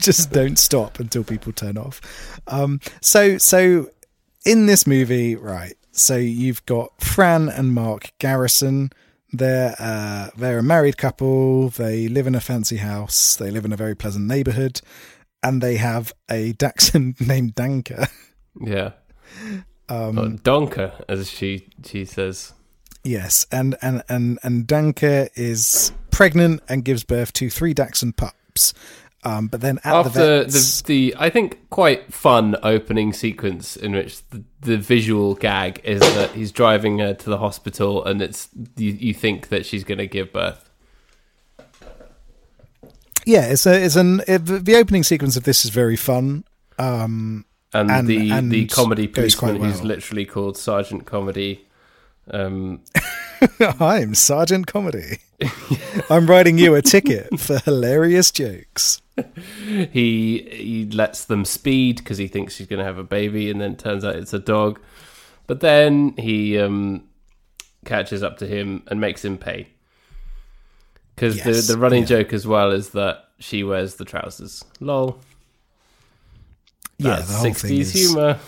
Just 0.00 0.32
don't 0.32 0.58
stop 0.58 0.98
until 0.98 1.24
people 1.24 1.52
turn 1.52 1.76
off. 1.76 2.00
Um, 2.46 2.80
so, 3.02 3.36
so 3.38 3.90
in 4.46 4.64
this 4.66 4.86
movie, 4.86 5.36
right? 5.36 5.74
So 5.92 6.16
you've 6.16 6.64
got 6.66 6.90
Fran 7.00 7.48
and 7.50 7.74
Mark 7.74 8.12
Garrison. 8.18 8.90
They're 9.36 9.74
uh, 9.78 10.30
they're 10.36 10.58
a 10.58 10.62
married 10.62 10.96
couple. 10.96 11.70
They 11.70 12.08
live 12.08 12.26
in 12.26 12.34
a 12.34 12.40
fancy 12.40 12.76
house. 12.76 13.36
They 13.36 13.50
live 13.50 13.64
in 13.64 13.72
a 13.72 13.76
very 13.76 13.94
pleasant 13.94 14.26
neighborhood, 14.26 14.80
and 15.42 15.62
they 15.62 15.76
have 15.76 16.12
a 16.30 16.52
Dachshund 16.52 17.20
named 17.26 17.54
Danke. 17.54 18.08
Yeah. 18.60 18.92
Um, 19.88 20.38
Donker, 20.38 21.04
as 21.08 21.30
she 21.30 21.68
she 21.84 22.04
says. 22.04 22.54
Yes, 23.02 23.46
and 23.50 23.76
and 23.82 24.02
and 24.08 24.38
and 24.42 24.66
Danke 24.66 25.28
is 25.34 25.92
pregnant 26.10 26.62
and 26.68 26.84
gives 26.84 27.04
birth 27.04 27.32
to 27.34 27.50
three 27.50 27.74
Dachshund 27.74 28.16
pups. 28.16 28.72
Um, 29.26 29.46
but 29.46 29.62
then 29.62 29.78
at 29.84 29.94
After 29.94 30.10
the 30.10 30.42
vets, 30.44 30.82
the, 30.82 31.12
the 31.12 31.16
I 31.18 31.30
think 31.30 31.70
quite 31.70 32.12
fun 32.12 32.56
opening 32.62 33.12
sequence 33.14 33.74
in 33.74 33.92
which 33.92 34.20
the, 34.28 34.44
the 34.60 34.76
visual 34.76 35.34
gag 35.34 35.80
is 35.82 36.00
that 36.00 36.32
he's 36.32 36.52
driving 36.52 36.98
her 36.98 37.14
to 37.14 37.30
the 37.30 37.38
hospital 37.38 38.04
and 38.04 38.20
it's 38.20 38.48
you, 38.76 38.90
you 38.92 39.14
think 39.14 39.48
that 39.48 39.64
she's 39.64 39.82
going 39.82 39.96
to 39.98 40.06
give 40.06 40.30
birth. 40.32 40.68
yeah, 43.24 43.46
it's 43.46 43.64
a 43.66 43.82
it's 43.82 43.96
an 43.96 44.20
it, 44.28 44.38
the 44.44 44.76
opening 44.76 45.02
sequence 45.02 45.36
of 45.36 45.44
this 45.44 45.64
is 45.64 45.70
very 45.70 45.96
fun. 45.96 46.44
Um, 46.78 47.46
And, 47.72 47.90
And- 47.90 48.06
the 48.08 48.30
and 48.30 48.50
the 48.52 48.66
comedy 48.66 49.08
policeman 49.08 49.56
who's 49.56 49.78
well. 49.78 49.86
literally 49.86 50.26
called 50.26 50.56
Sergeant 50.58 51.06
Comedy. 51.06 51.66
Um, 52.30 52.80
I'm 53.80 54.14
Sergeant 54.14 54.66
Comedy. 54.66 55.18
I'm 56.10 56.26
writing 56.26 56.58
you 56.58 56.74
a 56.74 56.82
ticket 56.82 57.38
for 57.38 57.58
hilarious 57.60 58.30
jokes. 58.30 59.00
he 59.66 60.38
he 60.50 60.88
lets 60.90 61.24
them 61.26 61.44
speed 61.44 61.98
because 61.98 62.18
he 62.18 62.26
thinks 62.28 62.54
she's 62.54 62.66
going 62.66 62.78
to 62.80 62.84
have 62.84 62.98
a 62.98 63.04
baby, 63.04 63.50
and 63.50 63.60
then 63.60 63.76
turns 63.76 64.04
out 64.04 64.16
it's 64.16 64.32
a 64.32 64.38
dog. 64.38 64.80
But 65.46 65.60
then 65.60 66.14
he 66.16 66.58
um, 66.58 67.04
catches 67.84 68.22
up 68.22 68.38
to 68.38 68.46
him 68.46 68.82
and 68.88 69.00
makes 69.00 69.24
him 69.24 69.38
pay. 69.38 69.68
Because 71.14 71.36
Yes, 71.36 71.66
the 71.68 71.74
the 71.74 71.78
running 71.78 72.02
yeah. 72.02 72.08
joke 72.08 72.32
as 72.32 72.46
well 72.46 72.70
is 72.72 72.90
that 72.90 73.28
she 73.38 73.62
wears 73.62 73.96
the 73.96 74.04
trousers. 74.04 74.64
Lol. 74.80 75.20
Yeah, 76.98 77.16
That's 77.16 77.28
the 77.28 77.34
whole 77.34 77.42
thing 77.44 77.54
sixties 77.54 77.94
is. 77.94 78.08
humor. 78.10 78.38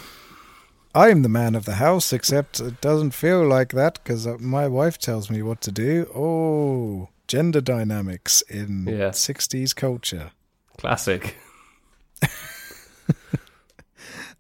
I'm 0.97 1.21
the 1.23 1.29
man 1.29 1.55
of 1.55 1.65
the 1.67 1.75
house, 1.75 2.13
except 2.13 2.59
it 2.59 2.81
doesn't 2.81 3.11
feel 3.11 3.47
like 3.47 3.73
that 3.73 4.03
because 4.03 4.27
my 4.41 4.67
wife 4.67 4.97
tells 4.99 5.29
me 5.31 5.43
what 5.43 5.61
to 5.63 5.71
do. 5.73 6.11
Oh, 6.15 7.11
gender 7.29 7.61
dynamics 7.61 8.41
in 8.43 8.87
Yeah. 8.87 9.11
60s 9.11 9.75
culture. 9.77 10.31
Classic. 10.79 11.37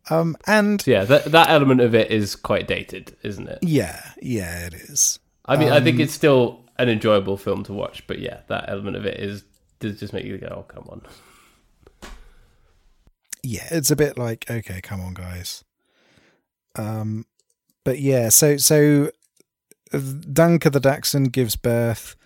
Um, 0.09 0.37
and 0.47 0.87
yeah, 0.87 1.03
that 1.05 1.25
that 1.33 1.51
element 1.51 1.81
of 1.81 1.93
it 1.93 2.13
is 2.13 2.37
quite 2.37 2.69
dated, 2.69 3.17
isn't 3.25 3.49
it? 3.49 3.59
yeah, 3.63 4.01
yeah, 4.23 4.67
it 4.67 4.73
is. 4.75 5.19
I 5.47 5.57
mean, 5.57 5.69
I 5.73 5.79
Um, 5.79 5.83
think 5.85 5.99
it's 5.99 6.15
still 6.15 6.65
an 6.79 6.89
enjoyable 6.89 7.37
film 7.37 7.65
to 7.65 7.73
watch, 7.73 8.07
but 8.07 8.21
yeah, 8.21 8.43
that 8.47 8.67
element 8.69 8.97
of 8.97 9.05
it 9.05 9.19
is 9.19 9.43
does 9.81 9.99
just 9.99 10.13
make 10.13 10.25
you 10.25 10.39
go, 10.39 10.47
"Oh, 10.59 10.63
come 10.63 10.87
on." 10.89 11.03
yeah, 13.43 13.67
it's 13.73 13.91
a 13.91 13.97
bit 13.97 14.17
like 14.17 14.49
okay, 14.49 14.81
come 14.81 15.01
on, 15.01 15.13
guys. 15.15 15.65
Um, 16.77 17.27
but 17.85 17.99
yeah, 18.01 18.29
so 18.29 18.57
so 18.57 19.11
Danke 19.93 20.71
the 20.71 20.81
Dachshund 20.81 21.33
gives 21.33 21.57
birth, 21.57 22.17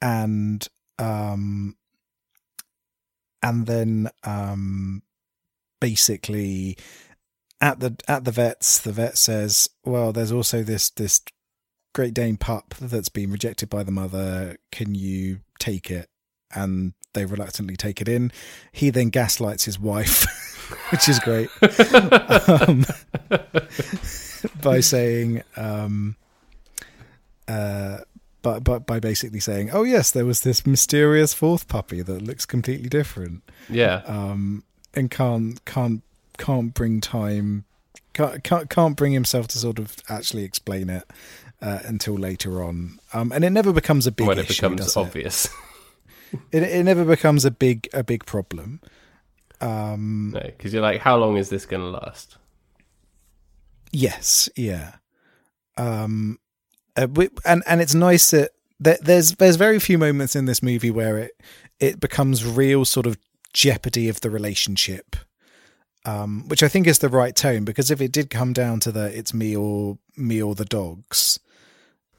and 0.00 0.66
um, 0.98 1.76
and 3.42 3.66
then 3.66 4.10
um, 4.24 5.02
basically 5.80 6.76
at 7.60 7.80
the 7.80 7.96
at 8.08 8.24
the 8.24 8.32
vets, 8.32 8.78
the 8.78 8.92
vet 8.92 9.16
says, 9.16 9.70
"Well, 9.84 10.12
there's 10.12 10.32
also 10.32 10.62
this 10.62 10.90
this 10.90 11.20
Great 11.94 12.14
Dane 12.14 12.36
pup 12.36 12.74
that's 12.80 13.08
been 13.08 13.30
rejected 13.30 13.68
by 13.70 13.82
the 13.82 13.92
mother. 13.92 14.56
Can 14.70 14.94
you 14.94 15.40
take 15.58 15.90
it?" 15.90 16.08
And 16.54 16.92
they 17.14 17.24
reluctantly 17.24 17.76
take 17.76 18.00
it 18.00 18.08
in. 18.08 18.32
He 18.72 18.90
then 18.90 19.10
gaslights 19.10 19.64
his 19.64 19.78
wife, 19.78 20.26
which 20.90 21.08
is 21.08 21.18
great, 21.20 21.48
um, 22.48 22.84
by 24.62 24.80
saying, 24.80 25.42
um, 25.56 26.16
uh, 27.48 27.98
but 28.42 28.64
but 28.64 28.86
by 28.86 29.00
basically 29.00 29.40
saying, 29.40 29.70
"Oh 29.72 29.82
yes, 29.84 30.10
there 30.10 30.26
was 30.26 30.42
this 30.42 30.66
mysterious 30.66 31.34
fourth 31.34 31.68
puppy 31.68 32.02
that 32.02 32.22
looks 32.22 32.46
completely 32.46 32.88
different." 32.88 33.42
Yeah, 33.68 34.02
um, 34.06 34.64
and 34.94 35.10
can't 35.10 35.64
can't 35.64 36.02
can't 36.38 36.74
bring 36.74 37.00
time 37.00 37.64
can't 38.12 38.42
can't, 38.44 38.68
can't 38.68 38.96
bring 38.96 39.12
himself 39.12 39.48
to 39.48 39.58
sort 39.58 39.78
of 39.78 39.96
actually 40.08 40.44
explain 40.44 40.90
it 40.90 41.04
uh, 41.60 41.80
until 41.84 42.14
later 42.14 42.62
on. 42.62 42.98
Um, 43.12 43.32
and 43.32 43.44
it 43.44 43.50
never 43.50 43.72
becomes 43.72 44.06
a 44.06 44.12
big 44.12 44.26
when 44.26 44.38
it 44.38 44.50
issue, 44.50 44.62
becomes 44.62 44.80
does 44.80 44.96
it? 44.96 45.00
obvious. 45.00 45.48
It, 46.50 46.62
it 46.62 46.84
never 46.84 47.04
becomes 47.04 47.44
a 47.44 47.50
big 47.50 47.90
a 47.92 48.02
big 48.02 48.24
problem. 48.24 48.80
Um, 49.62 50.30
no, 50.34 50.40
because 50.40 50.72
you're 50.72 50.82
like, 50.82 51.00
how 51.00 51.16
long 51.16 51.36
is 51.36 51.48
this 51.48 51.64
going 51.66 51.82
to 51.82 51.88
last? 51.88 52.36
Yes, 53.92 54.48
yeah. 54.56 54.96
Um, 55.76 56.38
uh, 56.96 57.02
wi- 57.02 57.30
and 57.44 57.62
and 57.66 57.80
it's 57.80 57.94
nice 57.94 58.30
that 58.30 58.50
there, 58.80 58.98
there's 59.00 59.32
there's 59.36 59.56
very 59.56 59.78
few 59.78 59.98
moments 59.98 60.34
in 60.36 60.46
this 60.46 60.62
movie 60.62 60.90
where 60.90 61.18
it 61.18 61.32
it 61.80 62.00
becomes 62.00 62.44
real 62.44 62.84
sort 62.84 63.06
of 63.06 63.16
jeopardy 63.52 64.08
of 64.08 64.20
the 64.20 64.30
relationship, 64.30 65.16
um, 66.04 66.44
which 66.48 66.62
I 66.62 66.68
think 66.68 66.86
is 66.86 66.98
the 66.98 67.08
right 67.08 67.34
tone 67.36 67.64
because 67.64 67.90
if 67.90 68.00
it 68.00 68.12
did 68.12 68.30
come 68.30 68.52
down 68.52 68.80
to 68.80 68.92
the 68.92 69.16
it's 69.16 69.32
me 69.32 69.54
or 69.56 69.98
me 70.16 70.42
or 70.42 70.54
the 70.54 70.64
dogs, 70.64 71.38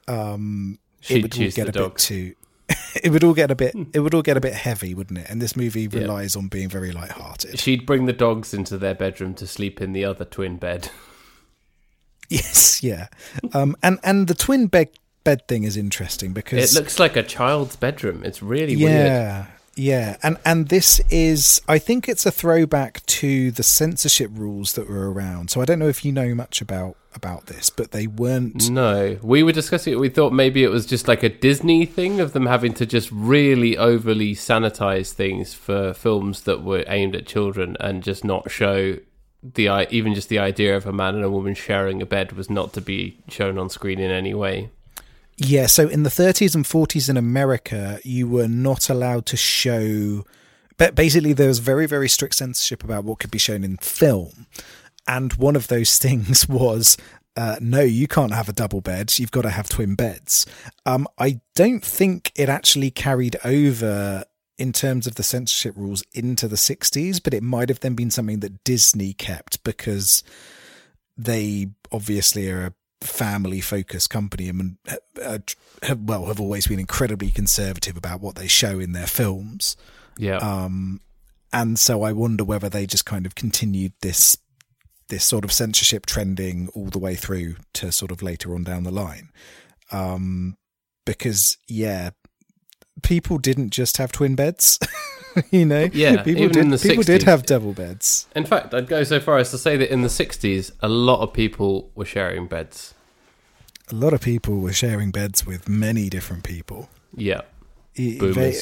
um, 0.08 0.80
She'd 1.02 1.18
it 1.18 1.38
would 1.38 1.54
get 1.56 1.70
a 1.70 1.72
dog. 1.72 1.94
bit 1.96 1.98
too. 2.00 2.36
it 3.04 3.12
would 3.12 3.24
all 3.24 3.34
get 3.34 3.52
a 3.52 3.56
bit. 3.56 3.76
It 3.94 4.00
would 4.00 4.14
all 4.14 4.22
get 4.22 4.38
a 4.38 4.42
bit 4.42 4.54
heavy, 4.54 4.94
wouldn't 4.94 5.20
it? 5.20 5.30
And 5.30 5.42
this 5.42 5.56
movie 5.56 5.88
relies 5.88 6.36
on 6.36 6.48
being 6.48 6.70
very 6.70 6.92
light-hearted. 6.92 7.60
She'd 7.60 7.86
bring 7.86 8.06
the 8.06 8.14
dogs 8.14 8.54
into 8.54 8.78
their 8.78 8.94
bedroom 8.96 9.34
to 9.36 9.48
sleep 9.48 9.82
in 9.82 9.94
the 9.94 10.06
other 10.06 10.26
twin 10.26 10.58
bed. 10.58 10.90
Yes, 12.30 12.82
yeah. 12.82 13.08
Um, 13.54 13.76
and 13.84 14.00
and 14.04 14.28
the 14.28 14.34
twin 14.34 14.68
bed 14.68 14.90
bed 15.24 15.48
thing 15.48 15.64
is 15.66 15.78
interesting 15.78 16.34
because 16.34 16.74
It 16.74 16.80
looks 16.80 16.98
like 16.98 17.16
a 17.16 17.22
child's 17.22 17.76
bedroom. 17.76 18.24
It's 18.24 18.42
really 18.42 18.76
weird. 18.76 19.06
yeah, 19.08 19.46
yeah. 19.76 20.18
And 20.24 20.38
and 20.44 20.70
this 20.70 21.00
is, 21.12 21.62
I 21.68 21.78
think, 21.78 22.10
it's 22.10 22.26
a 22.26 22.32
throwback 22.32 23.06
to 23.08 23.52
the 23.52 23.62
censorship 23.62 24.32
rules 24.34 24.74
that 24.74 24.90
were 24.90 25.12
around. 25.12 25.52
So 25.52 25.62
I 25.62 25.66
don't 25.66 25.80
know 25.80 25.90
if 25.90 26.04
you 26.04 26.12
know 26.12 26.34
much 26.34 26.60
about 26.62 26.96
about 27.16 27.48
this, 27.48 27.70
but 27.70 27.92
they 27.92 28.08
weren't. 28.08 28.70
No, 28.70 29.18
we 29.22 29.44
were 29.44 29.52
discussing 29.52 29.94
it. 29.94 30.00
We 30.00 30.10
thought 30.10 30.34
maybe 30.34 30.64
it 30.64 30.70
was 30.70 30.86
just 30.86 31.08
like 31.08 31.24
a 31.24 31.30
Disney 31.30 31.86
thing 31.86 32.20
of 32.20 32.34
them 32.34 32.46
having 32.46 32.74
to 32.76 32.86
just 32.86 33.10
really 33.12 33.78
overly 33.78 34.36
sanitize 34.36 35.12
things 35.12 35.54
for 35.54 35.94
films 35.94 36.42
that 36.42 36.64
were 36.64 36.84
aimed 36.88 37.16
at 37.16 37.26
children 37.26 37.78
and 37.80 38.04
just 38.04 38.24
not 38.24 38.50
show 38.52 38.98
the 39.44 39.88
even 39.94 40.14
just 40.14 40.30
the 40.30 40.40
idea 40.40 40.76
of 40.76 40.86
a 40.86 40.94
man 40.94 41.16
and 41.16 41.24
a 41.24 41.30
woman 41.30 41.54
sharing 41.54 42.02
a 42.02 42.06
bed 42.06 42.32
was 42.32 42.50
not 42.50 42.74
to 42.74 42.82
be 42.82 43.18
shown 43.28 43.58
on 43.58 43.70
screen 43.70 44.00
in 44.00 44.10
any 44.10 44.34
way. 44.34 44.70
Yeah. 45.38 45.66
So 45.66 45.88
in 45.88 46.04
the 46.04 46.10
30s 46.10 46.56
and 46.56 46.64
40s 46.64 47.10
in 47.10 47.18
America, 47.18 48.00
you 48.04 48.28
were 48.28 48.48
not 48.48 48.90
allowed 48.90 49.26
to 49.28 49.38
show. 49.38 50.26
But 50.78 50.96
basically, 50.96 51.34
there 51.34 51.50
was 51.50 51.60
very 51.60 51.86
very 51.86 52.10
strict 52.10 52.36
censorship 52.36 52.84
about 52.84 53.04
what 53.04 53.20
could 53.20 53.32
be 53.32 53.38
shown 53.38 53.64
in 53.64 53.78
film, 53.78 54.48
and 55.08 55.34
one 55.34 55.56
of 55.56 55.68
those 55.68 55.98
things 56.00 56.48
was. 56.48 56.98
Uh, 57.36 57.56
no, 57.60 57.82
you 57.82 58.08
can't 58.08 58.32
have 58.32 58.48
a 58.48 58.54
double 58.54 58.80
bed. 58.80 59.18
You've 59.18 59.32
got 59.32 59.42
to 59.42 59.50
have 59.50 59.68
twin 59.68 59.96
beds. 59.96 60.46
Um, 60.86 61.08
I 61.18 61.42
don't 61.56 61.84
think 61.84 62.32
it 62.36 62.48
actually 62.48 62.92
carried 62.92 63.38
over 63.44 64.24
in 64.58 64.72
terms 64.72 65.08
of 65.08 65.16
the 65.16 65.24
censorship 65.24 65.76
rules 65.76 66.04
into 66.14 66.48
the 66.48 66.56
60s, 66.56 67.22
but 67.24 67.34
it 67.34 67.42
might 67.42 67.70
have 67.70 67.80
then 67.80 67.96
been 67.96 68.12
something 68.12 68.40
that 68.42 68.64
Disney 68.64 69.14
kept 69.14 69.64
because 69.64 70.24
they 71.18 71.70
obviously 71.92 72.50
are 72.50 72.68
a 72.68 72.74
family 73.04 73.62
focused 73.62 74.10
company 74.10 74.50
and 74.50 74.78
uh, 74.90 74.96
uh, 75.22 75.38
have, 75.82 76.02
well 76.02 76.26
have 76.26 76.40
always 76.40 76.68
been 76.68 76.80
incredibly 76.80 77.30
conservative 77.30 77.98
about 77.98 78.22
what 78.22 78.36
they 78.36 78.48
show 78.48 78.80
in 78.80 78.94
their 78.94 79.08
films. 79.08 79.76
Yeah. 80.18 80.38
Um, 80.38 81.02
and 81.52 81.78
so 81.78 82.04
I 82.04 82.14
wonder 82.14 82.44
whether 82.44 82.70
they 82.70 82.86
just 82.86 83.06
kind 83.06 83.26
of 83.26 83.36
continued 83.36 83.94
this 84.02 84.38
this 85.14 85.24
sort 85.24 85.46
of 85.46 85.52
censorship 85.52 86.08
trending 86.08 86.70
all 86.70 86.88
the 86.88 86.98
way 86.98 87.14
through 87.14 87.56
to 87.74 87.92
sort 87.92 88.10
of 88.10 88.24
later 88.24 88.56
on 88.56 88.64
down 88.64 88.82
the 88.84 88.92
line. 88.92 89.30
Um, 89.92 90.58
because 91.06 91.58
yeah, 91.68 92.10
people 93.04 93.38
didn't 93.38 93.70
just 93.70 93.98
have 93.98 94.12
twin 94.12 94.34
beds. 94.34 94.80
you 95.52 95.66
know, 95.66 95.88
Yeah, 95.94 96.24
people 96.24 96.42
even 96.42 96.54
did. 96.54 96.64
in 96.64 96.70
the 96.72 96.80
people 96.80 97.04
did 97.04 97.24
have 97.24 97.46
double 97.46 97.74
beds. 97.74 98.28
In 98.36 98.46
fact, 98.46 98.74
I'd 98.74 98.88
go 98.88 99.04
so 99.04 99.20
far 99.20 99.38
as 99.38 99.52
to 99.52 99.60
say 99.60 99.78
that 99.78 99.94
in 99.94 100.02
the 100.02 100.08
60s, 100.08 100.72
a 100.82 100.90
lot 100.90 101.20
of 101.22 101.32
people 101.32 101.92
were 101.94 102.06
sharing 102.06 102.48
beds. 102.48 102.96
A 103.92 103.96
lot 103.96 104.14
of 104.14 104.22
people 104.22 104.62
were 104.62 104.74
sharing 104.74 105.12
beds 105.12 105.46
with 105.46 105.70
many 105.70 106.10
different 106.10 106.44
people. 106.44 106.90
Yeah. 107.16 107.42
They, 107.96 108.56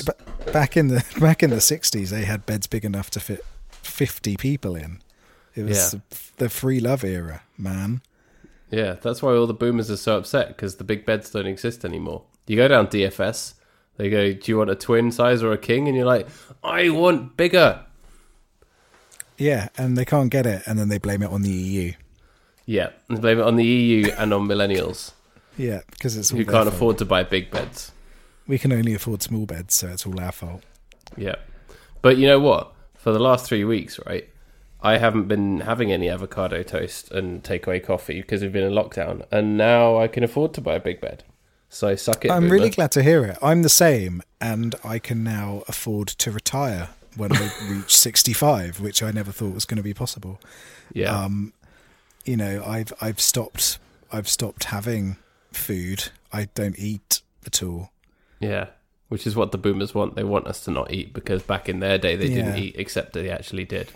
back 0.52 0.76
in 0.76 0.90
the 0.90 1.06
back 1.22 1.42
in 1.42 1.52
the 1.52 1.62
sixties, 1.62 2.10
they 2.10 2.26
had 2.26 2.46
beds 2.46 2.68
big 2.68 2.84
enough 2.84 3.10
to 3.12 3.22
fit 3.22 3.46
fifty 3.70 4.36
people 4.36 4.76
in. 4.76 5.00
It 5.56 5.64
was 5.64 5.94
Yeah. 5.94 6.00
the 6.38 6.50
free 6.50 6.80
love 6.80 7.04
era, 7.04 7.42
man. 7.58 8.02
Yeah, 8.70 8.94
that's 9.02 9.22
why 9.22 9.34
all 9.34 9.48
the 9.48 9.54
boomers 9.54 9.92
are 9.92 9.98
so 9.98 10.18
upset 10.18 10.50
because 10.50 10.78
the 10.78 10.84
big 10.86 11.06
beds 11.06 11.30
don't 11.30 11.46
exist 11.48 11.84
anymore. 11.84 12.24
You 12.48 12.56
go 12.56 12.68
down 12.70 12.88
DFS, 12.88 13.54
they 13.98 14.10
go, 14.10 14.32
Do 14.34 14.40
you 14.52 14.58
want 14.58 14.70
a 14.70 14.76
twin 14.76 15.12
size 15.12 15.44
or 15.44 15.52
a 15.52 15.58
king? 15.58 15.88
And 15.88 15.96
you're 15.98 16.06
like, 16.06 16.28
I 16.64 16.90
want 16.90 17.36
bigger. 17.36 17.82
Yeah, 19.38 19.70
and 19.78 19.98
they 19.98 20.06
can't 20.06 20.30
get 20.30 20.46
it, 20.46 20.64
and 20.66 20.78
then 20.78 20.90
they 20.90 20.98
blame 21.00 21.24
it 21.24 21.30
on 21.32 21.42
the 21.42 21.50
EU. 21.50 21.94
Yeah, 22.66 22.90
and 23.10 23.20
blame 23.22 23.40
it 23.40 23.44
on 23.44 23.56
the 23.56 23.66
EU 23.66 24.12
and 24.18 24.34
on 24.34 24.48
millennials 24.48 25.14
Yeah, 25.58 25.82
because 25.90 26.16
it's 26.16 26.30
who 26.30 26.46
can't 26.46 26.52
fault. 26.64 26.68
afford 26.68 26.98
to 27.00 27.06
buy 27.06 27.24
big 27.24 27.50
beds. 27.52 27.92
We 28.48 28.58
can 28.60 28.72
only 28.72 28.94
afford 28.94 29.22
small 29.24 29.46
beds, 29.46 29.74
so 29.74 29.88
it's 29.88 30.06
all 30.06 30.20
our 30.20 30.32
fault. 30.32 30.64
Yeah. 31.18 31.36
But 32.02 32.18
you 32.18 32.28
know 32.28 32.40
what? 32.40 32.72
For 32.96 33.12
the 33.12 33.20
last 33.20 33.46
three 33.48 33.64
weeks, 33.64 34.00
right, 34.06 34.30
I 34.84 34.98
haven't 34.98 35.28
been 35.28 35.62
having 35.62 35.92
any 35.92 36.10
avocado 36.10 36.64
toast 36.64 37.12
and 37.12 37.44
takeaway 37.44 37.84
coffee 37.84 38.22
because 38.22 38.42
we've 38.42 38.52
been 38.52 38.64
in 38.64 38.74
lockdown. 38.74 39.26
And 39.32 39.58
now 39.58 39.98
I 39.98 40.08
can 40.08 40.24
afford 40.24 40.54
to 40.56 40.62
buy 40.62 40.76
a 40.76 40.80
big 40.80 41.00
bed. 41.00 41.24
So 41.70 41.96
suck 41.96 42.26
it. 42.26 42.32
I'm 42.32 42.44
boomer. 42.44 42.54
really 42.54 42.70
glad 42.70 42.92
to 42.94 43.04
hear 43.04 43.24
it. 43.24 43.38
I'm 43.42 43.62
the 43.62 43.70
same, 43.70 44.22
and 44.42 44.76
I 44.84 45.00
can 45.00 45.24
now 45.24 45.64
afford 45.70 46.10
to 46.10 46.32
retire 46.32 46.90
when 47.16 47.34
I 47.34 47.52
reach 47.70 47.98
65, 47.98 48.82
which 48.82 49.02
I 49.02 49.12
never 49.12 49.32
thought 49.32 49.54
was 49.54 49.66
going 49.66 49.78
to 49.78 49.84
be 49.84 49.94
possible. 49.94 50.42
Yeah. 50.94 51.16
um, 51.16 51.54
you 52.26 52.36
know, 52.36 52.64
I've 52.66 52.92
I've 53.00 53.22
stopped 53.22 53.80
I've 54.12 54.28
stopped 54.28 54.66
having 54.66 55.18
food. 55.52 56.10
I 56.34 56.50
don't 56.54 56.78
eat 56.78 57.22
at 57.46 57.64
all. 57.64 57.92
Yeah, 58.40 58.68
which 59.10 59.26
is 59.26 59.36
what 59.36 59.52
the 59.52 59.58
boomers 59.58 59.96
want. 59.96 60.16
They 60.16 60.24
want 60.24 60.48
us 60.48 60.64
to 60.66 60.72
not 60.72 60.92
eat 60.92 61.14
because 61.14 61.42
back 61.42 61.70
in 61.70 61.80
their 61.80 61.98
day 61.98 62.16
they 62.16 62.28
didn't 62.28 62.58
eat, 62.58 62.76
except 62.78 63.14
they 63.14 63.30
actually 63.30 63.66
did. 63.66 63.92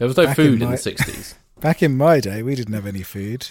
There 0.00 0.08
was 0.08 0.16
no 0.16 0.24
Back 0.26 0.36
food 0.36 0.60
in, 0.62 0.66
my- 0.68 0.72
the 0.72 0.78
sixties. 0.78 1.34
Back 1.60 1.82
in 1.82 1.94
my 1.96 2.20
day, 2.20 2.42
we 2.42 2.54
didn't 2.54 2.72
have 2.74 2.86
any 2.86 3.02
food. 3.02 3.48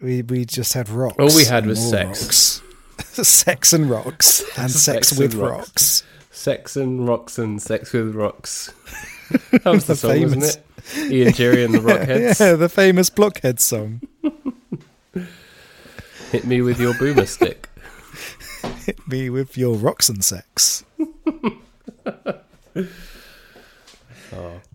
We 0.00 0.22
we 0.22 0.46
just 0.46 0.72
had 0.72 0.88
rocks. 0.88 1.16
All 1.18 1.36
we 1.36 1.44
had 1.44 1.66
was 1.66 1.78
sex. 1.78 2.62
rocks. 2.98 3.28
sex 3.28 3.72
and 3.74 3.90
rocks, 3.90 4.42
and 4.58 4.70
sex, 4.70 5.08
Sex 5.08 5.18
with 5.18 5.34
and 5.34 5.42
rocks. 5.42 5.58
rocks. 5.68 6.02
sex 6.30 6.76
and 6.76 7.06
rocks 7.06 7.38
and 7.38 7.60
sex 7.62 7.92
with 7.92 8.14
rocks. 8.14 8.72
that 9.52 9.64
was 9.66 9.84
the 9.84 9.92
The 9.92 9.96
song, 9.96 10.10
famous- 10.12 10.36
wasn't 10.36 10.64
it? 11.06 11.12
Ian 11.12 11.32
Dury 11.34 11.64
and 11.66 11.74
the 11.74 11.78
Rockheads. 11.80 12.40
Yeah, 12.40 12.54
the 12.56 12.70
famous 12.70 13.10
Blockhead 13.10 13.60
song. 13.60 14.00
Hit 16.32 16.46
me 16.46 16.62
with 16.62 16.80
your 16.80 16.94
boomer 16.94 17.26
stick. 17.26 17.68
Hit 18.86 19.06
me 19.06 19.28
with 19.28 19.58
your 19.58 19.76
rocks 19.76 20.08
and 20.08 20.24
sex. 20.24 20.82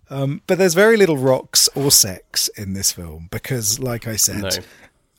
Um, 0.09 0.41
but 0.47 0.57
there's 0.57 0.73
very 0.75 0.97
little 0.97 1.17
rocks 1.17 1.67
or 1.75 1.89
sex 1.91 2.47
in 2.49 2.73
this 2.73 2.91
film 2.91 3.27
because, 3.31 3.79
like 3.79 4.07
I 4.07 4.15
said, 4.17 4.41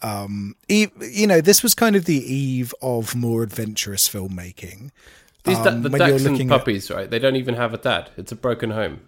no! 0.02 0.08
um, 0.08 0.54
e- 0.68 0.86
you 1.00 1.26
know, 1.26 1.40
this 1.40 1.62
was 1.62 1.74
kind 1.74 1.96
of 1.96 2.04
the 2.04 2.16
eve 2.32 2.72
of 2.80 3.14
more 3.16 3.42
adventurous 3.42 4.08
filmmaking. 4.08 4.90
These 5.44 5.58
da- 5.58 5.70
um, 5.70 5.82
the 5.82 5.90
when 5.90 6.00
you're 6.00 6.10
Dachshund 6.18 6.32
looking 6.32 6.50
at- 6.52 6.58
puppies, 6.58 6.90
right? 6.90 7.10
They 7.10 7.18
don't 7.18 7.36
even 7.36 7.54
have 7.54 7.74
a 7.74 7.78
dad. 7.78 8.10
It's 8.16 8.32
a 8.32 8.36
broken 8.36 8.70
home. 8.70 9.00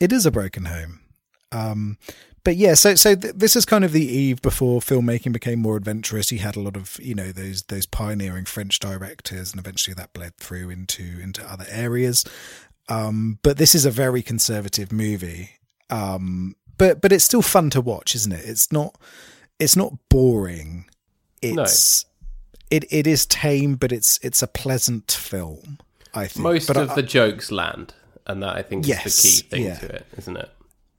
It 0.00 0.12
is 0.12 0.26
a 0.26 0.30
broken 0.30 0.64
home. 0.64 1.00
Um, 1.52 1.98
but 2.42 2.56
yeah, 2.56 2.74
so 2.74 2.94
so 2.96 3.14
th- 3.14 3.34
this 3.36 3.56
is 3.56 3.64
kind 3.64 3.84
of 3.84 3.92
the 3.92 4.04
eve 4.04 4.42
before 4.42 4.80
filmmaking 4.80 5.32
became 5.32 5.60
more 5.60 5.76
adventurous. 5.76 6.30
You 6.32 6.40
had 6.40 6.56
a 6.56 6.60
lot 6.60 6.76
of 6.76 6.98
you 7.00 7.14
know 7.14 7.32
those 7.32 7.62
those 7.64 7.86
pioneering 7.86 8.44
French 8.44 8.80
directors, 8.80 9.52
and 9.52 9.60
eventually 9.60 9.94
that 9.94 10.12
bled 10.12 10.36
through 10.36 10.70
into 10.70 11.20
into 11.22 11.42
other 11.48 11.64
areas. 11.70 12.24
Um, 12.88 13.38
but 13.42 13.56
this 13.56 13.74
is 13.74 13.86
a 13.86 13.90
very 13.90 14.22
conservative 14.22 14.92
movie. 14.92 15.50
Um, 15.90 16.56
but 16.76 17.00
but 17.00 17.12
it's 17.12 17.24
still 17.24 17.42
fun 17.42 17.70
to 17.70 17.80
watch, 17.80 18.14
isn't 18.14 18.32
it? 18.32 18.44
It's 18.44 18.72
not 18.72 18.96
it's 19.58 19.76
not 19.76 19.94
boring. 20.08 20.86
It's 21.40 22.06
it 22.70 22.84
it 22.90 23.06
is 23.06 23.26
tame, 23.26 23.76
but 23.76 23.92
it's 23.92 24.18
it's 24.22 24.42
a 24.42 24.46
pleasant 24.46 25.10
film. 25.12 25.78
I 26.14 26.26
think 26.26 26.42
Most 26.42 26.66
but 26.66 26.76
of 26.76 26.90
I- 26.90 26.94
the 26.96 27.02
jokes 27.02 27.50
land, 27.50 27.94
and 28.26 28.42
that 28.42 28.56
I 28.56 28.62
think 28.62 28.88
is 28.88 29.22
the 29.22 29.28
key 29.28 29.48
thing 29.48 29.64
yeah. 29.64 29.76
to 29.76 29.86
it, 29.86 30.06
isn't 30.16 30.36
it? 30.36 30.50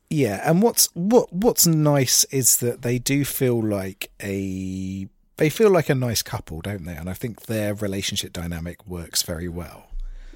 Yeah, 0.10 0.41
and 0.50 0.62
what's 0.62 0.89
what 0.93 1.32
what's 1.34 1.65
nice 1.65 2.24
is 2.26 2.58
that 2.58 2.84
they 2.84 3.00
do 3.00 3.26
feel 3.26 3.62
like 3.62 4.12
a 4.21 5.08
they 5.38 5.50
feel 5.50 5.69
like 5.69 5.89
a 5.89 5.95
nice 5.95 6.21
couple, 6.21 6.62
don't 6.62 6.86
they? 6.86 6.95
And 6.95 7.10
I 7.10 7.13
think 7.13 7.43
their 7.43 7.74
relationship 7.74 8.32
dynamic 8.32 8.86
works 8.88 9.24
very 9.24 9.50
well. 9.50 9.85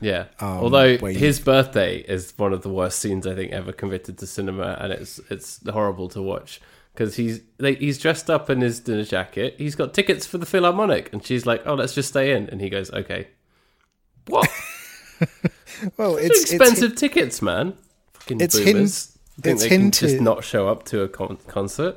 Yeah. 0.01 0.25
Um, 0.39 0.47
Although 0.59 0.97
where 0.97 1.11
you- 1.11 1.19
his 1.19 1.39
birthday 1.39 1.97
is 1.97 2.33
one 2.37 2.53
of 2.53 2.61
the 2.61 2.69
worst 2.69 2.99
scenes 2.99 3.27
I 3.27 3.35
think 3.35 3.51
ever 3.51 3.71
committed 3.71 4.17
to 4.19 4.27
cinema, 4.27 4.77
and 4.79 4.93
it's 4.93 5.19
it's 5.29 5.59
horrible 5.69 6.07
to 6.09 6.21
watch 6.21 6.61
because 6.93 7.15
he's 7.15 7.41
they, 7.57 7.75
he's 7.75 7.97
dressed 7.97 8.29
up 8.29 8.49
in 8.49 8.61
his 8.61 8.79
dinner 8.79 9.03
jacket. 9.03 9.55
He's 9.57 9.75
got 9.75 9.93
tickets 9.93 10.25
for 10.25 10.37
the 10.37 10.45
Philharmonic, 10.45 11.11
and 11.13 11.25
she's 11.25 11.45
like, 11.45 11.63
"Oh, 11.65 11.73
let's 11.75 11.93
just 11.93 12.09
stay 12.09 12.31
in," 12.31 12.49
and 12.49 12.61
he 12.61 12.69
goes, 12.69 12.91
"Okay." 12.91 13.27
What? 14.27 14.49
Well, 15.97 16.17
It's 16.17 16.41
it's 16.43 16.51
expensive 16.51 16.95
tickets, 16.95 17.41
man. 17.41 17.73
Fucking 18.13 18.41
it's 18.41 18.57
boomers. 18.57 19.17
hin- 19.43 19.51
it's 19.53 19.65
can 19.65 19.91
just 19.91 20.01
hinted- 20.01 20.21
not 20.21 20.43
show 20.43 20.67
up 20.67 20.83
to 20.85 21.01
a 21.03 21.07
con- 21.07 21.37
concert. 21.47 21.95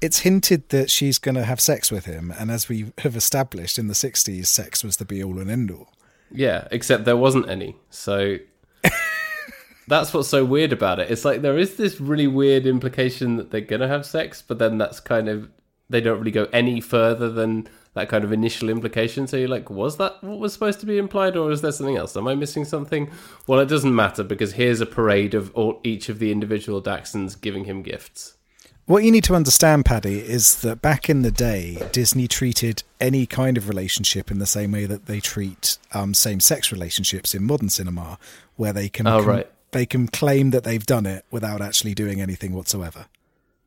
It's, 0.00 0.18
it's 0.18 0.18
hinted 0.20 0.68
that 0.70 0.90
she's 0.90 1.18
going 1.18 1.34
to 1.34 1.44
have 1.44 1.60
sex 1.60 1.90
with 1.90 2.04
him, 2.04 2.32
and 2.38 2.50
as 2.50 2.68
we 2.68 2.92
have 2.98 3.16
established 3.16 3.78
in 3.78 3.88
the 3.88 3.94
'60s, 3.94 4.46
sex 4.46 4.84
was 4.84 4.96
the 4.98 5.04
be 5.06 5.22
all 5.24 5.38
and 5.38 5.50
end 5.50 5.70
all. 5.70 5.88
Yeah, 6.30 6.68
except 6.70 7.04
there 7.04 7.16
wasn't 7.16 7.48
any. 7.48 7.76
So 7.90 8.38
that's 9.88 10.12
what's 10.12 10.28
so 10.28 10.44
weird 10.44 10.72
about 10.72 10.98
it. 10.98 11.10
It's 11.10 11.24
like 11.24 11.42
there 11.42 11.58
is 11.58 11.76
this 11.76 12.00
really 12.00 12.26
weird 12.26 12.66
implication 12.66 13.36
that 13.36 13.50
they're 13.50 13.60
gonna 13.60 13.88
have 13.88 14.06
sex, 14.06 14.42
but 14.42 14.58
then 14.58 14.78
that's 14.78 15.00
kind 15.00 15.28
of 15.28 15.50
they 15.90 16.00
don't 16.00 16.18
really 16.18 16.30
go 16.30 16.48
any 16.52 16.80
further 16.80 17.30
than 17.30 17.68
that 17.94 18.08
kind 18.08 18.24
of 18.24 18.32
initial 18.32 18.68
implication. 18.68 19.26
So 19.26 19.36
you're 19.36 19.48
like, 19.48 19.70
was 19.70 19.96
that 19.96 20.22
what 20.22 20.38
was 20.38 20.52
supposed 20.52 20.80
to 20.80 20.86
be 20.86 20.98
implied, 20.98 21.36
or 21.36 21.50
is 21.50 21.62
there 21.62 21.72
something 21.72 21.96
else? 21.96 22.16
Am 22.16 22.28
I 22.28 22.34
missing 22.34 22.64
something? 22.64 23.10
Well, 23.46 23.60
it 23.60 23.66
doesn't 23.66 23.94
matter 23.94 24.22
because 24.22 24.52
here's 24.52 24.80
a 24.80 24.86
parade 24.86 25.34
of 25.34 25.54
all, 25.54 25.80
each 25.82 26.08
of 26.08 26.18
the 26.18 26.30
individual 26.30 26.82
Daxons 26.82 27.40
giving 27.40 27.64
him 27.64 27.82
gifts. 27.82 28.37
What 28.88 29.04
you 29.04 29.12
need 29.12 29.24
to 29.24 29.34
understand, 29.34 29.84
Paddy, 29.84 30.18
is 30.18 30.62
that 30.62 30.80
back 30.80 31.10
in 31.10 31.20
the 31.20 31.30
day, 31.30 31.76
Disney 31.92 32.26
treated 32.26 32.82
any 32.98 33.26
kind 33.26 33.58
of 33.58 33.68
relationship 33.68 34.30
in 34.30 34.38
the 34.38 34.46
same 34.46 34.72
way 34.72 34.86
that 34.86 35.04
they 35.04 35.20
treat 35.20 35.76
um, 35.92 36.14
same-sex 36.14 36.72
relationships 36.72 37.34
in 37.34 37.44
modern 37.44 37.68
cinema, 37.68 38.18
where 38.56 38.72
they 38.72 38.88
can 38.88 39.06
Oh, 39.06 39.20
right. 39.20 39.46
they 39.72 39.84
can 39.84 40.08
claim 40.08 40.50
that 40.52 40.64
they've 40.64 40.86
done 40.86 41.04
it 41.04 41.26
without 41.30 41.60
actually 41.60 41.92
doing 41.94 42.18
anything 42.22 42.54
whatsoever. 42.54 43.06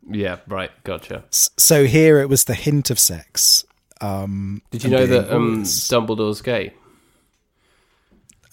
Yeah, 0.09 0.37
right, 0.47 0.71
gotcha. 0.83 1.23
S- 1.31 1.51
So 1.55 1.85
here 1.85 2.19
it 2.19 2.27
was 2.27 2.45
the 2.45 2.55
hint 2.55 2.89
of 2.89 2.97
sex. 2.97 3.63
Um, 4.01 4.63
Did 4.71 4.83
you 4.83 4.89
know 4.89 5.05
that 5.05 5.31
um, 5.31 5.61
Dumbledore's 5.61 6.41
gay? 6.41 6.73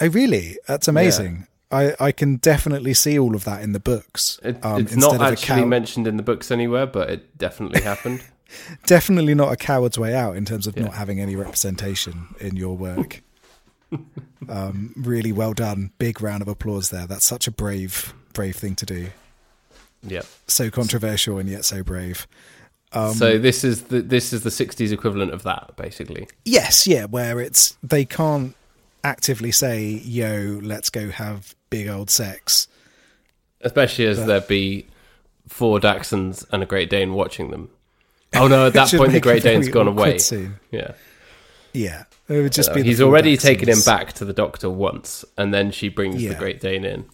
Oh, 0.03 0.09
really? 0.09 0.59
That's 0.67 0.87
amazing. 0.87 1.47
I, 1.71 1.95
I 2.01 2.13
can 2.13 2.37
definitely 2.37 2.95
see 2.95 3.19
all 3.19 3.35
of 3.35 3.45
that 3.45 3.63
in 3.63 3.73
the 3.73 3.81
books. 3.81 4.41
It, 4.43 4.65
Um, 4.65 4.81
it's 4.81 4.97
not 4.97 5.13
instead 5.13 5.15
of 5.17 5.21
a 5.21 5.25
actually 5.33 5.61
cow- 5.63 5.67
mentioned 5.67 6.07
in 6.07 6.17
the 6.17 6.23
books 6.23 6.51
anywhere, 6.51 6.87
but 6.87 7.11
it 7.11 7.37
definitely 7.39 7.83
happened. 7.83 8.25
Definitely 8.87 9.35
not 9.35 9.53
a 9.53 9.57
coward's 9.57 9.99
way 9.99 10.15
out 10.15 10.35
in 10.35 10.47
terms 10.47 10.67
of 10.67 10.75
Yeah. 10.75 10.85
not 10.85 10.95
having 10.95 11.21
any 11.21 11.37
representation 11.37 12.35
in 12.41 12.57
your 12.57 12.75
work. 12.79 13.23
um, 14.49 14.95
really 14.97 15.33
well 15.33 15.53
done. 15.53 15.93
Big 15.99 16.23
round 16.23 16.41
of 16.41 16.49
applause 16.49 16.89
there. 16.91 17.07
That's 17.07 17.27
such 17.27 17.47
a 17.47 17.51
brave, 17.51 18.15
brave 18.33 18.57
thing 18.57 18.75
to 18.77 18.87
do. 18.87 19.09
Yep. 20.03 20.25
So 20.47 20.71
controversial 20.71 21.39
and 21.39 21.49
yet 21.49 21.65
so 21.67 21.83
brave. 21.83 22.27
Um, 22.93 23.13
so 23.13 23.37
this 23.39 23.65
is 23.65 23.83
the 23.85 24.01
this 24.01 24.33
is 24.33 24.45
the 24.45 24.51
'60s 24.51 24.93
equivalent 24.93 25.33
of 25.35 25.43
that, 25.43 25.77
basically. 25.77 26.27
Yes, 26.47 26.87
yeah, 26.87 27.05
where 27.05 27.41
it's 27.41 27.77
they 27.83 28.07
can't 28.07 28.55
actively 29.05 29.53
say, 29.53 30.01
"Yo, 30.05 30.59
let's 30.63 30.89
go 30.89 31.11
have 31.11 31.55
big 31.71 31.89
old 31.89 32.11
sex." 32.11 32.69
Especially 33.61 34.07
as 34.07 34.19
But- 34.19 34.27
there 34.27 34.41
be 34.41 34.87
four 35.49 35.81
Dachshunds 35.81 36.45
and 36.53 36.63
a 36.63 36.67
Great 36.67 36.91
Dane 36.91 37.15
watching 37.15 37.51
them. 37.51 37.71
Oh 38.35 38.47
no! 38.49 38.67
At 38.67 38.73
that 38.75 38.91
point, 38.93 39.13
the 39.13 39.21
Great 39.21 39.43
Dane's 39.43 39.69
gone 39.69 39.89
away. 39.89 40.19
scene. 40.19 40.57
Yeah, 40.71 40.93
Yeah, 41.73 42.05
it 42.29 42.43
would 42.43 42.53
just 42.53 42.71
Uh, 42.71 42.75
be. 42.75 42.83
he's 42.83 43.01
already 43.01 43.37
Dachshunds. 43.37 43.43
taken 43.43 43.69
him 43.69 43.81
back 43.85 44.13
to 44.15 44.25
the 44.25 44.33
Doctor 44.33 44.69
once, 44.71 45.25
and 45.37 45.53
then 45.53 45.71
she 45.71 45.89
brings 45.89 46.23
the 46.23 46.35
Great 46.35 46.61
Dane 46.61 46.85
in. 46.85 47.05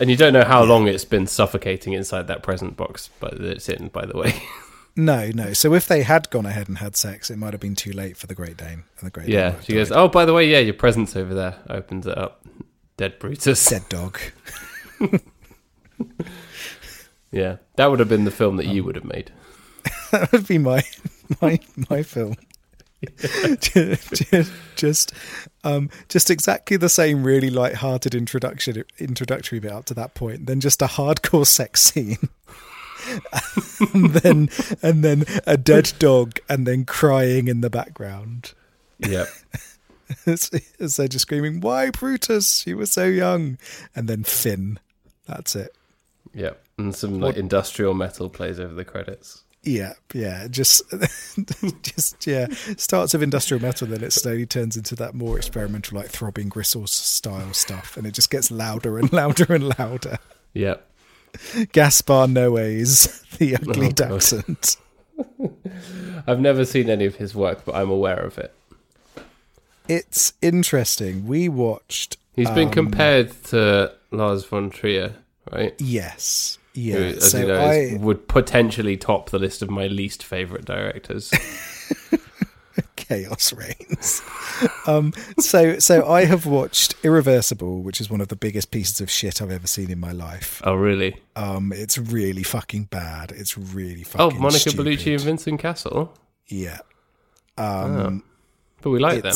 And 0.00 0.08
you 0.10 0.16
don't 0.16 0.32
know 0.32 0.44
how 0.44 0.62
long 0.62 0.86
it's 0.86 1.04
been 1.04 1.26
suffocating 1.26 1.92
inside 1.92 2.28
that 2.28 2.42
present 2.42 2.76
box, 2.76 3.10
but 3.18 3.34
it's 3.34 3.68
in, 3.68 3.88
by 3.88 4.04
the 4.06 4.16
way. 4.16 4.34
No, 4.96 5.30
no. 5.32 5.52
So 5.52 5.74
if 5.74 5.86
they 5.86 6.02
had 6.02 6.28
gone 6.28 6.44
ahead 6.44 6.66
and 6.66 6.78
had 6.78 6.96
sex, 6.96 7.30
it 7.30 7.38
might 7.38 7.52
have 7.52 7.60
been 7.60 7.76
too 7.76 7.92
late 7.92 8.16
for 8.16 8.26
the 8.26 8.34
Great 8.34 8.56
Dane. 8.56 8.82
And 8.98 9.06
the 9.06 9.10
Great 9.10 9.28
yeah, 9.28 9.50
have 9.50 9.64
she 9.64 9.74
goes, 9.74 9.92
"Oh, 9.92 10.08
by 10.08 10.24
the 10.24 10.32
way, 10.34 10.48
yeah, 10.50 10.58
your 10.58 10.74
present's 10.74 11.14
over 11.14 11.34
there." 11.34 11.54
Opens 11.70 12.04
it 12.08 12.18
up. 12.18 12.44
Dead 12.98 13.18
Brutus. 13.18 13.64
dead 13.68 13.88
dog. 13.88 14.20
Yeah, 17.30 17.56
that 17.76 17.90
would 17.90 17.98
have 17.98 18.08
been 18.08 18.24
the 18.24 18.30
film 18.30 18.56
that 18.56 18.66
Um, 18.66 18.74
you 18.74 18.84
would 18.84 18.94
have 18.96 19.04
made. 19.04 19.32
that 20.12 20.32
would 20.32 20.46
be 20.46 20.58
my 20.58 20.82
my 21.42 21.58
my 21.90 22.02
film. 22.02 22.36
just, 23.60 24.52
just, 24.74 25.12
um, 25.62 25.88
just 26.08 26.30
exactly 26.30 26.76
the 26.76 26.88
same 26.88 27.22
really 27.22 27.48
light-hearted 27.48 28.12
introduction 28.12 28.82
introductory 28.98 29.60
bit 29.60 29.70
up 29.70 29.84
to 29.84 29.94
that 29.94 30.14
point. 30.14 30.46
Then 30.46 30.58
just 30.60 30.82
a 30.82 30.86
hardcore 30.86 31.46
sex 31.46 31.80
scene, 31.82 32.16
and 33.94 34.10
then 34.14 34.48
and 34.82 35.04
then 35.04 35.24
a 35.46 35.56
dead 35.56 35.92
dog, 35.98 36.38
and 36.48 36.66
then 36.66 36.84
crying 36.86 37.46
in 37.46 37.60
the 37.60 37.70
background 37.70 38.54
Yeah, 38.98 39.26
as, 40.26 40.50
they're 40.96 41.08
just 41.08 41.22
screaming, 41.22 41.60
"Why 41.60 41.90
Brutus? 41.90 42.62
He 42.62 42.74
was 42.74 42.90
so 42.90 43.04
young!" 43.04 43.58
And 43.94 44.08
then 44.08 44.24
Finn. 44.24 44.78
That's 45.26 45.54
it. 45.54 45.76
yeah, 46.34 46.52
and 46.78 46.94
some 46.94 47.20
like 47.20 47.36
industrial 47.36 47.94
metal 47.94 48.28
plays 48.30 48.58
over 48.58 48.74
the 48.74 48.84
credits. 48.84 49.42
Yeah, 49.62 49.94
yeah, 50.14 50.46
just, 50.48 50.82
just 51.82 52.26
yeah. 52.26 52.46
Starts 52.76 53.12
with 53.12 53.22
industrial 53.22 53.60
metal, 53.60 53.88
then 53.88 54.02
it 54.02 54.12
slowly 54.12 54.46
turns 54.46 54.76
into 54.76 54.94
that 54.96 55.14
more 55.14 55.36
experimental, 55.36 55.98
like 55.98 56.08
throbbing 56.08 56.48
gristles 56.48 56.92
style 56.92 57.52
stuff, 57.52 57.96
and 57.96 58.06
it 58.06 58.12
just 58.12 58.30
gets 58.30 58.50
louder 58.50 58.98
and 58.98 59.12
louder 59.12 59.52
and 59.52 59.78
louder. 59.78 60.18
Yeah, 60.54 60.76
Gaspar 61.72 62.26
Noé's 62.26 63.22
The 63.38 63.56
oh, 63.56 63.58
Ugly 63.60 63.88
Oh, 63.88 63.90
Dachshund. 63.90 64.76
I've 66.26 66.40
never 66.40 66.64
seen 66.64 66.88
any 66.88 67.04
of 67.04 67.16
his 67.16 67.34
work, 67.34 67.64
but 67.64 67.74
I'm 67.74 67.90
aware 67.90 68.20
of 68.20 68.38
it. 68.38 68.54
It's 69.88 70.32
interesting. 70.42 71.26
We 71.26 71.48
watched. 71.48 72.16
He's 72.34 72.50
been 72.50 72.68
um, 72.68 72.74
compared 72.74 73.44
to 73.44 73.92
Lars 74.10 74.44
von 74.44 74.70
Trier, 74.70 75.14
right? 75.52 75.74
Yes, 75.78 76.58
Who, 76.74 76.80
yeah. 76.82 76.96
as 76.96 77.30
So 77.32 77.38
you 77.40 77.46
know, 77.48 77.60
I 77.60 77.74
is- 77.74 77.98
would 78.00 78.28
potentially 78.28 78.96
top 78.96 79.30
the 79.30 79.38
list 79.38 79.62
of 79.62 79.70
my 79.70 79.86
least 79.88 80.22
favorite 80.22 80.64
directors. 80.64 81.32
chaos 82.96 83.52
reigns. 83.54 84.22
um, 84.86 85.12
so 85.38 85.78
so 85.78 86.06
I 86.08 86.24
have 86.26 86.46
watched 86.46 86.94
Irreversible, 87.02 87.82
which 87.82 88.00
is 88.00 88.10
one 88.10 88.20
of 88.20 88.28
the 88.28 88.36
biggest 88.36 88.70
pieces 88.70 89.00
of 89.00 89.10
shit 89.10 89.40
I've 89.40 89.50
ever 89.50 89.66
seen 89.66 89.90
in 89.90 89.98
my 89.98 90.12
life. 90.12 90.60
oh, 90.64 90.74
really? 90.74 91.16
Um, 91.34 91.72
it's 91.74 91.96
really 91.98 92.42
fucking 92.42 92.84
bad. 92.84 93.32
It's 93.32 93.56
really 93.56 94.02
fucking. 94.04 94.36
Oh. 94.36 94.40
Monica 94.40 94.70
stupid. 94.70 94.86
Bellucci 94.86 95.12
and 95.14 95.22
Vincent 95.22 95.60
Cassel. 95.60 96.12
Yeah. 96.46 96.78
Um, 97.56 98.22
But 98.82 98.90
we 98.90 98.98
like 99.00 99.22
them. 99.22 99.34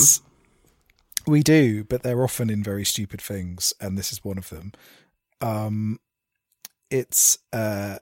We 1.26 1.42
do, 1.42 1.84
but 1.84 2.02
they're 2.02 2.22
often 2.22 2.50
in 2.50 2.62
very 2.62 2.84
stupid 2.84 3.20
things, 3.20 3.72
and 3.80 3.96
this 3.96 4.12
is 4.12 4.24
one 4.24 4.38
of 4.38 4.48
them. 4.48 4.72
Um, 5.40 6.00
it's 6.90 7.38
uh, 7.52 7.98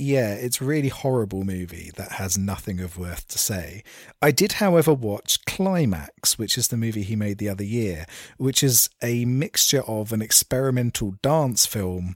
yeah, 0.00 0.34
it's 0.34 0.62
really 0.62 0.88
horrible 0.88 1.44
movie 1.44 1.90
that 1.96 2.12
has 2.12 2.38
nothing 2.38 2.80
of 2.80 2.98
worth 2.98 3.28
to 3.28 3.38
say. 3.38 3.82
I 4.22 4.30
did, 4.30 4.52
however, 4.52 4.94
watch 4.94 5.44
Climax, 5.44 6.38
which 6.38 6.56
is 6.56 6.68
the 6.68 6.76
movie 6.76 7.02
he 7.02 7.16
made 7.16 7.38
the 7.38 7.48
other 7.48 7.64
year, 7.64 8.06
which 8.38 8.62
is 8.62 8.88
a 9.02 9.24
mixture 9.26 9.82
of 9.82 10.12
an 10.12 10.22
experimental 10.22 11.14
dance 11.22 11.66
film 11.66 12.14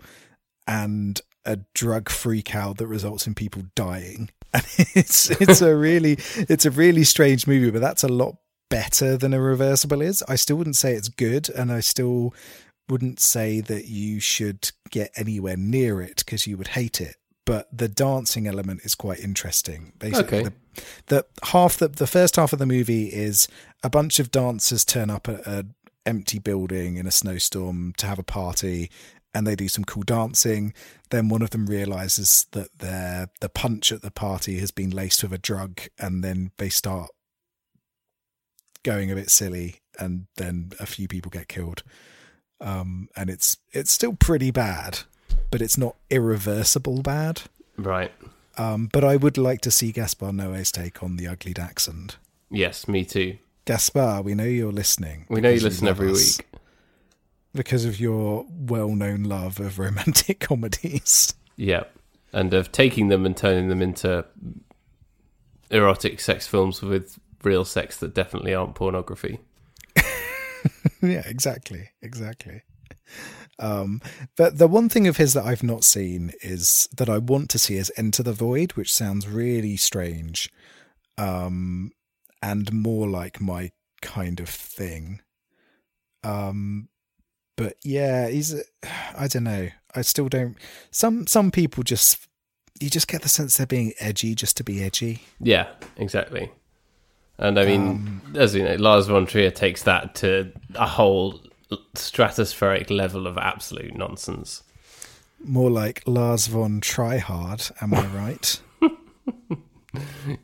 and 0.67 1.21
a 1.45 1.59
drug 1.75 2.09
freak 2.09 2.55
out 2.55 2.79
that 2.79 2.87
results 2.87 3.27
in 3.27 3.35
people 3.35 3.63
dying. 3.75 4.31
And 4.55 4.65
it's 4.95 5.31
it's 5.31 5.63
a 5.63 5.75
really 5.75 6.13
it's 6.37 6.65
a 6.65 6.71
really 6.71 7.03
strange 7.03 7.45
movie, 7.49 7.73
but 7.73 7.81
that's 7.81 8.05
a 8.05 8.09
lot 8.09 8.37
better 8.75 9.17
than 9.17 9.33
Irreversible 9.33 10.03
is. 10.03 10.23
I 10.29 10.35
still 10.35 10.57
wouldn't 10.57 10.77
say 10.77 10.95
it's 10.95 11.09
good, 11.09 11.49
and 11.49 11.71
I 11.71 11.81
still 11.81 12.35
wouldn't 12.89 13.21
say 13.21 13.61
that 13.61 13.87
you 13.87 14.19
should 14.21 14.73
get 14.91 15.11
anywhere 15.17 15.57
near 15.57 16.03
it 16.03 16.17
because 16.25 16.47
you 16.47 16.57
would 16.57 16.69
hate 16.69 17.01
it. 17.01 17.17
But 17.47 17.69
the 17.77 17.89
dancing 17.89 18.47
element 18.47 18.81
is 18.85 18.95
quite 18.95 19.21
interesting. 19.21 19.93
Basically, 19.99 20.41
Okay. 20.41 20.51
the, 20.75 20.85
the 21.07 21.27
half 21.47 21.77
the 21.77 21.89
the 21.89 22.07
first 22.07 22.37
half 22.37 22.53
of 22.53 22.59
the 22.59 22.67
movie 22.67 23.07
is 23.13 23.49
a 23.83 23.91
bunch 23.91 24.19
of 24.19 24.31
dancers 24.31 24.85
turn 24.85 25.09
up 25.09 25.29
at 25.29 25.47
an 25.47 25.75
empty 26.05 26.39
building 26.39 26.97
in 26.97 27.07
a 27.07 27.11
snowstorm 27.11 27.93
to 27.99 28.07
have 28.07 28.19
a 28.19 28.25
party 28.25 28.91
and 29.35 29.47
they 29.47 29.57
do 29.57 29.69
some 29.69 29.85
cool 29.85 30.03
dancing 30.03 30.73
then 31.11 31.29
one 31.29 31.43
of 31.43 31.51
them 31.51 31.67
realizes 31.67 32.47
that 32.53 32.69
their 32.79 33.29
the 33.41 33.49
punch 33.49 33.91
at 33.91 34.03
the 34.03 34.11
party 34.11 34.59
has 34.59 34.71
been 34.71 34.91
laced 34.91 35.23
with 35.23 35.33
a 35.33 35.39
drug 35.39 35.81
and 35.99 36.23
then 36.23 36.51
they 36.59 36.69
start 36.69 37.09
going 38.85 39.11
a 39.11 39.15
bit 39.17 39.31
silly 39.31 39.81
and 39.99 40.27
then 40.37 40.71
a 40.79 40.87
few 40.87 41.09
people 41.09 41.31
get 41.31 41.49
killed 41.49 41.83
um 42.61 43.09
and 43.17 43.29
it's 43.31 43.57
it's 43.73 43.91
still 43.91 44.13
pretty 44.15 44.51
bad 44.53 45.01
but 45.51 45.61
it's 45.61 45.77
not 45.77 45.97
irreversible 46.11 47.03
bad 47.03 47.43
Right. 47.77 48.13
um 48.57 48.89
but 48.93 49.03
i 49.03 49.17
would 49.17 49.37
like 49.37 49.61
to 49.63 49.71
see 49.73 49.91
gaspar 49.91 50.27
noé's 50.31 50.71
take 50.71 51.03
on 51.03 51.17
the 51.17 51.27
ugly 51.27 51.53
dachshund 51.53 52.17
Yes, 52.51 52.87
me 52.87 53.05
too. 53.05 53.39
gaspar 53.65 54.23
we 54.23 54.35
know 54.35 54.45
you're 54.45 54.71
listening 54.71 55.27
We 55.29 55.41
know 55.41 55.51
you 55.51 55.59
listen 55.61 55.87
love 55.87 55.97
every 56.01 56.13
us 56.13 56.39
week. 56.39 56.47
because 57.53 57.85
of 57.85 57.99
your 57.99 58.47
well-known 58.51 59.25
love 59.25 59.59
of 59.59 59.79
romantic 59.79 60.39
comedies 60.49 61.35
Yeah. 61.57 61.85
And 62.33 62.53
of 62.53 62.71
taking 62.73 63.09
them 63.09 63.25
and 63.27 63.37
turning 63.37 63.69
them 63.69 63.81
into 63.81 64.25
erotic 65.71 66.21
sex 66.21 66.47
films 66.47 66.83
with 66.83 67.19
real 67.45 67.65
sex 67.65 67.97
that 67.99 68.15
definitely 68.15 68.55
aren't 68.55 68.75
pornography. 68.75 69.41
yeah, 71.03 71.23
exactly, 71.27 71.91
exactly. 72.03 72.63
Um, 73.59 74.01
but 74.37 74.59
the 74.59 74.67
one 74.67 74.89
thing 74.89 75.07
of 75.07 75.17
his 75.17 75.35
that 75.35 75.45
I've 75.45 75.63
not 75.63 75.85
seen 75.85 76.33
is 76.43 76.89
that 76.97 77.09
I 77.09 77.19
want 77.19 77.51
to 77.51 77.59
see 77.59 77.77
is 77.77 77.93
Enter 77.97 78.23
the 78.23 78.33
Void, 78.33 78.73
which 78.73 78.93
sounds 78.93 79.29
really 79.29 79.77
strange, 79.77 80.51
um, 81.17 81.93
and 82.43 82.73
more 82.73 83.09
like 83.09 83.41
my 83.41 83.71
kind 84.03 84.41
of 84.41 84.49
thing. 84.49 85.21
Um, 86.23 86.89
but 87.57 87.77
yeah, 87.85 88.29
he's 88.29 88.55
I 89.17 89.29
don't 89.29 89.45
know. 89.45 89.69
I 89.95 90.03
still 90.03 90.29
don't. 90.29 90.57
Some 90.91 91.27
some 91.27 91.51
people 91.51 91.85
just 91.85 92.27
you 92.81 92.91
just 92.91 93.09
get 93.09 93.23
the 93.23 93.29
sense 93.29 93.57
they're 93.57 93.67
being 93.67 93.93
edgy 94.01 94.35
just 94.35 94.57
to 94.57 94.65
be 94.65 94.83
edgy. 94.83 95.23
Yeah, 95.41 95.69
exactly. 95.97 96.51
And 97.39 97.59
I 97.59 97.65
mean, 97.67 97.81
Um, 97.81 98.23
as 98.37 98.55
you 98.55 98.63
know, 98.63 98.77
Lars 98.77 99.07
von 99.09 99.27
Trier 99.27 99.51
takes 99.51 99.83
that 99.85 100.15
to 100.17 100.53
a 100.75 100.87
whole 100.87 101.41
stratospheric 101.95 102.91
level 102.91 103.27
of 103.27 103.37
absolute 103.39 103.97
nonsense. 103.97 104.63
More 105.43 105.71
like 105.71 106.03
Lars 106.07 106.47
von 106.47 106.81
Tryhard, 106.81 107.71
am 107.83 107.95
I 107.95 108.07
right? 108.07 108.61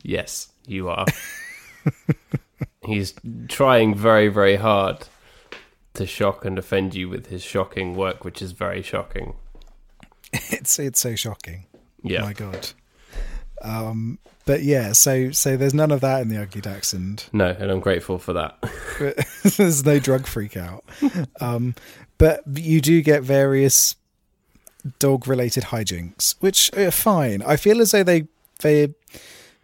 Yes, 0.05 0.53
you 0.67 0.89
are. 0.89 1.07
He's 2.85 3.15
trying 3.49 3.95
very, 3.97 4.29
very 4.29 4.57
hard 4.57 5.07
to 5.95 6.07
shock 6.07 6.45
and 6.45 6.57
offend 6.59 6.95
you 6.95 7.09
with 7.09 7.27
his 7.27 7.43
shocking 7.43 7.95
work, 7.97 8.25
which 8.25 8.41
is 8.41 8.53
very 8.53 8.81
shocking. 8.83 9.35
it's 10.33 10.79
it's 10.79 11.01
so 11.01 11.17
shocking. 11.17 11.67
Yeah. 12.03 12.23
My 12.23 12.33
God. 12.33 12.71
Um, 13.63 14.19
but 14.51 14.65
yeah, 14.65 14.91
so 14.91 15.31
so 15.31 15.57
there's 15.57 15.75
none 15.75 15.93
of 15.93 16.01
that 16.01 16.23
in 16.23 16.29
the 16.29 16.37
Ugly 16.43 16.61
Dachshund. 16.61 17.27
No, 17.33 17.51
and 17.57 17.71
I'm 17.71 17.79
grateful 17.79 18.19
for 18.19 18.33
that. 18.33 18.59
there's 19.57 19.85
no 19.87 20.01
drug 20.01 20.27
freak 20.27 20.57
out. 20.57 20.83
Um, 21.41 21.77
but 22.19 22.43
you 22.57 22.81
do 22.81 23.01
get 23.01 23.23
various 23.23 23.95
dog 24.99 25.29
related 25.29 25.67
hijinks, 25.67 26.35
which 26.41 26.69
are 26.77 26.91
fine. 26.91 27.43
I 27.43 27.55
feel 27.55 27.81
as 27.81 27.93
though 27.93 28.03
they 28.03 28.27
they 28.59 28.93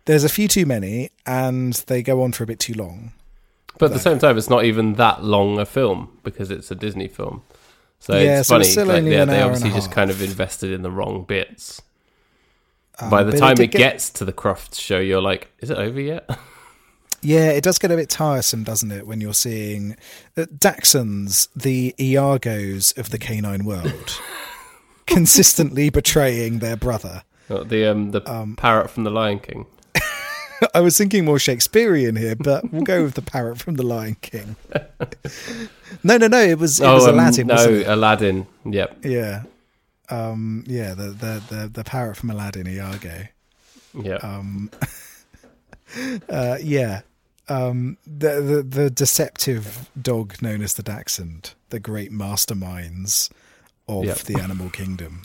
there's 0.05 0.23
a 0.23 0.29
few 0.29 0.47
too 0.47 0.67
many 0.67 1.11
and 1.27 1.73
they 1.89 2.01
go 2.01 2.23
on 2.23 2.31
for 2.31 2.45
a 2.45 2.47
bit 2.47 2.61
too 2.61 2.75
long. 2.75 3.13
But 3.81 3.87
at 3.87 3.95
the 3.95 3.99
same 3.99 4.21
time, 4.21 4.39
it's 4.39 4.49
not 4.49 4.65
even 4.65 4.93
that 4.95 5.25
long 5.25 5.59
a 5.59 5.67
film 5.67 6.17
because 6.23 6.53
it's 6.53 6.71
a 6.71 6.77
Disney 6.77 7.09
film. 7.09 7.43
So 7.99 8.17
Yeah, 8.17 8.39
it's 8.39 8.47
so 8.47 8.55
funny. 8.55 8.69
it's 8.69 8.77
like, 8.77 8.89
only 8.99 9.11
they, 9.11 9.21
an 9.21 9.31
they 9.31 9.35
hour 9.41 9.47
and 9.47 9.57
obviously 9.57 9.71
just 9.71 9.89
half. 9.89 9.97
kind 9.97 10.11
of 10.13 10.23
invested 10.23 10.71
in 10.71 10.83
the 10.83 10.93
wrong 10.93 11.25
bits. 11.25 11.83
Um, 12.99 13.11
By 13.11 13.23
the 13.25 13.37
time 13.37 13.57
did 13.57 13.65
it 13.65 13.67
get- 13.73 13.79
gets 13.79 14.11
to 14.11 14.25
the 14.25 14.33
Crufts 14.33 14.81
show, 14.81 14.99
you're 14.99 15.21
like, 15.21 15.49
is 15.61 15.71
it 15.71 15.79
over 15.79 16.01
yet? 16.01 16.29
Yeah, 17.23 17.49
it 17.51 17.65
does 17.65 17.79
get 17.79 17.91
a 17.91 17.97
bit 17.97 18.09
tiresome, 18.09 18.63
doesn't 18.63 18.93
it, 18.93 19.05
when 19.05 19.21
you're 19.21 19.35
seeing 19.35 19.97
uh, 20.37 20.43
Dachshunds, 20.43 21.49
the 21.57 21.93
Iagos 21.99 22.97
of 22.97 23.11
the 23.11 23.19
canine 23.19 23.65
world, 23.65 24.21
consistently 25.07 25.91
betraying 25.91 26.59
their 26.61 26.77
brother. 26.77 27.25
Not 27.49 27.69
the 27.69 27.87
um 27.87 28.13
the 28.13 28.21
parrot 28.57 28.91
from 28.91 29.05
the 29.05 29.11
Lion 29.11 29.41
King. 29.41 29.67
I 30.75 30.81
was 30.81 30.97
thinking 30.97 31.25
more 31.25 31.39
Shakespearean 31.41 32.17
here, 32.17 32.37
but 32.37 32.71
we'll 32.71 32.83
go 32.83 33.03
with 33.03 33.15
the 33.15 33.23
parrot 33.23 33.59
from 33.59 33.75
the 33.75 33.83
Lion 33.83 34.17
King. 34.21 34.55
no, 36.05 36.17
no, 36.19 36.29
no. 36.29 36.39
It 36.41 36.59
was 36.59 36.79
it 36.81 36.87
was 36.87 37.09
um, 37.09 37.15
Aladdin. 37.15 37.47
no, 37.49 37.55
wasn't 37.55 37.75
it? 37.77 37.87
Aladdin. 37.89 38.47
Yep. 38.67 39.05
Yeah, 39.05 39.43
um, 40.09 40.65
yeah. 40.67 40.95
The, 40.95 41.09
the 41.09 41.43
the 41.49 41.69
the 41.73 41.85
parrot 41.85 42.17
from 42.17 42.31
Aladdin, 42.31 42.67
Iago. 42.69 43.29
Yeah. 43.95 44.17
Um, 44.17 44.71
uh, 46.29 46.59
yeah. 46.63 47.01
Um, 47.49 47.97
the, 48.07 48.41
the 48.41 48.63
the 48.63 48.91
deceptive 48.91 49.89
dog 50.01 50.43
known 50.43 50.63
as 50.63 50.75
the 50.75 50.83
Dachshund, 50.83 51.55
the 51.71 51.79
great 51.81 52.11
masterminds 52.11 53.31
of 53.89 54.05
Yep. 54.05 54.19
the 54.19 54.41
animal 54.41 54.69
kingdom, 54.69 55.23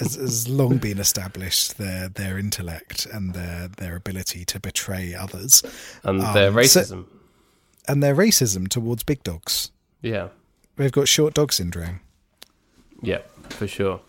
has, 0.00 0.16
has 0.16 0.48
long 0.48 0.78
been 0.78 0.98
established 0.98 1.78
their 1.78 2.08
their 2.08 2.38
intellect 2.38 3.06
and 3.06 3.34
their 3.34 3.68
their 3.68 3.94
ability 3.94 4.44
to 4.46 4.58
betray 4.58 5.14
others 5.14 5.62
and 6.02 6.20
their 6.20 6.48
um, 6.48 6.64
so- 6.64 6.80
racism. 6.80 7.04
and 7.86 8.02
their 8.02 8.16
racism 8.16 8.66
towards 8.68 9.02
big 9.04 9.22
dogs. 9.22 9.70
yeah. 10.02 10.28
They've 10.76 10.90
got 10.90 11.06
short 11.06 11.34
dog 11.34 11.52
syndrome. 11.52 12.00
Yep. 13.02 13.52
For 13.52 13.66
sure. 13.66 14.00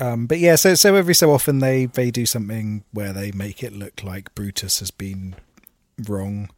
Um, 0.00 0.26
but 0.26 0.38
yeah, 0.38 0.56
so 0.56 0.74
so 0.74 0.94
every 0.96 1.14
so 1.14 1.30
often 1.32 1.60
they 1.60 1.86
they 1.86 2.10
do 2.10 2.26
something 2.26 2.82
where 2.92 3.12
they 3.12 3.30
make 3.32 3.62
it 3.62 3.72
look 3.72 4.02
like 4.02 4.34
Brutus 4.34 4.80
has 4.80 4.90
been 4.90 5.36
wrong 6.08 6.50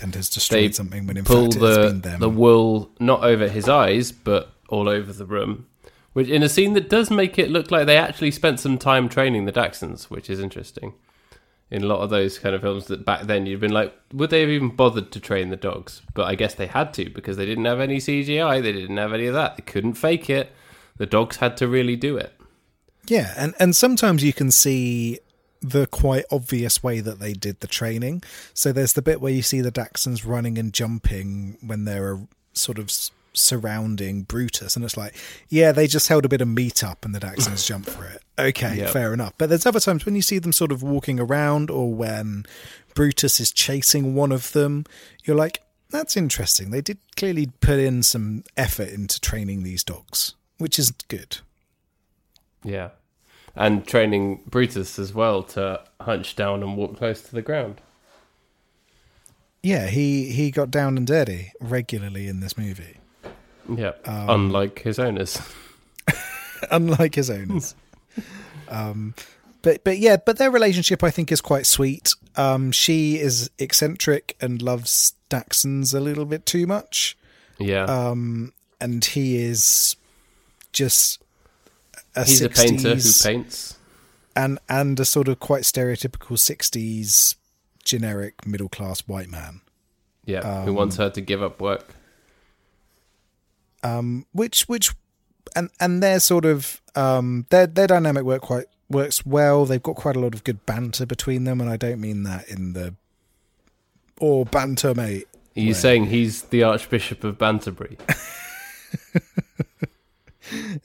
and 0.00 0.14
has 0.14 0.28
destroyed 0.28 0.70
They 0.70 0.72
something 0.72 1.06
when 1.06 1.16
in 1.16 1.24
Pull 1.24 1.50
fact 1.50 1.60
the 1.60 1.88
been 1.88 2.00
them. 2.02 2.20
the 2.20 2.30
wool 2.30 2.90
not 3.00 3.24
over 3.24 3.48
his 3.48 3.68
eyes, 3.68 4.12
but 4.12 4.52
all 4.68 4.88
over 4.88 5.12
the 5.12 5.26
room. 5.26 5.66
Which 6.12 6.28
in 6.28 6.42
a 6.42 6.48
scene 6.48 6.72
that 6.74 6.88
does 6.88 7.10
make 7.10 7.38
it 7.38 7.50
look 7.50 7.70
like 7.70 7.86
they 7.86 7.98
actually 7.98 8.30
spent 8.30 8.60
some 8.60 8.78
time 8.78 9.08
training 9.08 9.44
the 9.44 9.52
Dachshunds, 9.52 10.04
which 10.04 10.30
is 10.30 10.38
interesting. 10.40 10.94
In 11.70 11.82
a 11.82 11.86
lot 11.86 12.00
of 12.00 12.10
those 12.10 12.38
kind 12.38 12.54
of 12.54 12.60
films 12.60 12.86
that 12.86 13.04
back 13.04 13.22
then 13.22 13.44
you'd 13.44 13.58
been 13.58 13.72
like, 13.72 13.92
would 14.12 14.30
they 14.30 14.40
have 14.40 14.50
even 14.50 14.68
bothered 14.68 15.10
to 15.10 15.20
train 15.20 15.50
the 15.50 15.56
dogs? 15.56 16.00
But 16.14 16.26
I 16.26 16.36
guess 16.36 16.54
they 16.54 16.68
had 16.68 16.94
to 16.94 17.10
because 17.10 17.36
they 17.36 17.46
didn't 17.46 17.64
have 17.64 17.80
any 17.80 17.96
CGI, 17.96 18.62
they 18.62 18.72
didn't 18.72 18.96
have 18.98 19.12
any 19.12 19.26
of 19.26 19.34
that, 19.34 19.56
they 19.56 19.62
couldn't 19.62 19.94
fake 19.94 20.30
it. 20.30 20.52
The 20.96 21.06
dogs 21.06 21.38
had 21.38 21.56
to 21.58 21.68
really 21.68 21.96
do 21.96 22.16
it. 22.16 22.32
Yeah, 23.06 23.34
and 23.36 23.54
and 23.58 23.74
sometimes 23.74 24.22
you 24.24 24.32
can 24.32 24.50
see 24.50 25.18
the 25.60 25.86
quite 25.86 26.24
obvious 26.30 26.82
way 26.82 27.00
that 27.00 27.18
they 27.18 27.32
did 27.32 27.60
the 27.60 27.66
training. 27.66 28.22
So 28.54 28.72
there's 28.72 28.92
the 28.92 29.02
bit 29.02 29.20
where 29.20 29.32
you 29.32 29.42
see 29.42 29.60
the 29.60 29.72
Dachshunds 29.72 30.26
running 30.26 30.58
and 30.58 30.72
jumping 30.72 31.58
when 31.60 31.84
they're 31.84 32.14
uh, 32.14 32.20
sort 32.52 32.78
of 32.78 32.92
surrounding 33.32 34.22
Brutus, 34.22 34.76
and 34.76 34.84
it's 34.84 34.96
like, 34.96 35.14
yeah, 35.48 35.72
they 35.72 35.86
just 35.86 36.08
held 36.08 36.24
a 36.24 36.28
bit 36.28 36.40
of 36.40 36.48
meat 36.48 36.82
up 36.84 37.04
and 37.04 37.14
the 37.14 37.20
Dachshunds 37.20 37.66
jumped 37.68 37.90
for 37.90 38.04
it. 38.04 38.22
Okay, 38.38 38.76
Yep. 38.76 38.90
fair 38.90 39.14
enough. 39.14 39.32
But 39.38 39.48
there's 39.48 39.64
other 39.66 39.80
times 39.80 40.04
when 40.04 40.14
you 40.14 40.22
see 40.22 40.38
them 40.38 40.52
sort 40.52 40.70
of 40.72 40.82
walking 40.82 41.18
around, 41.18 41.70
or 41.70 41.92
when 41.94 42.44
Brutus 42.94 43.40
is 43.40 43.50
chasing 43.52 44.14
one 44.14 44.30
of 44.32 44.52
them, 44.52 44.84
you're 45.24 45.36
like, 45.36 45.62
that's 45.90 46.16
interesting. 46.16 46.70
They 46.70 46.80
did 46.82 46.98
clearly 47.16 47.46
put 47.60 47.78
in 47.78 48.02
some 48.02 48.44
effort 48.56 48.88
into 48.88 49.20
training 49.20 49.62
these 49.62 49.82
dogs, 49.84 50.34
which 50.58 50.78
is 50.78 50.90
good. 51.08 51.38
Yeah. 52.64 52.90
And 53.54 53.86
training 53.86 54.42
Brutus 54.50 54.98
as 54.98 55.14
well 55.14 55.42
to 55.44 55.80
hunch 56.00 56.36
down 56.36 56.62
and 56.62 56.76
walk 56.76 56.96
close 56.98 57.22
to 57.22 57.32
the 57.34 57.40
ground. 57.42 57.80
Yeah, 59.62 59.86
he 59.88 60.30
he 60.30 60.50
got 60.50 60.70
down 60.70 60.96
and 60.96 61.06
dirty 61.06 61.52
regularly 61.60 62.28
in 62.28 62.40
this 62.40 62.56
movie, 62.58 62.98
Yeah. 63.68 63.92
Um, 64.04 64.28
Unlike 64.28 64.80
his 64.80 64.98
owners. 64.98 65.40
unlike 66.70 67.14
his 67.16 67.30
owners. 67.30 67.74
Um, 68.68 69.14
but 69.62 69.82
but 69.84 69.98
yeah, 69.98 70.16
but 70.16 70.38
their 70.38 70.50
relationship 70.50 71.02
I 71.04 71.10
think 71.10 71.30
is 71.32 71.40
quite 71.40 71.66
sweet. 71.66 72.14
Um, 72.36 72.72
she 72.72 73.18
is 73.18 73.50
eccentric 73.58 74.36
and 74.40 74.60
loves 74.62 75.14
Dachshunds 75.30 75.94
a 75.94 76.00
little 76.00 76.24
bit 76.26 76.44
too 76.46 76.66
much, 76.66 77.16
Yeah. 77.58 77.84
um, 77.84 78.52
and 78.80 79.04
he 79.04 79.38
is 79.42 79.96
just 80.72 81.22
a 82.14 82.24
He's 82.24 82.42
a 82.42 82.48
painter 82.50 82.94
who 82.94 83.12
paints. 83.22 83.76
and 84.36 84.58
and 84.68 85.00
a 85.00 85.04
sort 85.04 85.28
of 85.28 85.40
quite 85.40 85.62
stereotypical 85.62 86.38
sixties 86.38 87.34
generic 87.84 88.46
middle 88.46 88.68
class 88.68 89.00
white 89.08 89.30
man. 89.30 89.60
Yeah. 90.26 90.64
who 90.64 90.70
um, 90.70 90.74
wants 90.76 90.96
her 90.96 91.08
to 91.10 91.20
give 91.20 91.42
up 91.42 91.60
work. 91.60 91.94
um, 93.82 94.26
which 94.32 94.62
which 94.68 94.92
and 95.56 95.70
and 95.80 96.02
their 96.02 96.20
sort 96.20 96.44
of 96.44 96.80
um, 96.94 97.46
their 97.50 97.66
their 97.66 97.88
dynamic 97.88 98.22
work 98.22 98.42
quite 98.42 98.66
works 98.88 99.26
well. 99.26 99.64
They've 99.64 99.82
got 99.82 99.96
quite 99.96 100.14
a 100.14 100.20
lot 100.20 100.34
of 100.34 100.44
good 100.44 100.64
banter 100.66 101.04
between 101.06 101.42
them, 101.44 101.60
and 101.60 101.68
I 101.68 101.76
don't 101.76 102.00
mean 102.00 102.22
that 102.22 102.48
in 102.48 102.74
the 102.74 102.94
or 104.20 104.44
banter, 104.46 104.94
mate. 104.94 105.26
Are 105.56 105.60
you 105.60 105.68
way. 105.68 105.72
saying 105.72 106.06
he's 106.06 106.42
the 106.44 106.62
Archbishop 106.62 107.24
of 107.24 107.38
Banterbury? 107.38 107.98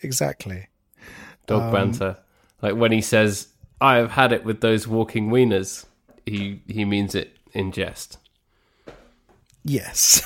Exactly. 0.02 0.68
Dog 1.48 1.62
Um, 1.64 1.72
banter. 1.72 2.18
Like 2.62 2.76
when 2.76 2.92
he 2.92 3.02
says, 3.02 3.50
I 3.80 3.98
have 3.98 4.12
had 4.12 4.32
it 4.32 4.44
with 4.44 4.62
those 4.62 4.88
walking 4.88 5.30
wieners, 5.30 5.86
he, 6.26 6.62
he 6.68 6.86
means 6.86 7.16
it 7.16 7.38
in 7.54 7.72
jest. 7.72 8.18
Yes. 9.64 10.24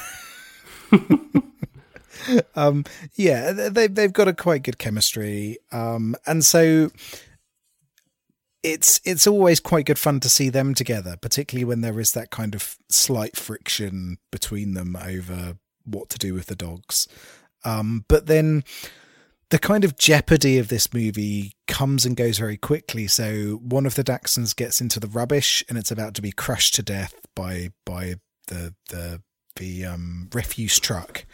um, 2.55 2.85
yeah, 3.15 3.51
they 3.51 3.87
they've 3.87 4.13
got 4.13 4.27
a 4.27 4.33
quite 4.33 4.63
good 4.63 4.77
chemistry, 4.77 5.57
um, 5.71 6.15
and 6.25 6.43
so 6.43 6.91
it's 8.63 8.99
it's 9.05 9.27
always 9.27 9.59
quite 9.59 9.85
good 9.85 9.99
fun 9.99 10.19
to 10.21 10.29
see 10.29 10.49
them 10.49 10.73
together, 10.73 11.17
particularly 11.21 11.65
when 11.65 11.81
there 11.81 11.99
is 11.99 12.13
that 12.13 12.31
kind 12.31 12.55
of 12.55 12.77
slight 12.89 13.35
friction 13.35 14.17
between 14.31 14.73
them 14.73 14.95
over 14.95 15.57
what 15.83 16.09
to 16.09 16.17
do 16.17 16.33
with 16.33 16.47
the 16.47 16.55
dogs. 16.55 17.07
Um, 17.63 18.05
but 18.07 18.25
then 18.25 18.63
the 19.49 19.59
kind 19.59 19.83
of 19.83 19.97
jeopardy 19.97 20.57
of 20.57 20.69
this 20.69 20.93
movie 20.93 21.53
comes 21.67 22.05
and 22.05 22.17
goes 22.17 22.39
very 22.39 22.57
quickly. 22.57 23.07
So 23.07 23.59
one 23.61 23.85
of 23.85 23.95
the 23.95 24.03
Dachshunds 24.03 24.55
gets 24.55 24.81
into 24.81 24.99
the 24.99 25.07
rubbish, 25.07 25.63
and 25.69 25.77
it's 25.77 25.91
about 25.91 26.15
to 26.15 26.21
be 26.21 26.31
crushed 26.31 26.73
to 26.75 26.83
death 26.83 27.13
by 27.35 27.71
by 27.85 28.15
the 28.47 28.73
the 28.89 29.21
the 29.57 29.85
um, 29.85 30.29
refuse 30.33 30.79
truck 30.79 31.25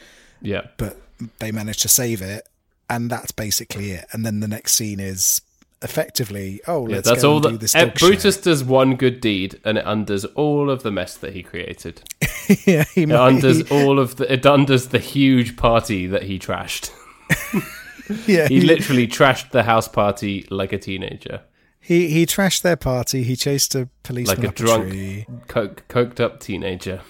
Yeah. 0.42 0.68
but 0.78 0.98
they 1.40 1.52
managed 1.52 1.82
to 1.84 1.88
save 1.88 2.22
it, 2.22 2.48
and 2.90 3.10
that's 3.10 3.32
basically 3.32 3.92
it. 3.92 4.06
And 4.12 4.26
then 4.26 4.40
the 4.40 4.48
next 4.48 4.74
scene 4.74 5.00
is 5.00 5.42
effectively, 5.84 6.62
oh, 6.68 6.88
Yeah, 6.88 6.96
let's 6.98 7.10
that's 7.10 7.22
go 7.24 7.34
all 7.34 7.40
that 7.42 7.50
do 7.52 7.58
this 7.58 7.74
Brutus 7.74 8.36
show. 8.36 8.42
does 8.42 8.64
one 8.64 8.96
good 8.96 9.20
deed 9.20 9.60
and 9.66 9.78
it 9.80 9.84
undoes 9.88 10.26
all 10.26 10.70
of 10.70 10.84
the 10.84 10.92
mess 10.92 11.18
that 11.18 11.34
he 11.34 11.42
created. 11.42 12.04
yeah, 12.66 12.84
he 12.94 13.04
It 13.04 13.10
might- 13.10 13.28
undoes 13.30 13.72
all 13.72 13.98
of 14.00 14.18
the 14.18 14.32
it 14.32 14.46
undoes 14.46 14.90
the 14.90 15.00
huge 15.00 15.56
party 15.58 16.06
that 16.08 16.24
he 16.24 16.38
trashed. 16.38 16.92
yeah, 18.28 18.48
He 18.48 18.60
he, 18.60 18.62
literally 18.62 19.08
trashed 19.08 19.52
the 19.52 19.64
house 19.64 19.88
party 19.88 20.46
like 20.52 20.72
a 20.74 20.78
teenager. 20.78 21.42
he 21.80 22.10
he 22.10 22.26
trashed 22.28 22.62
their 22.62 22.76
party. 22.78 23.24
He 23.24 23.36
chased 23.36 23.74
a 23.74 23.90
policeman 24.04 24.42
Like 24.42 24.52
a 24.52 24.54
drunk- 24.54 24.90
tree. 24.90 25.26
Coke, 25.48 25.84
coked 25.90 26.20
up 26.20 26.40
teenager. 26.40 27.02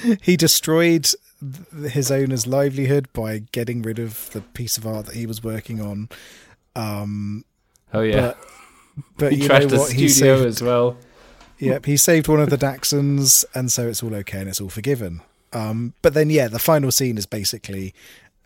He 0.22 0.36
destroyed 0.36 1.08
his 1.90 2.10
owner's 2.10 2.46
livelihood 2.46 3.08
by 3.12 3.38
getting 3.52 3.82
rid 3.82 3.98
of 3.98 4.30
the 4.30 4.40
piece 4.40 4.76
of 4.78 4.86
art 4.86 5.06
that 5.06 5.14
he 5.16 5.26
was 5.26 5.42
working 5.42 5.80
on. 5.80 6.08
Um, 6.76 7.44
Oh 7.92 8.00
yeah. 8.00 8.34
but 8.34 8.38
but 9.18 9.32
he 9.34 9.42
you 9.42 9.48
know 9.48 9.54
trashed 9.58 9.70
the 9.70 9.78
what? 9.78 9.92
He 9.92 10.08
saved, 10.08 10.46
as 10.46 10.62
well. 10.62 10.96
Yep, 11.58 11.86
he 11.86 11.96
saved 11.96 12.26
one 12.28 12.40
of 12.40 12.50
the 12.50 12.56
Dachshunds, 12.58 13.44
and 13.54 13.70
so 13.70 13.86
it's 13.88 14.02
all 14.02 14.14
okay 14.16 14.40
and 14.40 14.48
it's 14.48 14.60
all 14.60 14.68
forgiven. 14.68 15.20
Um, 15.52 15.94
but 16.02 16.14
then, 16.14 16.28
yeah, 16.30 16.48
the 16.48 16.58
final 16.58 16.90
scene 16.90 17.18
is 17.18 17.26
basically, 17.26 17.94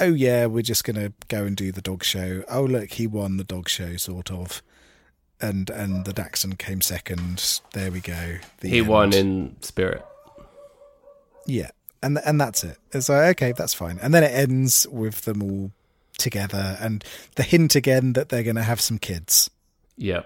oh 0.01 0.13
yeah, 0.13 0.47
we're 0.47 0.63
just 0.63 0.85
gonna 0.85 1.13
go 1.29 1.45
and 1.45 1.57
do 1.57 1.71
the 1.73 1.81
dog 1.81 2.03
show. 2.05 2.43
Oh 2.51 2.65
look, 2.65 2.91
he 2.93 3.07
won 3.07 3.37
the 3.37 3.45
dog 3.45 3.69
show, 3.69 3.97
sort 3.97 4.31
of, 4.33 4.63
and 5.41 5.71
and 5.71 6.05
the 6.05 6.13
Dachshund 6.13 6.59
came 6.59 6.81
second. 6.81 7.61
There 7.73 7.91
we 7.91 8.01
go. 8.01 8.37
The 8.61 8.69
He 8.69 8.79
end. 8.81 8.89
won 8.89 9.13
in 9.15 9.57
spirit. 9.63 10.05
Yeah, 11.47 11.71
and 12.03 12.19
and 12.25 12.41
that's 12.41 12.65
it. 12.65 12.79
It's 12.93 13.09
like 13.09 13.37
okay, 13.37 13.53
that's 13.53 13.75
fine. 13.75 13.99
And 14.03 14.13
then 14.13 14.23
it 14.23 14.33
ends 14.33 14.87
with 14.91 15.23
them 15.23 15.43
all 15.43 15.71
together, 16.19 16.77
and 16.81 17.05
the 17.37 17.43
hint 17.43 17.75
again 17.75 18.13
that 18.15 18.29
they're 18.29 18.43
gonna 18.43 18.63
have 18.63 18.81
some 18.81 18.99
kids. 18.99 19.51
Yeah. 19.97 20.23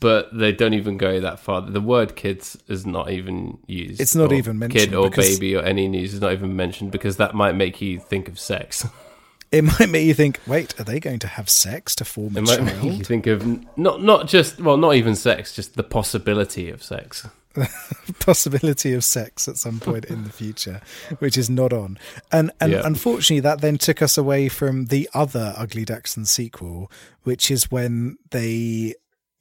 But 0.00 0.36
they 0.36 0.52
don't 0.52 0.74
even 0.74 0.96
go 0.96 1.18
that 1.20 1.40
far. 1.40 1.60
The 1.60 1.80
word 1.80 2.14
kids 2.14 2.56
is 2.68 2.86
not 2.86 3.10
even 3.10 3.58
used. 3.66 4.00
It's 4.00 4.14
not 4.14 4.32
even 4.32 4.58
mentioned 4.58 4.90
Kid 4.90 4.94
or 4.94 5.10
baby 5.10 5.56
or 5.56 5.62
any 5.62 5.88
news 5.88 6.14
is 6.14 6.20
not 6.20 6.32
even 6.32 6.54
mentioned 6.54 6.92
because 6.92 7.16
that 7.16 7.34
might 7.34 7.56
make 7.56 7.80
you 7.80 7.98
think 7.98 8.28
of 8.28 8.38
sex. 8.38 8.86
it 9.50 9.62
might 9.62 9.88
make 9.88 10.06
you 10.06 10.14
think, 10.14 10.38
wait, 10.46 10.78
are 10.78 10.84
they 10.84 11.00
going 11.00 11.18
to 11.20 11.26
have 11.26 11.48
sex 11.50 11.96
to 11.96 12.04
form 12.04 12.36
a 12.36 12.38
It 12.38 12.42
might 12.42 12.62
make 12.62 12.82
you 12.84 12.90
child? 12.92 13.06
think 13.06 13.26
of 13.26 13.76
not 13.76 14.00
not 14.02 14.28
just 14.28 14.60
well, 14.60 14.76
not 14.76 14.94
even 14.94 15.16
sex, 15.16 15.56
just 15.56 15.74
the 15.74 15.82
possibility 15.82 16.70
of 16.70 16.80
sex. 16.80 17.26
Possibility 18.20 18.92
of 18.94 19.04
sex 19.04 19.48
at 19.48 19.56
some 19.56 19.80
point 19.80 20.04
in 20.06 20.24
the 20.24 20.30
future, 20.30 20.80
which 21.18 21.36
is 21.38 21.48
not 21.50 21.72
on. 21.72 21.98
And 22.32 22.50
and 22.60 22.72
Yeah. 22.72 22.82
unfortunately, 22.84 23.40
that 23.40 23.60
then 23.60 23.78
took 23.78 24.02
us 24.02 24.16
away 24.18 24.48
from 24.48 24.86
the 24.86 25.08
other 25.14 25.54
Ugly 25.56 25.84
Dachshund 25.84 26.28
sequel, 26.28 26.90
which 27.22 27.50
is 27.50 27.70
when 27.70 28.16
they 28.30 28.94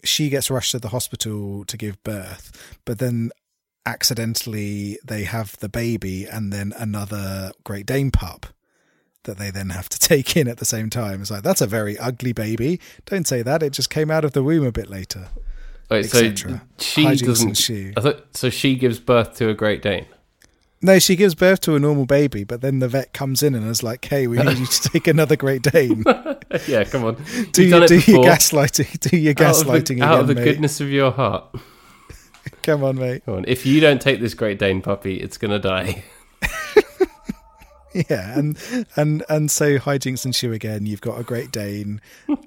she 0.03 0.30
gets 0.30 0.49
rushed 0.51 0.72
to 0.72 0.80
the 0.80 0.89
hospital 0.89 1.65
to 1.65 1.76
give 1.78 2.01
birth, 2.03 2.78
but 2.86 2.99
then 2.99 3.32
accidentally 3.86 4.99
they 5.03 5.24
have 5.24 5.57
the 5.57 5.70
baby 5.70 6.26
and 6.26 6.53
then 6.53 6.74
another 6.78 7.51
Great 7.63 7.86
Dane 7.86 8.11
pup 8.11 8.45
that 9.24 9.38
they 9.38 9.49
then 9.49 9.70
have 9.72 9.89
to 9.89 9.99
take 10.13 10.38
in 10.38 10.47
at 10.47 10.57
the 10.57 10.65
same 10.65 10.89
time. 10.89 11.22
It's 11.22 11.32
like 11.32 11.43
that's 11.43 11.61
a 11.61 11.68
very 11.68 11.97
ugly 11.97 12.32
baby. 12.34 12.80
Don't 13.05 13.28
say 13.28 13.41
that. 13.41 13.63
It 13.63 13.74
just 13.74 13.89
came 13.89 14.11
out 14.11 14.24
of 14.24 14.34
the 14.34 14.43
womb 14.43 14.65
a 14.65 14.72
bit 14.72 14.89
later. 14.89 15.30
Wait, 15.89 16.03
so 16.03 16.19
she 16.79 17.03
Hijinks 17.03 17.25
doesn't. 17.25 17.97
I 17.97 18.01
thought 18.01 18.35
so. 18.35 18.49
She 18.49 18.75
gives 18.75 18.99
birth 18.99 19.35
to 19.38 19.49
a 19.49 19.53
Great 19.53 19.81
Dane. 19.81 20.05
No, 20.81 20.99
she 20.99 21.15
gives 21.15 21.33
birth 21.33 21.61
to 21.61 21.75
a 21.75 21.79
normal 21.79 22.05
baby, 22.05 22.43
but 22.43 22.61
then 22.61 22.79
the 22.79 22.88
vet 22.88 23.11
comes 23.11 23.41
in 23.41 23.55
and 23.55 23.67
is 23.67 23.81
like, 23.81 24.05
"Hey, 24.05 24.27
we 24.27 24.38
need 24.38 24.57
you 24.57 24.65
to 24.65 24.89
take 24.89 25.07
another 25.07 25.35
Great 25.35 25.63
Dane. 25.63 26.03
yeah, 26.67 26.83
come 26.83 27.03
on. 27.03 27.15
Do, 27.51 27.63
You've 27.63 27.81
you, 27.81 27.88
do 27.88 28.11
your 28.11 28.23
gaslighting? 28.23 28.99
Do 28.99 29.17
your 29.17 29.31
out 29.31 29.61
of 29.61 29.65
the, 29.65 29.71
gaslighting 29.71 30.01
out 30.01 30.19
again, 30.19 30.19
of 30.19 30.27
the 30.27 30.35
goodness 30.35 30.79
of 30.81 30.89
your 30.91 31.11
heart. 31.11 31.55
Come 32.63 32.83
on, 32.83 32.95
mate. 32.95 33.25
Come 33.25 33.35
on. 33.35 33.45
If 33.47 33.65
you 33.65 33.81
don't 33.81 34.01
take 34.01 34.21
this 34.21 34.33
Great 34.33 34.59
Dane 34.59 34.81
puppy, 34.81 35.17
it's 35.17 35.38
gonna 35.38 35.59
die. 35.59 36.03
Yeah, 38.09 38.38
and 38.38 38.57
and 38.95 39.23
and 39.27 39.49
so 39.49 39.79
hijinks 39.79 40.25
ensue 40.25 40.53
again. 40.53 40.85
You've 40.85 41.01
got 41.01 41.19
a 41.19 41.23
Great 41.23 41.51
Dane 41.51 41.99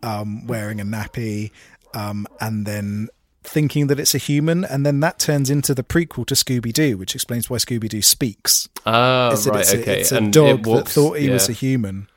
um, 0.02 0.46
wearing 0.46 0.80
a 0.80 0.84
nappy, 0.84 1.50
um, 1.92 2.28
and 2.40 2.66
then 2.66 3.08
thinking 3.42 3.86
that 3.88 3.98
it's 3.98 4.14
a 4.14 4.18
human, 4.18 4.64
and 4.64 4.84
then 4.84 5.00
that 5.00 5.18
turns 5.18 5.50
into 5.50 5.74
the 5.74 5.82
prequel 5.82 6.26
to 6.26 6.34
Scooby 6.34 6.72
Doo, 6.72 6.96
which 6.98 7.14
explains 7.14 7.48
why 7.48 7.56
Scooby 7.56 7.88
Doo 7.88 8.02
speaks. 8.02 8.68
Ah, 8.86 9.30
Is 9.32 9.44
that 9.44 9.50
right, 9.52 9.60
it's 9.60 9.72
a, 9.72 9.80
okay. 9.80 10.00
it's 10.00 10.12
a 10.12 10.16
and 10.18 10.32
dog 10.32 10.66
walks, 10.66 10.94
that 10.94 11.00
thought 11.00 11.18
he 11.18 11.30
was 11.30 11.48
a 11.48 11.52
human. 11.52 12.08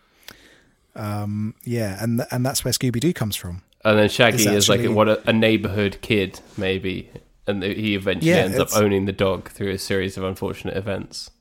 Um, 0.96 1.56
yeah, 1.64 1.98
and 2.04 2.20
th- 2.20 2.28
and 2.32 2.46
that's 2.46 2.64
where 2.64 2.72
Scooby 2.72 3.00
Doo 3.00 3.14
comes 3.14 3.36
from. 3.36 3.64
And 3.84 3.98
then 3.98 4.10
Shaggy 4.10 4.38
is 4.38 4.46
is, 4.46 4.70
like 4.70 4.80
actually- 4.82 4.94
what 4.96 5.10
a, 5.10 5.30
a 5.30 5.34
neighborhood 5.34 5.98
kid, 6.02 6.40
maybe, 6.58 7.10
and 7.48 7.64
he 7.64 7.96
eventually 7.96 8.32
Yeah, 8.32 8.38
ends 8.38 8.60
up 8.60 8.70
owning 8.76 9.06
the 9.06 9.12
dog 9.12 9.50
through 9.50 9.72
a 9.72 9.78
series 9.78 10.18
of 10.18 10.24
unfortunate 10.24 10.78
events. 10.78 11.32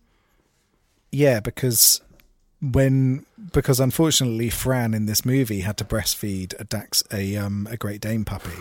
Yeah, 1.10 1.40
because 1.40 2.00
when 2.60 3.26
because 3.52 3.78
unfortunately 3.80 4.48
Fran 4.48 4.94
in 4.94 5.06
this 5.06 5.24
movie 5.26 5.60
had 5.60 5.76
to 5.78 5.84
breastfeed 5.84 6.54
a 6.60 6.64
Dax 6.64 7.02
a 7.12 7.36
um 7.36 7.68
a 7.70 7.76
Great 7.76 8.00
Dane 8.00 8.24
puppy, 8.24 8.56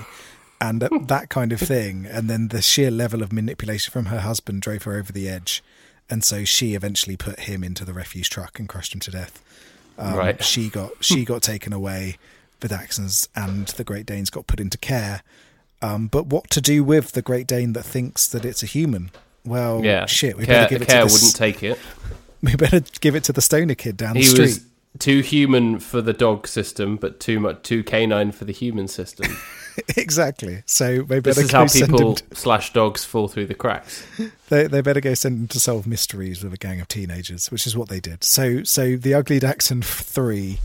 and 0.62 0.82
that- 0.82 1.08
that 1.10 1.30
kind 1.30 1.52
of 1.52 1.60
thing, 1.60 2.06
and 2.06 2.30
then 2.30 2.48
the 2.50 2.62
sheer 2.62 2.90
level 2.92 3.22
of 3.22 3.34
manipulation 3.34 3.92
from 3.92 4.06
her 4.06 4.20
husband 4.22 4.62
drove 4.62 4.84
her 4.84 4.96
over 4.98 5.12
the 5.12 5.28
edge, 5.28 5.62
and 6.10 6.24
so 6.24 6.46
she 6.46 6.74
eventually 6.76 7.18
put 7.18 7.42
him 7.42 7.64
into 7.64 7.84
the 7.84 7.94
refuse 7.94 8.30
truck 8.30 8.60
and 8.60 8.70
crushed 8.70 8.94
him 8.94 9.00
to 9.02 9.12
death. 9.12 9.42
Um, 9.98 10.14
Right. 10.16 10.44
She 10.44 10.70
got 10.70 10.92
she 11.04 11.26
got 11.26 11.42
taken 11.42 11.74
away. 11.74 12.18
The 12.62 12.70
Dachshunds 12.70 13.28
and 13.36 13.68
the 13.70 13.84
Great 13.84 14.06
Danes 14.06 14.30
got 14.30 14.46
put 14.48 14.60
into 14.60 14.78
care. 14.78 15.24
Um, 15.82 16.08
but 16.08 16.28
what 16.28 16.50
to 16.52 16.62
do 16.62 16.84
with 16.84 17.14
the 17.14 17.24
Great 17.24 17.48
Dane 17.48 17.74
that 17.74 17.84
thinks 17.84 18.28
that 18.28 18.46
it's 18.46 18.62
a 18.62 18.68
human? 18.68 19.10
Well, 19.44 19.84
Yeah, 19.84 20.06
shit. 20.06 20.38
We 20.38 20.46
Care, 20.46 20.64
better 20.66 20.70
give 20.76 20.82
it 20.84 20.88
Care 20.88 21.02
to 21.02 21.08
the 21.08 21.14
wouldn't 21.14 21.36
take 21.36 21.64
it. 21.64 21.80
we 22.44 22.56
better 22.56 22.82
give 23.00 23.16
it 23.16 23.24
to 23.26 23.34
the 23.34 23.42
stoner 23.42 23.74
kid 23.74 23.98
down 23.98 24.16
He 24.16 24.22
the 24.22 24.30
street. 24.30 24.42
was 24.44 24.66
too 25.00 25.22
human 25.22 25.80
for 25.80 26.02
the 26.04 26.14
dog 26.14 26.48
system, 26.48 26.98
but 26.98 27.20
too 27.20 27.40
much 27.40 27.64
too 27.64 27.84
canine 27.84 28.32
for 28.32 28.46
the 28.46 28.54
human 28.54 28.88
system. 28.88 29.36
exactly. 29.98 30.64
So 30.66 31.02
they 31.04 31.20
this 31.20 31.38
is 31.38 31.52
how 31.52 31.68
people. 31.68 32.16
To, 32.16 32.36
slash 32.36 32.74
dogs 32.74 33.04
fall 33.04 33.28
through 33.28 33.48
the 33.48 33.54
cracks. 33.54 34.06
they, 34.50 34.68
they 34.68 34.82
better 34.82 35.02
go 35.02 35.14
send 35.14 35.40
him 35.40 35.48
to 35.50 35.60
solve 35.60 35.88
mysteries 35.88 36.44
with 36.44 36.54
a 36.54 36.58
gang 36.58 36.82
of 36.82 36.88
teenagers, 36.88 37.52
which 37.52 37.66
is 37.68 37.76
what 37.76 37.90
they 37.90 38.00
did. 38.00 38.24
So 38.24 38.64
so 38.64 38.96
the 38.96 39.14
Ugly 39.14 39.40
Dachshund 39.40 39.86
three 39.86 40.60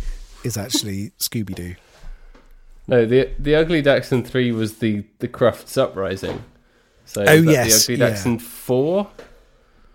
is 0.45 0.57
actually 0.57 1.11
Scooby 1.19 1.55
Doo. 1.55 1.75
No, 2.89 3.05
the 3.05 3.31
the 3.39 3.55
Ugly 3.55 3.83
Dachshund 3.83 4.27
three 4.27 4.53
was 4.53 4.79
the 4.79 5.05
the 5.19 5.29
Crufts 5.29 5.81
uprising. 5.81 6.45
So 7.05 7.25
Oh, 7.27 7.35
yes, 7.35 7.87
the 7.87 7.95
Ugly 7.95 8.05
yeah. 8.05 8.11
Dachshund 8.11 8.43
four. 8.43 9.09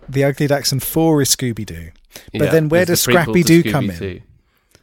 The 0.07 0.23
Ugly 0.23 0.47
Dachshund 0.47 0.83
four 0.83 1.21
is 1.21 1.35
Scooby 1.35 1.65
Doo. 1.65 1.91
But 2.33 2.41
Yeah, 2.41 2.51
then 2.51 2.69
where 2.69 2.85
does 2.85 3.01
Scrappy 3.01 3.43
Doo 3.43 3.63
come 3.63 3.89
in? 3.89 4.23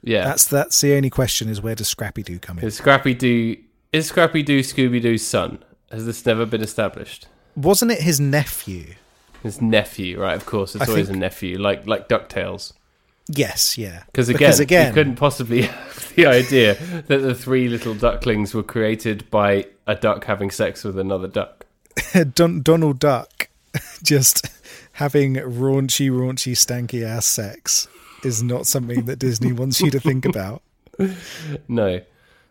Yeah, 0.02 0.24
That's 0.24 0.46
that's 0.46 0.80
the 0.80 0.94
only 0.94 1.10
question 1.10 1.48
is 1.48 1.60
where 1.60 1.74
does 1.74 1.88
Scrappy 1.88 2.22
Doo 2.22 2.38
come 2.38 2.58
in? 2.58 2.70
Scrappy 2.70 3.14
Doo 3.14 3.56
is 3.92 4.06
Scrappy 4.08 4.42
Doo 4.42 4.60
Scooby 4.60 5.00
Doo's 5.00 5.26
son? 5.26 5.58
Has 5.90 6.06
this 6.06 6.24
never 6.26 6.44
been 6.46 6.62
established? 6.62 7.26
Wasn't 7.56 7.90
it 7.90 8.02
his 8.02 8.20
nephew? 8.20 8.94
His 9.42 9.60
nephew, 9.62 10.20
right? 10.20 10.36
Of 10.36 10.46
course, 10.46 10.74
it's 10.74 10.84
I 10.84 10.88
always 10.88 11.06
think- 11.06 11.16
a 11.16 11.20
nephew, 11.20 11.58
like 11.58 11.86
like 11.86 12.08
Ducktales. 12.08 12.72
Yes, 13.30 13.76
yeah. 13.76 14.04
Because 14.06 14.28
again, 14.30 14.38
Because 14.38 14.60
again- 14.60 14.86
you 14.88 14.94
couldn't 14.94 15.16
possibly 15.16 15.62
have 15.62 16.12
the 16.16 16.26
idea 16.26 16.74
that 17.08 17.18
the 17.18 17.34
three 17.34 17.68
little 17.68 17.94
ducklings 17.94 18.54
were 18.54 18.62
created 18.62 19.30
by 19.30 19.66
a 19.86 19.94
duck 19.94 20.24
having 20.24 20.50
sex 20.50 20.82
with 20.82 20.98
another 20.98 21.28
duck. 21.28 21.66
Don, 22.34 22.62
Donald 22.62 22.98
Duck 22.98 23.48
just 24.02 24.46
having 24.92 25.34
raunchy, 25.34 26.10
raunchy, 26.10 26.52
stanky 26.52 27.02
ass 27.04 27.26
sex 27.26 27.86
is 28.24 28.42
not 28.42 28.66
something 28.66 29.04
that 29.04 29.18
Disney 29.18 29.52
wants 29.52 29.80
you 29.80 29.90
to 29.90 30.00
think 30.00 30.24
about. 30.24 30.62
No. 31.68 32.00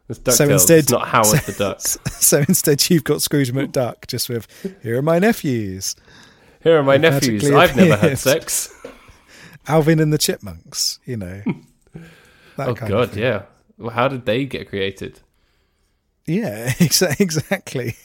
So 0.10 0.50
instead- 0.50 0.80
it's 0.80 0.92
not 0.92 1.08
Howard 1.08 1.40
the 1.42 1.52
Duck. 1.54 1.80
So 2.12 2.40
instead, 2.48 2.90
you've 2.90 3.04
got 3.04 3.22
Scrooge 3.22 3.52
McDuck 3.54 4.08
just 4.08 4.30
with, 4.30 4.48
here 4.84 4.98
are 4.98 5.02
my 5.02 5.20
nephews, 5.20 5.96
Here 6.62 6.78
are 6.78 6.84
my 6.84 6.98
nephews. 6.98 7.50
I've 7.52 7.76
never 7.76 7.96
had 7.96 8.18
sex. 8.18 8.74
Alvin 9.68 10.00
and 10.00 10.12
the 10.14 10.18
Chipmunks, 10.18 11.00
you 11.06 11.18
know. 11.18 11.42
Oh 12.60 12.74
God, 12.74 13.16
yeah. 13.16 13.44
Well, 13.78 13.92
how 13.92 14.08
did 14.08 14.26
they 14.26 14.46
get 14.46 14.68
created? 14.70 15.20
Yeah, 16.26 16.70
exa- 16.70 17.20
exactly. 17.20 17.96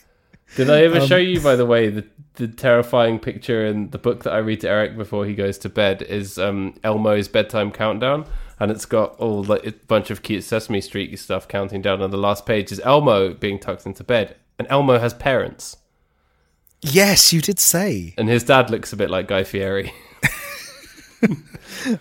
Did 0.57 0.69
I 0.69 0.83
ever 0.83 0.99
Um, 1.01 1.07
show 1.07 1.17
you, 1.17 1.41
by 1.41 1.57
the 1.57 1.65
way, 1.65 1.89
the 1.89 2.05
the 2.35 2.49
terrifying 2.49 3.19
picture 3.19 3.65
in 3.65 3.89
the 3.91 3.99
book 3.99 4.25
that 4.25 4.35
I 4.35 4.39
read 4.39 4.61
to 4.61 4.69
Eric 4.69 4.99
before 4.99 5.25
he 5.25 5.35
goes 5.35 5.57
to 5.59 5.71
bed 5.71 6.03
is 6.03 6.37
um, 6.39 6.75
Elmo's 6.85 7.29
bedtime 7.29 7.71
countdown, 7.71 8.27
and 8.61 8.71
it's 8.71 8.85
got 8.87 9.17
all 9.19 9.43
like 9.45 9.67
a 9.67 9.73
bunch 9.73 10.11
of 10.11 10.23
cute 10.23 10.45
Sesame 10.45 10.81
Street 10.81 11.19
stuff 11.19 11.47
counting 11.49 11.83
down. 11.83 12.03
On 12.03 12.11
the 12.11 12.17
last 12.17 12.47
page 12.47 12.71
is 12.73 12.81
Elmo 12.81 13.35
being 13.35 13.59
tucked 13.59 13.87
into 13.87 14.05
bed, 14.05 14.37
and 14.59 14.67
Elmo 14.71 14.99
has 14.99 15.15
parents, 15.15 15.77
Yes, 16.85 17.33
you 17.33 17.41
did 17.41 17.59
say. 17.61 18.13
and 18.19 18.29
his 18.29 18.43
dad 18.45 18.69
looks 18.71 18.93
a 18.93 18.97
bit 18.97 19.09
like 19.11 19.29
Guy 19.29 19.45
Fieri. 19.45 19.93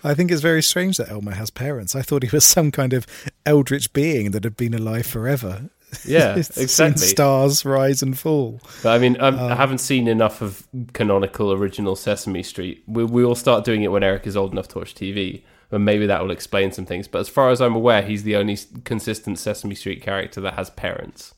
I 0.03 0.13
think 0.13 0.31
it's 0.31 0.41
very 0.41 0.61
strange 0.63 0.97
that 0.97 1.09
Elmo 1.09 1.31
has 1.31 1.49
parents. 1.49 1.95
I 1.95 2.01
thought 2.01 2.23
he 2.23 2.29
was 2.31 2.43
some 2.45 2.71
kind 2.71 2.93
of 2.93 3.05
eldritch 3.45 3.93
being 3.93 4.31
that 4.31 4.43
had 4.43 4.57
been 4.57 4.73
alive 4.73 5.05
forever. 5.05 5.69
Yeah, 6.05 6.35
exactly. 6.37 7.05
stars 7.07 7.63
rise 7.65 8.01
and 8.01 8.17
fall. 8.17 8.59
But 8.83 8.95
I 8.95 8.99
mean, 8.99 9.17
Um, 9.19 9.37
I 9.39 9.55
haven't 9.55 9.77
seen 9.79 10.07
enough 10.07 10.41
of 10.41 10.67
canonical 10.93 11.51
original 11.53 11.95
Sesame 11.95 12.43
Street. 12.43 12.83
We 12.87 13.03
we 13.03 13.23
will 13.25 13.35
start 13.35 13.63
doing 13.63 13.83
it 13.83 13.91
when 13.91 14.03
Eric 14.03 14.25
is 14.27 14.35
old 14.35 14.51
enough 14.51 14.67
to 14.69 14.79
watch 14.79 14.93
TV, 14.95 15.43
and 15.71 15.85
maybe 15.85 16.05
that 16.05 16.21
will 16.21 16.31
explain 16.31 16.71
some 16.71 16.85
things. 16.85 17.07
But 17.07 17.19
as 17.19 17.29
far 17.29 17.49
as 17.49 17.61
I'm 17.61 17.75
aware, 17.75 18.01
he's 18.01 18.23
the 18.23 18.35
only 18.35 18.57
consistent 18.83 19.39
Sesame 19.39 19.75
Street 19.75 20.01
character 20.01 20.41
that 20.41 20.53
has 20.55 20.69
parents. 20.69 21.33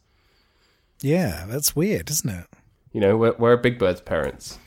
Yeah, 1.01 1.45
that's 1.47 1.75
weird, 1.75 2.09
isn't 2.09 2.29
it? 2.29 2.47
You 2.91 3.01
know, 3.01 3.17
where, 3.17 3.31
where 3.33 3.53
are 3.53 3.57
Big 3.57 3.77
Bird's 3.79 4.01
parents? 4.01 4.57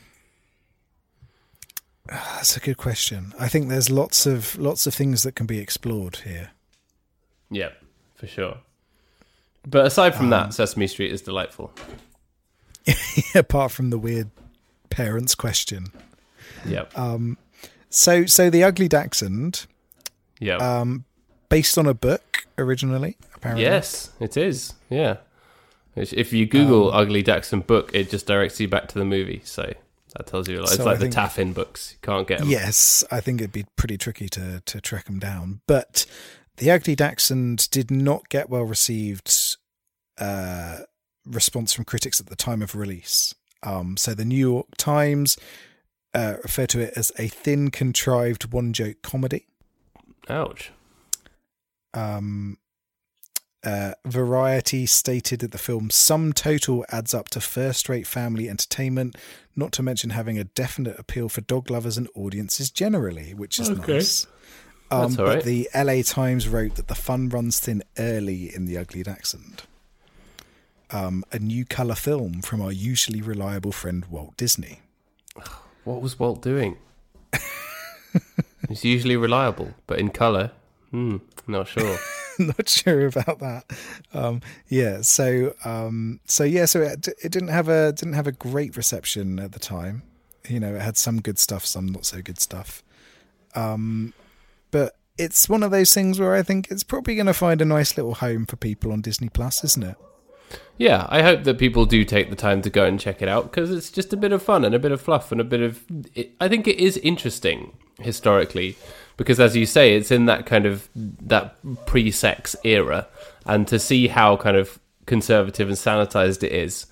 That's 2.07 2.55
a 2.55 2.59
good 2.61 2.77
question. 2.77 3.33
I 3.37 3.49
think 3.49 3.67
there's 3.67 3.89
lots 3.89 4.25
of 4.25 4.57
lots 4.57 4.87
of 4.87 4.93
things 4.93 5.23
that 5.23 5.35
can 5.35 5.45
be 5.45 5.59
explored 5.59 6.17
here. 6.17 6.51
Yeah, 7.49 7.69
for 8.15 8.27
sure. 8.27 8.57
But 9.67 9.85
aside 9.85 10.15
from 10.15 10.25
Um, 10.25 10.29
that, 10.31 10.53
Sesame 10.53 10.87
Street 10.87 11.11
is 11.11 11.21
delightful. 11.21 11.73
Apart 13.35 13.71
from 13.73 13.89
the 13.89 13.97
weird 13.97 14.29
parents 14.89 15.35
question. 15.35 15.87
Yeah, 16.65 16.85
Um, 16.95 17.37
So, 17.97 18.25
so 18.27 18.49
the 18.49 18.63
Ugly 18.63 18.87
Dachshund, 18.87 19.65
yeah. 20.39 20.57
um, 20.57 21.05
based 21.49 21.77
on 21.77 21.87
a 21.87 21.93
book 21.95 22.45
originally, 22.57 23.17
apparently. 23.35 23.63
yes, 23.65 24.11
it 24.19 24.37
is. 24.37 24.73
Yeah. 24.89 25.17
If 25.95 26.31
you 26.31 26.45
Google 26.45 26.89
Um, 26.93 26.99
Ugly 27.01 27.23
Dachshund 27.23 27.65
book, 27.65 27.89
it 27.93 28.11
just 28.11 28.27
directs 28.27 28.59
you 28.59 28.67
back 28.67 28.87
to 28.89 28.99
the 28.99 29.05
movie. 29.05 29.41
So 29.43 29.73
that 30.15 30.27
tells 30.27 30.47
you 30.47 30.57
a 30.57 30.61
lot. 30.61 30.65
It's 30.69 30.75
So 30.77 30.85
like 30.85 30.97
I 30.97 30.99
the 30.99 31.09
Taffin 31.09 31.53
books. 31.53 31.93
You 31.93 31.97
can't 32.03 32.27
get 32.27 32.39
them. 32.39 32.49
Yes, 32.49 33.03
I 33.09 33.19
think 33.19 33.41
it'd 33.41 33.51
be 33.51 33.65
pretty 33.75 33.97
tricky 33.97 34.29
to 34.29 34.61
to 34.63 34.79
track 34.79 35.05
them 35.05 35.17
down. 35.17 35.61
But 35.65 36.05
the 36.57 36.69
Ugly 36.69 36.95
Dachshund 36.95 37.67
did 37.71 37.89
not 37.89 38.29
get 38.29 38.47
well 38.47 38.63
received 38.63 39.57
uh, 40.19 40.81
response 41.25 41.73
from 41.73 41.85
critics 41.85 42.19
at 42.19 42.27
the 42.27 42.35
time 42.35 42.61
of 42.61 42.75
release. 42.75 43.33
Um, 43.63 43.97
so 43.97 44.13
the 44.13 44.23
New 44.25 44.35
York 44.37 44.67
Times 44.77 45.35
uh, 46.13 46.35
referred 46.43 46.69
to 46.69 46.79
it 46.79 46.93
as 46.95 47.11
a 47.19 47.27
thin, 47.27 47.69
contrived, 47.71 48.51
one 48.51 48.73
joke 48.73 49.01
comedy. 49.01 49.47
Ouch. 50.29 50.71
Um, 51.93 52.57
uh, 53.63 53.93
Variety 54.05 54.85
stated 54.85 55.39
that 55.39 55.51
the 55.51 55.57
film's 55.57 55.95
sum 55.95 56.31
total 56.33 56.85
adds 56.89 57.13
up 57.13 57.29
to 57.29 57.41
first 57.41 57.89
rate 57.89 58.07
family 58.07 58.49
entertainment, 58.49 59.15
not 59.55 59.71
to 59.73 59.83
mention 59.83 60.11
having 60.11 60.37
a 60.37 60.43
definite 60.43 60.97
appeal 60.99 61.27
for 61.27 61.41
dog 61.41 61.69
lovers 61.69 61.97
and 61.97 62.07
audiences 62.15 62.69
generally, 62.71 63.33
which 63.33 63.59
is 63.59 63.69
Okay. 63.69 63.93
nice. 63.93 64.27
Um, 64.89 65.01
That's 65.01 65.19
all 65.19 65.25
but 65.25 65.43
the 65.43 65.67
LA 65.75 66.01
Times 66.01 66.47
wrote 66.47 66.75
that 66.75 66.87
the 66.87 66.95
fun 66.95 67.27
runs 67.29 67.59
thin 67.59 67.83
early 67.97 68.53
in 68.55 68.65
The 68.65 68.77
Ugly 68.77 69.03
Dachshund. 69.03 69.63
Um, 70.91 71.25
a 71.33 71.39
new 71.39 71.65
colour 71.65 71.95
film 71.95 72.41
from 72.41 72.61
our 72.61 72.71
usually 72.71 73.21
reliable 73.21 73.73
friend 73.73 74.05
Walt 74.05 74.37
Disney. 74.37 74.79
What 75.87 76.01
was 76.01 76.19
Walt 76.19 76.41
doing? 76.41 76.77
He's 78.67 78.83
usually 78.83 79.15
reliable, 79.15 79.73
but 79.87 79.99
in 79.99 80.09
colour, 80.09 80.51
hmm, 80.91 81.17
not 81.47 81.69
sure. 81.69 81.97
not 82.39 82.67
sure 82.67 83.07
about 83.07 83.39
that. 83.39 83.63
Um, 84.13 84.41
yeah, 84.67 84.99
so 84.99 85.55
um, 85.63 86.19
so 86.25 86.43
yeah, 86.43 86.65
so 86.65 86.81
it, 86.81 87.07
it 87.23 87.31
didn't 87.31 87.47
have 87.47 87.69
a 87.69 87.93
didn't 87.93 88.15
have 88.15 88.27
a 88.27 88.33
great 88.33 88.75
reception 88.75 89.39
at 89.39 89.53
the 89.53 89.59
time. 89.59 90.03
You 90.49 90.59
know, 90.59 90.75
it 90.75 90.81
had 90.81 90.97
some 90.97 91.21
good 91.21 91.39
stuff, 91.39 91.65
some 91.65 91.85
not 91.85 92.05
so 92.05 92.21
good 92.21 92.41
stuff. 92.41 92.83
Um, 93.55 94.13
but 94.71 94.97
it's 95.17 95.47
one 95.47 95.63
of 95.63 95.71
those 95.71 95.93
things 95.93 96.19
where 96.19 96.35
I 96.35 96.43
think 96.43 96.69
it's 96.69 96.83
probably 96.83 97.15
going 97.15 97.27
to 97.27 97.33
find 97.33 97.61
a 97.61 97.65
nice 97.65 97.95
little 97.95 98.15
home 98.15 98.45
for 98.45 98.57
people 98.57 98.91
on 98.91 98.99
Disney 98.99 99.29
Plus, 99.29 99.63
isn't 99.63 99.83
it? 99.85 99.95
Yeah, 100.77 101.07
I 101.09 101.23
hope 101.23 101.43
that 101.43 101.57
people 101.57 101.85
do 101.85 102.05
take 102.05 102.29
the 102.29 102.35
time 102.35 102.61
to 102.61 102.69
go 102.69 102.85
and 102.85 102.99
check 102.99 103.21
it 103.21 103.27
out 103.27 103.45
because 103.45 103.71
it's 103.71 103.89
just 103.89 104.13
a 104.13 104.17
bit 104.17 104.31
of 104.31 104.43
fun 104.43 104.63
and 104.63 104.75
a 104.75 104.79
bit 104.79 104.91
of 104.91 105.01
fluff 105.01 105.31
and 105.31 105.41
a 105.41 105.43
bit 105.43 105.61
of. 105.61 105.83
It, 106.13 106.33
I 106.39 106.47
think 106.47 106.67
it 106.67 106.77
is 106.77 106.97
interesting 106.97 107.75
historically 107.99 108.77
because, 109.17 109.39
as 109.39 109.55
you 109.55 109.65
say, 109.65 109.95
it's 109.95 110.11
in 110.11 110.27
that 110.27 110.45
kind 110.45 110.65
of 110.67 110.87
that 110.95 111.55
pre-sex 111.87 112.55
era, 112.63 113.07
and 113.45 113.67
to 113.67 113.79
see 113.79 114.07
how 114.07 114.37
kind 114.37 114.55
of 114.55 114.79
conservative 115.07 115.67
and 115.67 115.77
sanitized 115.77 116.43
it 116.43 116.51
is 116.51 116.85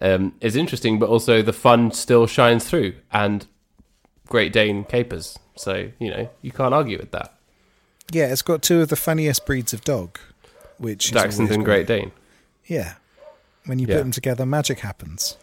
um, 0.00 0.34
is 0.40 0.54
interesting. 0.54 1.00
But 1.00 1.08
also, 1.08 1.42
the 1.42 1.52
fun 1.52 1.90
still 1.90 2.28
shines 2.28 2.64
through, 2.64 2.94
and 3.10 3.44
Great 4.28 4.52
Dane 4.52 4.84
capers. 4.84 5.36
So 5.56 5.90
you 5.98 6.10
know 6.10 6.30
you 6.42 6.52
can't 6.52 6.72
argue 6.72 6.98
with 6.98 7.10
that. 7.10 7.34
Yeah, 8.12 8.26
it's 8.26 8.42
got 8.42 8.62
two 8.62 8.82
of 8.82 8.88
the 8.88 8.96
funniest 8.96 9.44
breeds 9.46 9.72
of 9.72 9.82
dog, 9.82 10.18
which 10.78 11.06
is 11.06 11.10
Dachshund 11.10 11.50
and. 11.50 11.64
Great 11.64 11.88
Dane. 11.88 12.12
Yeah, 12.66 12.94
when 13.66 13.78
you 13.78 13.86
Yeah. 13.86 13.96
put 13.96 14.02
them 14.02 14.10
together, 14.12 14.46
magic 14.46 14.80
happens. 14.80 15.36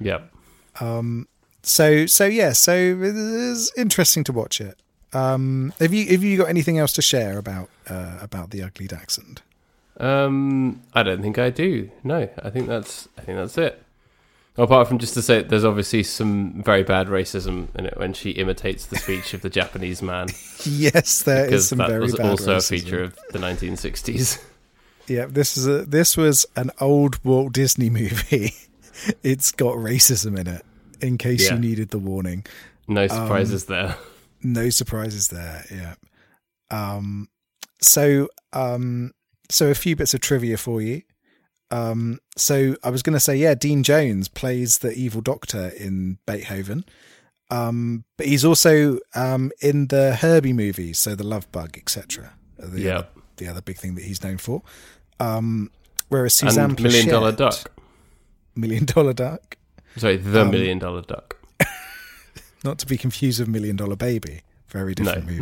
Yeah. 0.00 0.20
So 1.62 2.06
so 2.06 2.24
yeah, 2.26 2.52
so 2.52 2.74
it's 3.00 3.72
interesting 3.76 4.24
to 4.24 4.32
watch 4.32 4.60
it. 4.60 4.76
Um, 5.12 5.72
have 5.80 5.94
you 5.94 6.06
have 6.10 6.22
you 6.22 6.36
got 6.36 6.48
anything 6.48 6.78
else 6.78 6.92
to 6.94 7.02
share 7.02 7.38
about 7.38 7.70
uh, 7.88 8.18
about 8.20 8.50
the 8.50 8.62
Ugly 8.62 8.86
Dachshund? 8.88 9.40
Um, 9.98 10.82
I 10.92 11.02
don't 11.04 11.22
think 11.22 11.38
I 11.38 11.50
do. 11.50 11.90
No, 12.02 12.28
I 12.42 12.50
think 12.50 12.66
that's 12.66 13.08
I 13.16 13.22
think 13.22 13.38
that's 13.38 13.56
it. 13.56 13.80
Apart 14.56 14.86
from 14.86 14.98
just 14.98 15.14
to 15.14 15.22
say, 15.22 15.42
there's 15.42 15.64
obviously 15.64 16.04
some 16.04 16.62
very 16.62 16.84
bad 16.84 17.08
racism 17.08 17.74
in 17.76 17.86
it 17.86 17.96
when 17.98 18.12
she 18.12 18.30
imitates 18.32 18.86
the 18.86 18.96
speech 18.96 19.34
of 19.34 19.40
the 19.40 19.50
Japanese 19.60 20.00
man, 20.00 20.28
Yes, 20.64 21.22
there 21.22 21.52
is 21.52 21.68
some 21.68 21.78
that 21.78 21.88
very 21.88 22.02
was 22.02 22.14
bad 22.14 22.26
also 22.30 22.56
a 22.56 22.60
feature 22.60 23.02
of 23.02 23.16
the 23.32 23.38
1960s. 23.40 24.40
Yeah, 25.06 25.26
this 25.26 25.56
is 25.56 25.66
a 25.66 25.84
this 25.84 26.16
was 26.16 26.46
an 26.56 26.70
old 26.80 27.22
Walt 27.24 27.52
Disney 27.52 27.90
movie. 28.00 28.54
it's 29.22 29.50
got 29.52 29.74
racism 29.76 30.38
in 30.38 30.46
it. 30.46 30.64
In 31.00 31.18
case 31.18 31.46
Yeah. 31.46 31.54
you 31.54 31.60
needed 31.60 31.90
the 31.90 31.98
warning, 31.98 32.44
No 32.88 33.06
surprises 33.06 33.66
there. 33.66 33.96
no 34.42 34.70
surprises 34.70 35.28
there. 35.28 35.64
Yeah. 35.70 35.94
Um. 36.70 37.28
So 37.82 38.28
um. 38.52 39.12
So 39.50 39.68
a 39.70 39.74
few 39.74 39.94
bits 39.96 40.14
of 40.14 40.20
trivia 40.20 40.56
for 40.56 40.80
you. 40.80 41.02
Um. 41.70 42.18
So 42.36 42.76
I 42.82 42.90
was 42.90 43.02
going 43.02 43.14
to 43.14 43.20
say, 43.20 43.36
yeah, 43.36 43.54
Dean 43.54 43.82
Jones 43.82 44.28
plays 44.28 44.78
the 44.78 44.92
evil 44.94 45.20
doctor 45.20 45.68
in 45.78 46.18
Beethoven. 46.26 46.84
Um. 47.50 48.04
But 48.16 48.26
he's 48.26 48.44
also 48.44 48.98
um 49.14 49.52
in 49.60 49.88
the 49.88 50.14
Herbie 50.16 50.54
movies, 50.54 50.98
so 50.98 51.14
the 51.14 51.24
Love 51.26 51.50
Bug, 51.52 51.76
etc. 51.76 52.32
The 52.58 52.80
Yeah. 52.80 52.94
other, 52.98 53.08
the 53.36 53.48
other 53.48 53.60
big 53.60 53.76
thing 53.76 53.94
that 53.96 54.04
he's 54.04 54.22
known 54.22 54.38
for. 54.38 54.62
Um. 55.20 55.70
Whereas 56.08 56.34
Suzanne 56.34 56.70
And 56.70 56.82
Million 56.82 57.08
Dollar 57.08 57.32
Duck. 57.32 57.70
Million 58.54 58.84
Dollar 58.84 59.12
Duck, 59.14 59.56
Sorry, 59.96 60.16
the 60.16 60.42
Um, 60.42 60.50
Million 60.50 60.78
Dollar 60.78 61.02
Duck. 61.02 61.36
not 62.64 62.78
to 62.78 62.86
be 62.86 62.96
confused 62.96 63.40
with 63.40 63.48
Million 63.48 63.74
Dollar 63.76 63.96
Baby. 63.96 64.42
Very 64.68 64.94
different 64.94 65.26
No. 65.26 65.32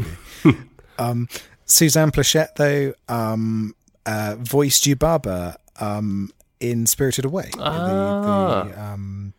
movie. 0.45 0.59
um, 0.99 1.29
Suzanne 1.67 2.11
Pleshette, 2.11 2.55
though, 2.57 2.95
um, 3.09 3.75
uh, 4.07 4.37
voiced 4.39 4.85
Yubaba 4.85 5.57
um, 5.81 6.31
in 6.61 6.87
Spirited 6.87 7.25
Away. 7.27 7.51
Ah. 7.59 8.63
The, 8.65 8.71
the, 8.71 8.83
um, 8.83 9.33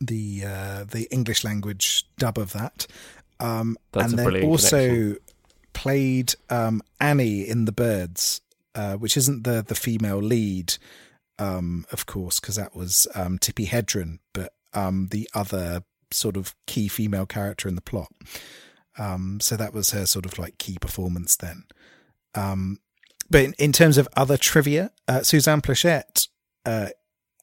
the, 0.00 0.42
uh, 0.44 0.84
the 0.84 1.06
English 1.12 1.44
language 1.44 2.06
dub 2.18 2.36
of 2.38 2.52
that. 2.52 2.86
Um, 3.38 3.76
That's 3.92 4.10
and 4.12 4.18
then 4.18 4.44
also 4.44 4.76
connection. 4.88 5.18
played 5.72 6.34
um, 6.50 6.82
Annie 7.00 7.42
in 7.48 7.64
The 7.66 7.72
Birds, 7.72 8.40
uh, 8.74 8.94
which 8.94 9.16
isn't 9.16 9.44
the, 9.44 9.64
the 9.66 9.74
female 9.74 10.18
lead, 10.18 10.74
um, 11.38 11.84
of 11.92 12.06
course, 12.06 12.40
because 12.40 12.56
that 12.56 12.74
was 12.74 13.06
um, 13.14 13.38
Tippi 13.38 13.68
Hedren, 13.68 14.18
but 14.32 14.52
um, 14.72 15.08
the 15.10 15.28
other 15.34 15.84
sort 16.10 16.36
of 16.36 16.54
key 16.66 16.88
female 16.88 17.26
character 17.26 17.68
in 17.68 17.74
the 17.74 17.80
plot. 17.80 18.12
Um, 18.98 19.40
so 19.40 19.56
that 19.56 19.72
was 19.72 19.90
her 19.90 20.06
sort 20.06 20.26
of 20.26 20.38
like 20.38 20.58
key 20.58 20.78
performance 20.78 21.36
then. 21.36 21.64
Um, 22.34 22.78
but 23.30 23.44
in, 23.44 23.54
in 23.58 23.72
terms 23.72 23.98
of 23.98 24.08
other 24.16 24.36
trivia, 24.36 24.90
uh, 25.08 25.22
Suzanne 25.22 25.62
Pleshette 25.62 26.28
uh, 26.66 26.88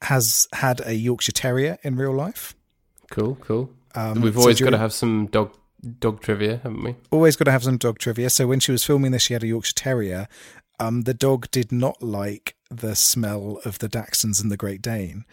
has 0.02 0.48
had 0.54 0.82
a 0.86 0.94
Yorkshire 0.94 1.32
Terrier 1.32 1.78
in 1.84 1.96
real 1.96 2.14
life. 2.14 2.56
Cool, 3.10 3.36
cool. 3.42 3.72
Um, 3.96 4.22
We've 4.22 4.36
so 4.36 4.42
always 4.42 4.62
got 4.62 4.70
to 4.70 4.78
have 4.78 4.94
some 4.94 5.28
dog 5.28 5.52
dog 6.00 6.22
trivia, 6.22 6.58
haven't 6.62 6.84
we? 6.84 6.96
always 7.10 7.36
got 7.36 7.46
to 7.46 7.52
have 7.52 7.64
some 7.64 7.78
dog 7.78 7.98
trivia. 8.00 8.30
So 8.30 8.48
when 8.48 8.60
she 8.60 8.72
was 8.72 8.84
filming 8.84 9.12
this, 9.12 9.24
she 9.24 9.34
had 9.34 9.44
a 9.44 9.48
Yorkshire 9.48 9.74
Terrier. 9.74 10.28
Um, 10.80 11.02
the 11.02 11.14
dog 11.14 11.50
did 11.52 11.72
not 11.72 12.02
like 12.02 12.56
the 12.70 12.96
smell 12.96 13.60
of 13.66 13.80
the 13.80 13.90
Dachshunds 13.90 14.42
and 14.42 14.52
the 14.52 14.58
Great 14.58 14.82
Dane. 14.82 15.26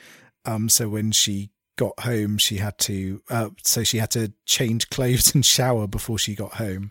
Um, 0.44 0.68
so 0.68 0.88
when 0.88 1.12
she 1.12 1.50
got 1.76 1.98
home, 2.00 2.38
she 2.38 2.56
had 2.56 2.78
to, 2.78 3.22
uh, 3.30 3.50
so 3.62 3.84
she 3.84 3.98
had 3.98 4.10
to 4.12 4.32
change 4.44 4.88
clothes 4.90 5.34
and 5.34 5.44
shower 5.44 5.86
before 5.86 6.18
she 6.18 6.34
got 6.34 6.54
home, 6.54 6.90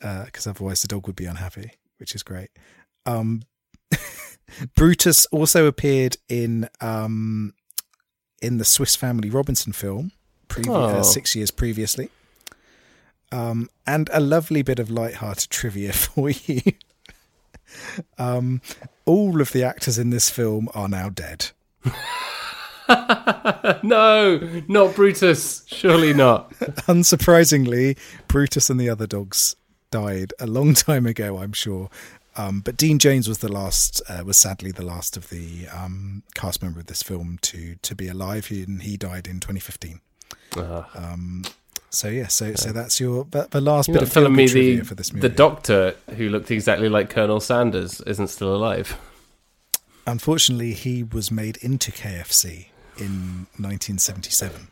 because 0.00 0.46
otherwise 0.46 0.82
the 0.82 0.88
dog 0.88 1.06
would 1.06 1.16
be 1.16 1.24
unhappy, 1.26 1.72
which 1.98 2.14
is 2.14 2.22
great. 2.22 2.50
Um, 3.06 3.42
Brutus 4.76 5.26
also 5.26 5.66
appeared 5.66 6.16
in 6.28 6.68
um, 6.80 7.54
in 8.42 8.58
the 8.58 8.64
Swiss 8.64 8.96
Family 8.96 9.30
Robinson 9.30 9.72
film, 9.72 10.12
previ- 10.48 10.68
uh, 10.68 10.98
Oh. 10.98 11.02
six 11.02 11.34
years 11.36 11.50
previously. 11.50 12.10
Um, 13.32 13.68
and 13.86 14.10
a 14.12 14.18
lovely 14.20 14.62
bit 14.62 14.78
of 14.80 14.90
light-hearted 14.90 15.50
trivia 15.50 15.92
for 15.94 16.30
you. 16.30 16.60
Um, 18.18 18.60
all 19.06 19.40
of 19.40 19.52
the 19.52 19.62
actors 19.64 19.98
in 19.98 20.10
this 20.10 20.30
film 20.30 20.68
are 20.74 20.88
now 20.88 21.08
dead. 21.08 21.50
no, 23.82 24.62
not 24.68 24.94
Brutus. 24.94 25.64
Surely 25.66 26.12
not. 26.12 26.50
Unsurprisingly, 26.88 27.96
Brutus 28.28 28.70
and 28.70 28.80
the 28.80 28.88
other 28.88 29.06
dogs 29.06 29.56
died 29.90 30.32
a 30.40 30.46
long 30.46 30.74
time 30.74 31.06
ago, 31.06 31.38
I'm 31.38 31.52
sure. 31.52 31.90
Um, 32.36 32.60
but 32.60 32.76
Dean 32.76 32.98
Jones 32.98 33.28
was 33.28 33.38
the 33.38 33.50
last, 33.52 34.00
uh, 34.08 34.22
was 34.24 34.36
sadly 34.36 34.70
the 34.70 34.84
last 34.84 35.16
of 35.16 35.28
the 35.30 35.66
um, 35.68 36.22
cast 36.34 36.62
member 36.62 36.78
of 36.80 36.86
this 36.86 37.02
film 37.02 37.38
to 37.42 37.74
to 37.82 37.94
be 37.94 38.08
alive, 38.08 38.46
He- 38.46 38.62
and 38.62 38.82
he 38.82 38.96
died 38.96 39.26
in 39.26 39.40
2015. 39.40 40.00
Uh, 40.56 40.84
So 41.90 42.08
yeah, 42.08 42.28
so 42.28 42.54
so 42.54 42.70
that's 42.72 43.00
your 43.00 43.24
the, 43.30 43.48
the 43.50 43.60
last 43.60 43.88
you're 43.88 43.94
bit 43.94 44.04
of 44.04 44.12
telling 44.12 44.34
me 44.34 44.46
the 44.46 44.80
for 44.82 44.94
this 44.94 45.12
movie. 45.12 45.26
the 45.28 45.34
doctor 45.34 45.96
who 46.16 46.28
looked 46.28 46.50
exactly 46.50 46.88
like 46.88 47.10
Colonel 47.10 47.40
Sanders 47.40 48.00
isn't 48.02 48.28
still 48.28 48.54
alive. 48.54 48.96
Unfortunately, 50.06 50.72
he 50.72 51.02
was 51.02 51.30
made 51.32 51.56
into 51.58 51.90
KFC 51.90 52.66
in 52.96 53.46
1977. 53.58 54.68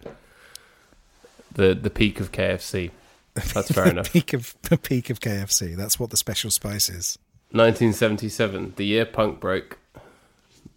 The 1.52 1.74
the 1.74 1.90
peak 1.90 2.20
of 2.20 2.30
KFC. 2.30 2.90
That's 3.54 3.70
fair 3.70 3.88
enough. 3.88 4.12
peak 4.12 4.32
of 4.32 4.54
the 4.62 4.76
peak 4.78 5.10
of 5.10 5.20
KFC. 5.20 5.76
That's 5.76 5.98
what 5.98 6.10
the 6.10 6.16
special 6.16 6.50
spice 6.50 6.88
is. 6.88 7.18
1977, 7.50 8.74
the 8.76 8.84
year 8.86 9.04
punk 9.06 9.40
broke, 9.40 9.78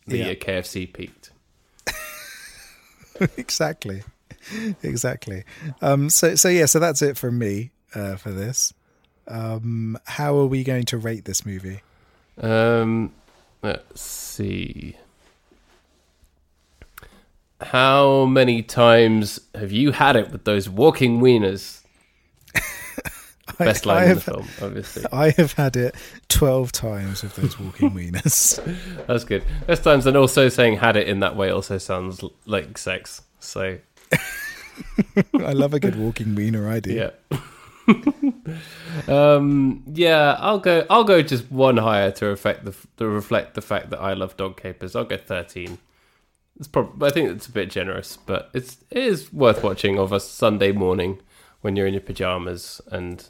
the 0.07 0.17
Yeah. 0.17 0.25
year 0.27 0.35
KFC 0.35 0.91
peaked. 0.91 1.31
exactly, 3.37 4.03
exactly. 4.83 5.43
Um, 5.81 6.09
so 6.09 6.35
so 6.35 6.49
yeah, 6.49 6.65
so 6.65 6.79
that's 6.79 7.01
it 7.01 7.17
from 7.17 7.37
me 7.37 7.71
uh, 7.93 8.15
for 8.15 8.31
this. 8.31 8.73
Um, 9.27 9.97
how 10.05 10.37
are 10.37 10.45
we 10.45 10.63
going 10.63 10.85
to 10.85 10.97
rate 10.97 11.25
this 11.25 11.45
movie? 11.45 11.81
Um, 12.39 13.13
let's 13.61 14.01
see. 14.01 14.97
How 17.61 18.25
many 18.25 18.63
times 18.63 19.39
have 19.53 19.71
you 19.71 19.91
had 19.91 20.15
it 20.15 20.31
with 20.31 20.45
those 20.45 20.67
walking 20.67 21.19
wieners? 21.21 21.81
Best 23.59 23.85
I 23.85 23.93
line 23.93 24.09
in 24.09 24.15
the 24.15 24.21
film, 24.21 24.47
obviously. 24.61 25.05
I 25.11 25.29
have 25.31 25.53
had 25.53 25.75
it 25.75 25.95
12 26.29 26.71
times 26.71 27.21
with 27.21 27.35
those 27.35 27.59
walking 27.59 27.91
wieners. 27.91 29.05
That's 29.07 29.23
good. 29.23 29.43
Best 29.67 29.83
times, 29.83 30.07
and 30.07 30.17
also 30.17 30.49
saying 30.49 30.77
"had 30.77 30.97
it" 30.97 31.07
in 31.07 31.19
that 31.19 31.35
way 31.35 31.51
also 31.51 31.77
sounds 31.77 32.23
like 32.45 32.79
sex. 32.79 33.21
So 33.39 33.77
I 35.33 35.53
love 35.53 35.73
a 35.73 35.79
good 35.79 35.95
walking 35.95 36.35
wiener, 36.35 36.69
I 36.69 36.79
do. 36.79 36.93
yeah. 36.93 37.37
um, 39.07 39.83
yeah, 39.93 40.37
I'll 40.39 40.59
go. 40.59 40.85
I'll 40.89 41.03
go 41.03 41.21
just 41.21 41.51
one 41.51 41.77
higher 41.77 42.11
to 42.11 42.25
reflect 42.25 42.65
the 42.65 42.75
to 42.97 43.07
reflect 43.07 43.55
the 43.55 43.61
fact 43.61 43.89
that 43.89 43.99
I 43.99 44.13
love 44.13 44.37
dog 44.37 44.61
capers. 44.61 44.95
I'll 44.95 45.05
go 45.05 45.17
thirteen. 45.17 45.79
It's 46.57 46.67
probably. 46.67 47.07
I 47.07 47.11
think 47.11 47.29
it's 47.29 47.47
a 47.47 47.51
bit 47.51 47.69
generous, 47.69 48.17
but 48.17 48.49
it's 48.53 48.77
it 48.89 49.03
is 49.03 49.33
worth 49.33 49.63
watching 49.63 49.97
of 49.97 50.11
a 50.11 50.19
Sunday 50.19 50.71
morning 50.71 51.19
when 51.61 51.75
you're 51.75 51.87
in 51.87 51.93
your 51.93 52.01
pajamas 52.01 52.81
and 52.91 53.27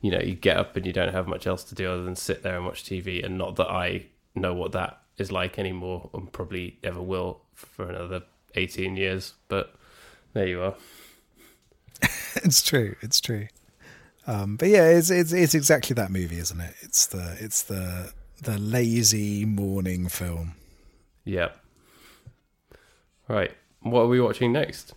you 0.00 0.10
know 0.10 0.20
you 0.20 0.34
get 0.34 0.56
up 0.56 0.76
and 0.76 0.86
you 0.86 0.92
don't 0.92 1.12
have 1.12 1.26
much 1.26 1.46
else 1.46 1.64
to 1.64 1.74
do 1.74 1.90
other 1.90 2.04
than 2.04 2.16
sit 2.16 2.42
there 2.42 2.56
and 2.56 2.66
watch 2.66 2.84
TV. 2.84 3.24
And 3.24 3.38
not 3.38 3.56
that 3.56 3.70
I 3.70 4.06
know 4.34 4.54
what 4.54 4.72
that 4.72 5.00
is 5.18 5.32
like 5.32 5.58
anymore, 5.58 6.10
and 6.12 6.30
probably 6.32 6.78
ever 6.84 7.00
will 7.00 7.40
for 7.54 7.88
another 7.88 8.22
eighteen 8.54 8.96
years. 8.96 9.34
But 9.48 9.74
there 10.36 10.46
you 10.46 10.62
are. 10.62 10.74
It's 12.44 12.62
true. 12.62 12.94
It's 13.00 13.18
true. 13.18 13.48
Um, 14.26 14.56
but 14.56 14.68
yeah, 14.68 14.84
it's, 14.88 15.08
it's 15.08 15.32
it's 15.32 15.54
exactly 15.54 15.94
that 15.94 16.10
movie, 16.10 16.38
isn't 16.38 16.60
it? 16.60 16.74
It's 16.82 17.06
the 17.06 17.34
it's 17.40 17.62
the 17.62 18.12
the 18.42 18.58
lazy 18.58 19.46
morning 19.46 20.08
film. 20.08 20.52
Yeah. 21.24 21.48
Right. 23.26 23.52
What 23.80 24.02
are 24.02 24.08
we 24.08 24.20
watching 24.20 24.52
next? 24.52 24.94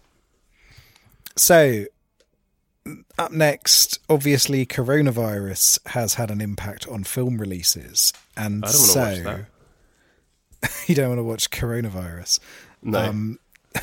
So, 1.37 1.85
up 3.17 3.31
next, 3.31 3.99
obviously, 4.09 4.65
coronavirus 4.65 5.79
has 5.87 6.15
had 6.15 6.29
an 6.29 6.41
impact 6.41 6.89
on 6.89 7.05
film 7.05 7.37
releases, 7.37 8.11
and 8.35 8.65
I 8.65 8.67
don't 8.67 8.75
so 8.75 9.45
you 10.87 10.95
don't 10.95 11.07
want 11.07 11.19
to 11.19 11.23
watch 11.23 11.49
coronavirus. 11.49 12.41
No. 12.83 12.99
Um, 12.99 13.39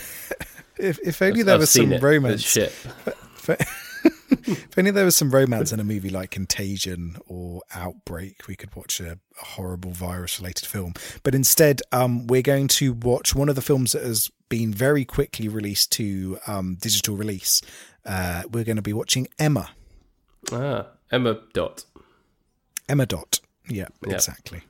if 0.79 0.99
if 1.05 1.21
only 1.23 1.41
I've- 1.41 1.43
there 1.45 1.55
I've 1.55 1.61
was 1.61 1.71
some 1.71 1.93
it. 1.93 2.03
Romance, 2.03 2.57
if 3.49 4.79
only 4.79 4.91
there 4.91 5.05
was 5.05 5.17
some 5.17 5.31
romance 5.31 5.73
in 5.73 5.81
a 5.81 5.85
movie 5.85 6.11
like 6.11 6.31
Contagion 6.31 7.17
or 7.27 7.63
Outbreak, 7.75 8.47
we 8.49 8.57
could 8.57 8.75
watch 8.77 9.01
a, 9.01 9.13
a 9.41 9.45
horrible 9.45 9.91
virus-related 9.93 10.67
film. 10.67 10.95
But 11.23 11.35
instead, 11.35 11.81
um, 11.93 12.27
we're 12.27 12.43
going 12.43 12.69
to 12.69 12.93
watch 12.93 13.35
one 13.35 13.49
of 13.49 13.55
the 13.55 13.63
films 13.63 13.93
that 13.93 14.03
has 14.03 14.31
been 14.49 14.73
very 14.73 15.05
quickly 15.05 15.49
released 15.49 15.93
to 15.93 16.39
um, 16.47 16.77
digital 16.81 17.17
release. 17.17 17.63
Uh, 18.05 18.43
we're 18.51 18.65
going 18.65 18.77
to 18.77 18.83
be 18.83 18.93
watching 18.93 19.27
Emma. 19.39 19.71
Ah, 20.53 20.87
Emma 21.11 21.41
Dot. 21.53 21.85
Emma 22.89 23.07
Dot. 23.07 23.41
Yeah, 23.69 23.87
Yeah. 24.07 24.15
exactly. 24.15 24.63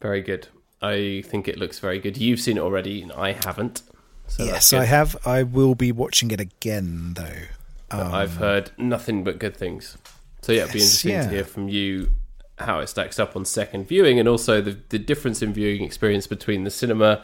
Very 0.00 0.22
good. 0.22 0.48
I 0.82 1.22
think 1.26 1.48
it 1.48 1.58
looks 1.58 1.78
very 1.78 1.98
good. 1.98 2.16
You've 2.16 2.40
seen 2.40 2.56
it 2.56 2.60
already, 2.60 3.02
and 3.02 3.12
I 3.12 3.32
haven't. 3.32 3.82
So 4.26 4.44
yes. 4.44 4.72
I 4.72 4.84
have. 4.84 5.16
I 5.26 5.42
will 5.42 5.74
be 5.74 5.92
watching 5.92 6.30
it 6.30 6.40
again, 6.40 7.14
though. 7.14 7.46
But 7.88 8.12
I've 8.12 8.36
um, 8.36 8.42
heard 8.42 8.70
nothing 8.78 9.22
but 9.22 9.38
good 9.38 9.56
things. 9.56 9.98
So 10.40 10.52
yeah, 10.52 10.62
it'd 10.62 10.72
be 10.72 10.78
interesting 10.80 11.12
yeah. 11.12 11.22
to 11.24 11.28
hear 11.28 11.44
from 11.44 11.68
you 11.68 12.10
how 12.58 12.80
it 12.80 12.88
stacks 12.88 13.18
up 13.18 13.36
on 13.36 13.44
second 13.44 13.86
viewing, 13.86 14.18
and 14.18 14.28
also 14.28 14.60
the 14.60 14.78
the 14.88 14.98
difference 14.98 15.42
in 15.42 15.52
viewing 15.52 15.84
experience 15.84 16.26
between 16.26 16.64
the 16.64 16.70
cinema 16.70 17.22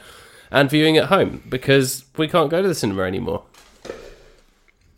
and 0.51 0.71
viewing 0.71 0.97
at 0.97 1.07
home, 1.07 1.43
because 1.49 2.05
we 2.17 2.29
can't 2.29 2.51
go 2.51 2.63
to 2.63 2.69
the 2.69 2.75
cinema 2.75 3.03
anymore. 3.03 3.45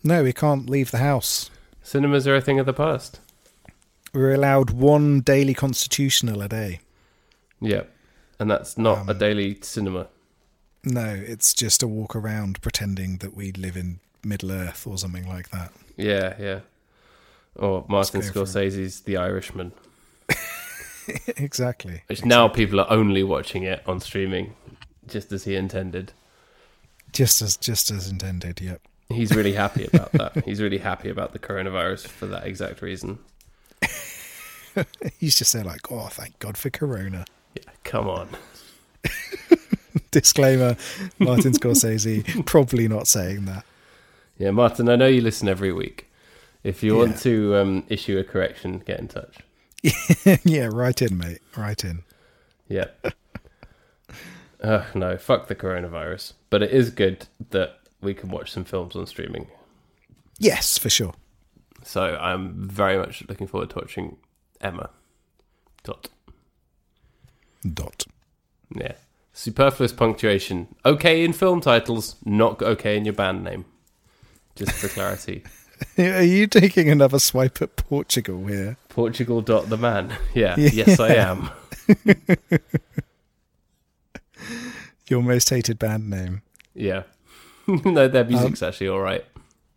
No, 0.03 0.23
we 0.23 0.33
can't 0.33 0.69
leave 0.69 0.91
the 0.91 0.99
house. 0.99 1.51
Cinemas 1.83 2.27
are 2.27 2.37
a 2.37 2.41
thing 2.41 2.59
of 2.59 2.67
the 2.67 2.73
past. 2.73 3.21
We're 4.13 4.35
allowed 4.35 4.71
one 4.71 5.21
daily 5.21 5.55
constitutional 5.55 6.43
a 6.43 6.49
day. 6.49 6.81
Yeah, 7.61 7.83
and 8.41 8.51
that's 8.51 8.77
not 8.77 8.99
Um, 8.99 9.09
a 9.09 9.15
daily 9.15 9.59
cinema. 9.63 10.09
No, 10.83 11.05
it's 11.15 11.55
just 11.55 11.83
a 11.83 11.87
walk 11.87 12.17
around 12.17 12.61
pretending 12.63 13.19
that 13.19 13.37
we 13.37 13.53
live 13.53 13.77
in 13.77 14.01
Middle 14.25 14.51
Earth 14.51 14.87
or 14.87 14.99
something 14.99 15.29
like 15.29 15.51
that. 15.51 15.73
Yeah, 15.97 16.35
yeah. 16.41 16.61
Or 17.55 17.85
Martin 17.89 18.21
go 18.23 18.27
for 18.27 18.41
it. 18.41 18.47
Scorsese's 18.47 19.01
The 19.03 19.17
Irishman, 19.17 19.73
exactly. 21.37 22.03
which 22.07 22.25
now 22.25 22.49
people 22.49 22.81
are 22.81 22.91
only 22.91 23.23
watching 23.23 23.63
it 23.65 23.83
on 23.87 24.01
streaming, 24.01 24.55
just 25.07 25.33
as 25.33 25.45
he 25.45 25.55
intended. 25.57 26.13
Just 27.13 27.43
as 27.43 27.57
just 27.57 27.91
as 27.91 28.09
intended. 28.09 28.61
Yep. 28.61 28.81
He's 29.09 29.35
really 29.35 29.53
happy 29.55 29.85
about 29.93 30.13
that. 30.13 30.45
He's 30.45 30.63
really 30.63 30.79
happy 30.79 31.09
about 31.11 31.33
the 31.33 31.39
coronavirus 31.41 32.07
for 32.07 32.27
that 32.27 32.47
exact 32.47 32.81
reason. 32.83 33.19
He's 35.19 35.35
just 35.37 35.53
there 35.53 35.65
like, 35.65 35.91
oh, 35.91 36.07
thank 36.07 36.39
God 36.39 36.57
for 36.57 36.71
Corona. 36.71 37.25
Yeah, 37.55 37.63
come 37.85 38.09
on. 38.09 38.29
Disclaimer: 40.11 40.77
Martin 41.19 41.53
Scorsese 41.53 42.45
probably 42.47 42.89
not 42.89 43.07
saying 43.07 43.45
that. 43.47 43.65
Yeah, 44.39 44.51
Martin, 44.53 44.89
I 44.89 44.97
know 44.97 45.07
you 45.07 45.21
listen 45.21 45.49
every 45.49 45.73
week. 45.73 46.11
If 46.65 46.83
you 46.83 46.95
Yeah. 46.97 47.05
want 47.05 47.19
to 47.21 47.57
um, 47.57 47.85
issue 47.89 48.19
a 48.19 48.25
correction, 48.25 48.79
get 48.79 48.99
in 49.01 49.09
touch. 49.09 49.39
yeah, 50.45 50.69
right 50.73 51.01
in, 51.01 51.17
mate. 51.17 51.41
Right 51.57 51.83
in. 51.85 52.03
Yeah. 52.69 52.87
uh, 54.63 54.85
no, 54.95 55.17
fuck 55.17 55.49
the 55.49 55.55
coronavirus. 55.55 56.35
But 56.51 56.63
it 56.63 56.71
is 56.71 56.91
good 56.91 57.27
that 57.51 57.79
we 58.01 58.15
can 58.15 58.31
watch 58.31 58.51
some 58.51 58.65
films 58.65 58.95
on 58.97 59.07
streaming. 59.07 59.49
Yes, 60.39 60.79
for 60.79 60.91
sure. 60.91 61.15
So 61.83 62.17
I'm 62.21 62.69
very 62.69 62.99
much 62.99 63.25
looking 63.29 63.47
forward 63.47 63.71
to 63.71 63.77
watching 63.77 64.17
Emma. 64.61 64.91
Dot. 65.83 66.09
Dot. 67.69 68.07
Yeah. 68.75 68.93
Superfluous 69.33 69.93
punctuation. 69.93 70.69
Okay 70.85 71.25
in 71.25 71.33
film 71.33 71.61
titles, 71.61 72.17
not 72.25 72.61
okay 72.63 72.97
in 72.97 73.05
your 73.05 73.15
band 73.15 73.45
name. 73.45 73.65
Just 74.57 74.73
for 74.73 74.89
clarity. 74.89 75.43
Are 75.99 76.23
you 76.23 76.47
taking 76.47 76.91
another 76.91 77.19
swipe 77.19 77.63
at 77.63 77.77
Portugal 77.77 78.47
here? 78.47 78.77
Portugal 78.91 79.41
dot 79.41 79.71
the 79.71 79.79
man. 79.79 80.13
Yeah, 80.35 80.55
Yeah. 80.59 80.71
yes 80.75 81.01
I 81.01 81.15
am. 81.15 81.51
Your 85.09 85.23
most 85.23 85.49
hated 85.51 85.79
band 85.79 86.09
name. 86.11 86.43
Yeah. 86.75 87.03
no, 87.67 88.09
their 88.09 88.25
music's 88.25 88.63
actually 88.63 88.89
alright. 88.89 89.25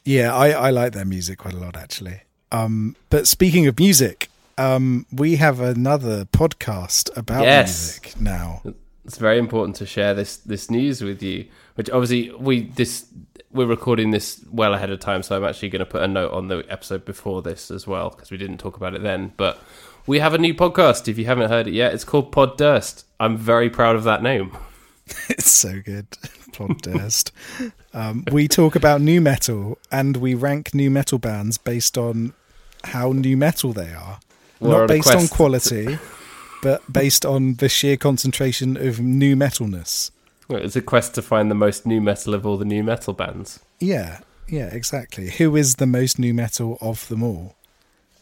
Yeah, 0.06 0.36
I, 0.36 0.50
I 0.50 0.70
like 0.70 0.94
their 0.94 1.06
music 1.06 1.40
quite 1.40 1.54
a 1.54 1.58
lot 1.58 1.76
actually. 1.78 2.22
Um, 2.52 2.96
but 3.10 3.28
speaking 3.28 3.66
of 3.68 3.80
music, 3.80 4.30
um, 4.58 5.06
we 5.12 5.36
have 5.38 5.60
another 5.60 6.26
podcast 6.26 7.16
about 7.18 7.44
Yes. 7.44 8.00
music 8.02 8.22
now. 8.22 8.62
It's 9.06 9.18
very 9.18 9.38
important 9.38 9.76
to 9.78 9.86
share 9.86 10.14
this 10.14 10.38
this 10.38 10.70
news 10.72 11.02
with 11.02 11.22
you. 11.22 11.46
Which 11.76 11.90
obviously 11.90 12.32
we 12.40 12.68
this 12.68 13.06
we're 13.52 13.68
recording 13.68 14.12
this 14.12 14.44
well 14.52 14.74
ahead 14.74 14.90
of 14.90 15.00
time, 15.00 15.24
so 15.24 15.36
I'm 15.36 15.44
actually 15.44 15.70
going 15.70 15.80
to 15.82 15.86
put 15.86 16.02
a 16.02 16.08
note 16.08 16.32
on 16.32 16.48
the 16.48 16.66
episode 16.70 17.04
before 17.06 17.42
this 17.42 17.70
as 17.70 17.86
well 17.86 18.10
because 18.12 18.32
we 18.32 18.38
didn't 18.38 18.58
talk 18.60 18.78
about 18.78 18.94
it 18.96 19.04
then. 19.04 19.34
But 19.38 19.60
we 20.08 20.20
have 20.20 20.34
a 20.34 20.38
new 20.38 20.54
podcast. 20.54 21.08
If 21.08 21.18
you 21.18 21.26
haven't 21.26 21.50
heard 21.50 21.68
it 21.68 21.74
yet, 21.74 21.94
it's 21.94 22.04
called 22.04 22.32
Pod 22.32 22.58
Durst. 22.58 23.06
I'm 23.20 23.38
very 23.38 23.70
proud 23.70 23.96
of 23.96 24.04
that 24.06 24.24
name. 24.24 24.56
It's 25.30 25.52
so 25.52 25.82
good. 25.82 26.10
Podcast. 26.54 27.32
um, 27.94 28.24
we 28.32 28.48
talk 28.48 28.74
about 28.76 29.02
nu 29.02 29.20
metal 29.20 29.78
and 29.92 30.16
we 30.16 30.34
rank 30.34 30.74
nu 30.74 30.90
metal 30.90 31.18
bands 31.20 31.58
based 31.58 31.98
on 31.98 32.32
how 32.86 33.12
nu 33.12 33.36
metal 33.36 33.74
they 33.74 33.92
are. 33.94 34.20
Not 34.64 34.88
based 34.88 35.14
on 35.14 35.28
quality, 35.28 36.00
but 36.62 36.82
based 36.92 37.26
on 37.26 37.56
the 37.56 37.70
sheer 37.70 37.98
concentration 37.98 38.78
of 38.78 39.00
nu 39.00 39.36
metalness. 39.36 40.12
Well, 40.48 40.62
It's 40.62 40.76
a 40.76 40.82
quest 40.82 41.16
to 41.16 41.22
find 41.22 41.50
the 41.50 41.56
most 41.56 41.86
nu 41.86 42.02
metal 42.02 42.34
of 42.34 42.46
all 42.46 42.58
the 42.58 42.66
nu 42.66 42.84
metal 42.84 43.14
bands. 43.14 43.60
Yeah, 43.80 44.20
yeah, 44.48 44.68
exactly. 44.68 45.30
Who 45.32 45.56
is 45.56 45.76
the 45.76 45.86
most 45.86 46.20
nu 46.20 46.34
metal 46.34 46.78
of 46.82 47.08
them 47.08 47.24
all? 47.24 47.56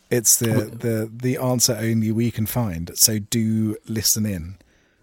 It's 0.10 0.38
the 0.38 0.66
the 0.66 1.10
the 1.12 1.38
answer 1.38 1.78
only 1.80 2.12
we 2.12 2.32
can 2.32 2.46
find. 2.46 2.92
So 2.96 3.20
do 3.20 3.78
listen 3.88 4.26
in. 4.26 4.58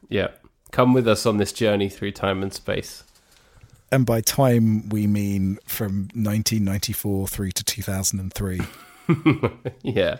Yeah. 0.09 0.29
Come 0.71 0.93
with 0.93 1.09
us 1.09 1.25
on 1.25 1.39
this 1.39 1.53
journey 1.53 1.89
through 1.89 2.13
time 2.13 2.43
and 2.43 2.53
space. 2.53 3.05
And 3.91 4.05
by 4.05 4.21
time 4.21 4.91
we 4.91 5.07
mean 5.07 5.59
from 5.65 6.09
1994 6.13 7.29
through 7.29 7.53
to 7.53 7.65
2003. 7.65 8.61
Yeah. 9.83 10.19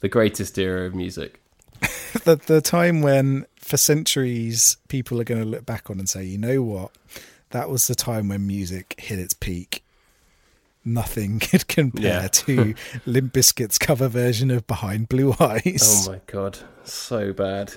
The 0.00 0.08
greatest 0.08 0.58
era 0.58 0.86
of 0.86 0.94
music. 0.94 1.40
the 2.24 2.36
the 2.46 2.60
time 2.60 3.02
when 3.02 3.46
for 3.56 3.76
centuries 3.76 4.76
people 4.88 5.20
are 5.20 5.24
going 5.24 5.40
to 5.40 5.46
look 5.46 5.64
back 5.66 5.90
on 5.90 5.98
and 5.98 6.08
say, 6.08 6.24
you 6.24 6.38
know 6.38 6.62
what, 6.62 6.90
that 7.50 7.68
was 7.70 7.86
the 7.86 7.94
time 7.94 8.28
when 8.28 8.46
music 8.46 8.94
hit 8.98 9.18
its 9.18 9.34
peak. 9.34 9.84
Nothing 10.84 11.38
could 11.40 11.68
compare 11.68 12.22
Yeah. 12.22 12.28
to 12.28 12.74
Limp 13.06 13.32
Bizkit's 13.34 13.78
cover 13.78 14.08
version 14.08 14.50
of 14.50 14.66
Behind 14.66 15.08
Blue 15.08 15.34
Eyes. 15.38 16.06
Oh 16.08 16.12
my 16.12 16.20
god, 16.26 16.58
so 16.84 17.32
bad. 17.32 17.74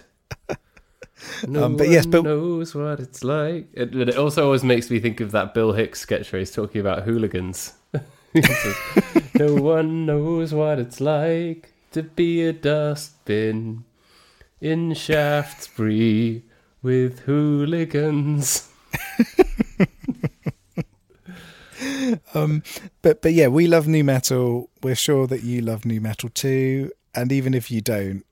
No 1.47 1.65
Um, 1.65 1.77
but 1.77 1.87
yes, 1.89 2.05
one 2.05 2.11
but- 2.11 2.23
knows 2.23 2.73
what 2.75 2.99
it's 2.99 3.23
like. 3.23 3.67
It, 3.73 3.91
but 3.91 4.09
it 4.09 4.15
also 4.17 4.45
always 4.45 4.63
makes 4.63 4.89
me 4.89 4.99
think 4.99 5.19
of 5.19 5.31
that 5.31 5.53
Bill 5.53 5.71
Hicks 5.73 5.99
sketch 6.01 6.31
where 6.31 6.39
he's 6.39 6.51
talking 6.51 6.81
about 6.81 7.03
hooligans. 7.03 7.73
no 9.35 9.53
one 9.55 10.05
knows 10.05 10.53
what 10.53 10.79
it's 10.79 10.99
like 10.99 11.72
to 11.93 12.03
be 12.03 12.43
a 12.43 12.53
dustbin 12.53 13.83
in 14.59 14.93
Shaftesbury 14.93 16.43
with 16.81 17.19
hooligans. 17.21 18.69
Um, 22.33 22.63
but 23.01 23.21
but 23.21 23.33
yeah, 23.33 23.47
we 23.47 23.67
love 23.67 23.87
nu 23.87 24.03
metal. 24.03 24.69
We're 24.81 24.95
sure 24.95 25.27
that 25.27 25.43
you 25.43 25.61
love 25.61 25.85
nu 25.85 25.99
metal 25.99 26.29
too. 26.29 26.91
And 27.13 27.31
even 27.31 27.53
if 27.53 27.69
you 27.69 27.81
don't, 27.81 28.23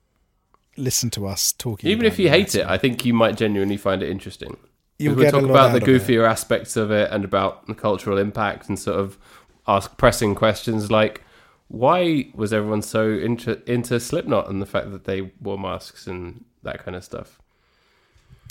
listen 0.77 1.09
to 1.11 1.27
us 1.27 1.51
talking. 1.51 1.89
Even 1.89 2.05
if 2.05 2.17
you 2.17 2.29
hate 2.29 2.53
metal. 2.53 2.61
it, 2.61 2.67
I 2.67 2.77
think 2.77 3.05
you 3.05 3.13
might 3.13 3.37
genuinely 3.37 3.77
find 3.77 4.01
it 4.01 4.09
interesting. 4.09 4.57
You'll 4.97 5.15
we'll 5.15 5.31
talk 5.31 5.43
about 5.43 5.73
the 5.73 5.81
goofier 5.81 6.27
aspects 6.27 6.75
of 6.77 6.91
it 6.91 7.11
and 7.11 7.23
about 7.25 7.67
the 7.67 7.73
cultural 7.73 8.17
impact 8.17 8.69
and 8.69 8.77
sort 8.77 8.99
of 8.99 9.17
ask 9.67 9.97
pressing 9.97 10.35
questions 10.35 10.91
like 10.91 11.23
why 11.71 12.25
was 12.35 12.51
everyone 12.51 12.81
so 12.81 13.09
into, 13.09 13.61
into 13.71 13.97
Slipknot 13.99 14.49
and 14.49 14.61
the 14.61 14.65
fact 14.65 14.91
that 14.91 15.05
they 15.05 15.31
wore 15.41 15.57
masks 15.57 16.05
and 16.05 16.43
that 16.63 16.83
kind 16.83 16.97
of 16.97 17.03
stuff. 17.03 17.39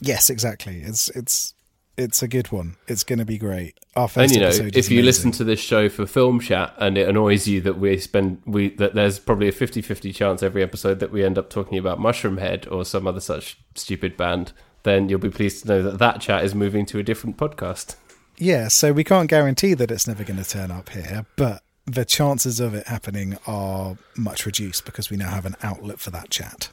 Yes, 0.00 0.30
exactly. 0.30 0.80
It's 0.82 1.10
it's 1.10 1.52
it's 1.98 2.22
a 2.22 2.28
good 2.28 2.50
one. 2.50 2.76
It's 2.88 3.04
going 3.04 3.18
to 3.18 3.26
be 3.26 3.36
great. 3.36 3.78
Our 3.94 4.04
And 4.04 4.10
first 4.12 4.34
you 4.34 4.40
know, 4.40 4.48
if 4.48 4.58
you 4.58 4.64
amazing. 5.00 5.04
listen 5.04 5.30
to 5.32 5.44
this 5.44 5.60
show 5.60 5.90
for 5.90 6.06
film 6.06 6.40
chat 6.40 6.74
and 6.78 6.96
it 6.96 7.06
annoys 7.06 7.46
you 7.46 7.60
that 7.60 7.78
we 7.78 7.98
spend 7.98 8.40
we 8.46 8.70
that 8.76 8.94
there's 8.94 9.18
probably 9.18 9.48
a 9.48 9.52
50-50 9.52 10.14
chance 10.14 10.42
every 10.42 10.62
episode 10.62 10.98
that 11.00 11.12
we 11.12 11.22
end 11.22 11.36
up 11.36 11.50
talking 11.50 11.76
about 11.76 11.98
Mushroomhead 11.98 12.70
or 12.72 12.86
some 12.86 13.06
other 13.06 13.20
such 13.20 13.58
stupid 13.74 14.16
band, 14.16 14.52
then 14.84 15.10
you'll 15.10 15.18
be 15.18 15.28
pleased 15.28 15.62
to 15.62 15.68
know 15.68 15.82
that 15.82 15.98
that 15.98 16.22
chat 16.22 16.42
is 16.42 16.54
moving 16.54 16.86
to 16.86 16.98
a 16.98 17.02
different 17.02 17.36
podcast. 17.36 17.96
Yeah, 18.38 18.68
so 18.68 18.94
we 18.94 19.04
can't 19.04 19.28
guarantee 19.28 19.74
that 19.74 19.90
it's 19.90 20.06
never 20.06 20.24
going 20.24 20.42
to 20.42 20.48
turn 20.48 20.70
up 20.70 20.88
here, 20.88 21.26
but 21.36 21.62
the 21.94 22.04
chances 22.04 22.60
of 22.60 22.74
it 22.74 22.86
happening 22.86 23.36
are 23.46 23.96
much 24.16 24.46
reduced 24.46 24.84
because 24.84 25.10
we 25.10 25.16
now 25.16 25.30
have 25.30 25.46
an 25.46 25.56
outlet 25.62 25.98
for 26.00 26.10
that 26.10 26.30
chat. 26.30 26.70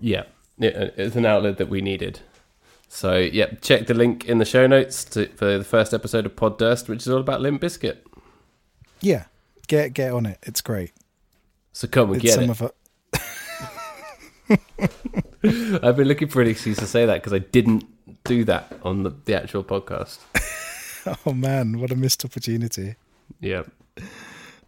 Yeah, 0.00 0.22
uh, 0.60 0.90
it's 0.96 1.16
an 1.16 1.26
outlet 1.26 1.58
that 1.58 1.68
we 1.68 1.80
needed. 1.80 2.20
So, 2.88 3.16
yeah, 3.18 3.46
check 3.60 3.86
the 3.86 3.94
link 3.94 4.24
in 4.26 4.38
the 4.38 4.44
show 4.44 4.66
notes 4.66 5.04
to, 5.06 5.26
for 5.28 5.58
the 5.58 5.64
first 5.64 5.92
episode 5.92 6.26
of 6.26 6.36
Pod 6.36 6.58
Durst, 6.58 6.88
which 6.88 7.02
is 7.02 7.08
all 7.08 7.20
about 7.20 7.40
Limp 7.40 7.60
Bizkit. 7.60 7.98
Yeah, 9.00 9.24
get 9.66 9.94
get 9.94 10.12
on 10.12 10.26
it. 10.26 10.38
It's 10.42 10.60
great. 10.60 10.92
So 11.72 11.88
come 11.88 12.12
and 12.12 12.24
It's 12.24 12.36
get 12.36 12.48
it. 12.48 12.60
it. 12.60 12.74
I've 15.82 15.96
been 15.96 16.08
looking 16.08 16.28
for 16.28 16.40
an 16.40 16.48
excuse 16.48 16.78
to 16.78 16.86
say 16.86 17.04
that 17.06 17.14
because 17.14 17.32
I 17.32 17.38
didn't 17.40 17.84
do 18.24 18.44
that 18.44 18.72
on 18.82 19.02
the, 19.02 19.10
the 19.24 19.34
actual 19.34 19.64
podcast. 19.64 20.18
Oh 21.26 21.34
man, 21.34 21.80
what 21.80 21.90
a 21.90 21.96
missed 21.96 22.24
opportunity. 22.24 22.94
Yeah, 23.38 23.64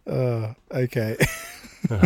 Uh, 0.07 0.53
okay. 0.71 1.17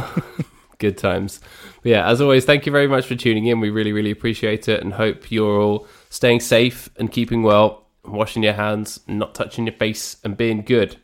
good 0.79 0.97
times. 0.97 1.39
But 1.83 1.89
yeah, 1.89 2.07
as 2.09 2.21
always, 2.21 2.45
thank 2.45 2.65
you 2.65 2.71
very 2.71 2.87
much 2.87 3.05
for 3.05 3.15
tuning 3.15 3.45
in. 3.45 3.59
We 3.59 3.69
really, 3.69 3.93
really 3.93 4.11
appreciate 4.11 4.67
it 4.67 4.81
and 4.81 4.93
hope 4.93 5.31
you're 5.31 5.61
all 5.61 5.87
staying 6.09 6.39
safe 6.39 6.89
and 6.97 7.11
keeping 7.11 7.43
well, 7.43 7.85
washing 8.03 8.43
your 8.43 8.53
hands, 8.53 8.99
not 9.07 9.35
touching 9.35 9.65
your 9.67 9.75
face, 9.75 10.17
and 10.23 10.35
being 10.35 10.63
good. 10.63 10.97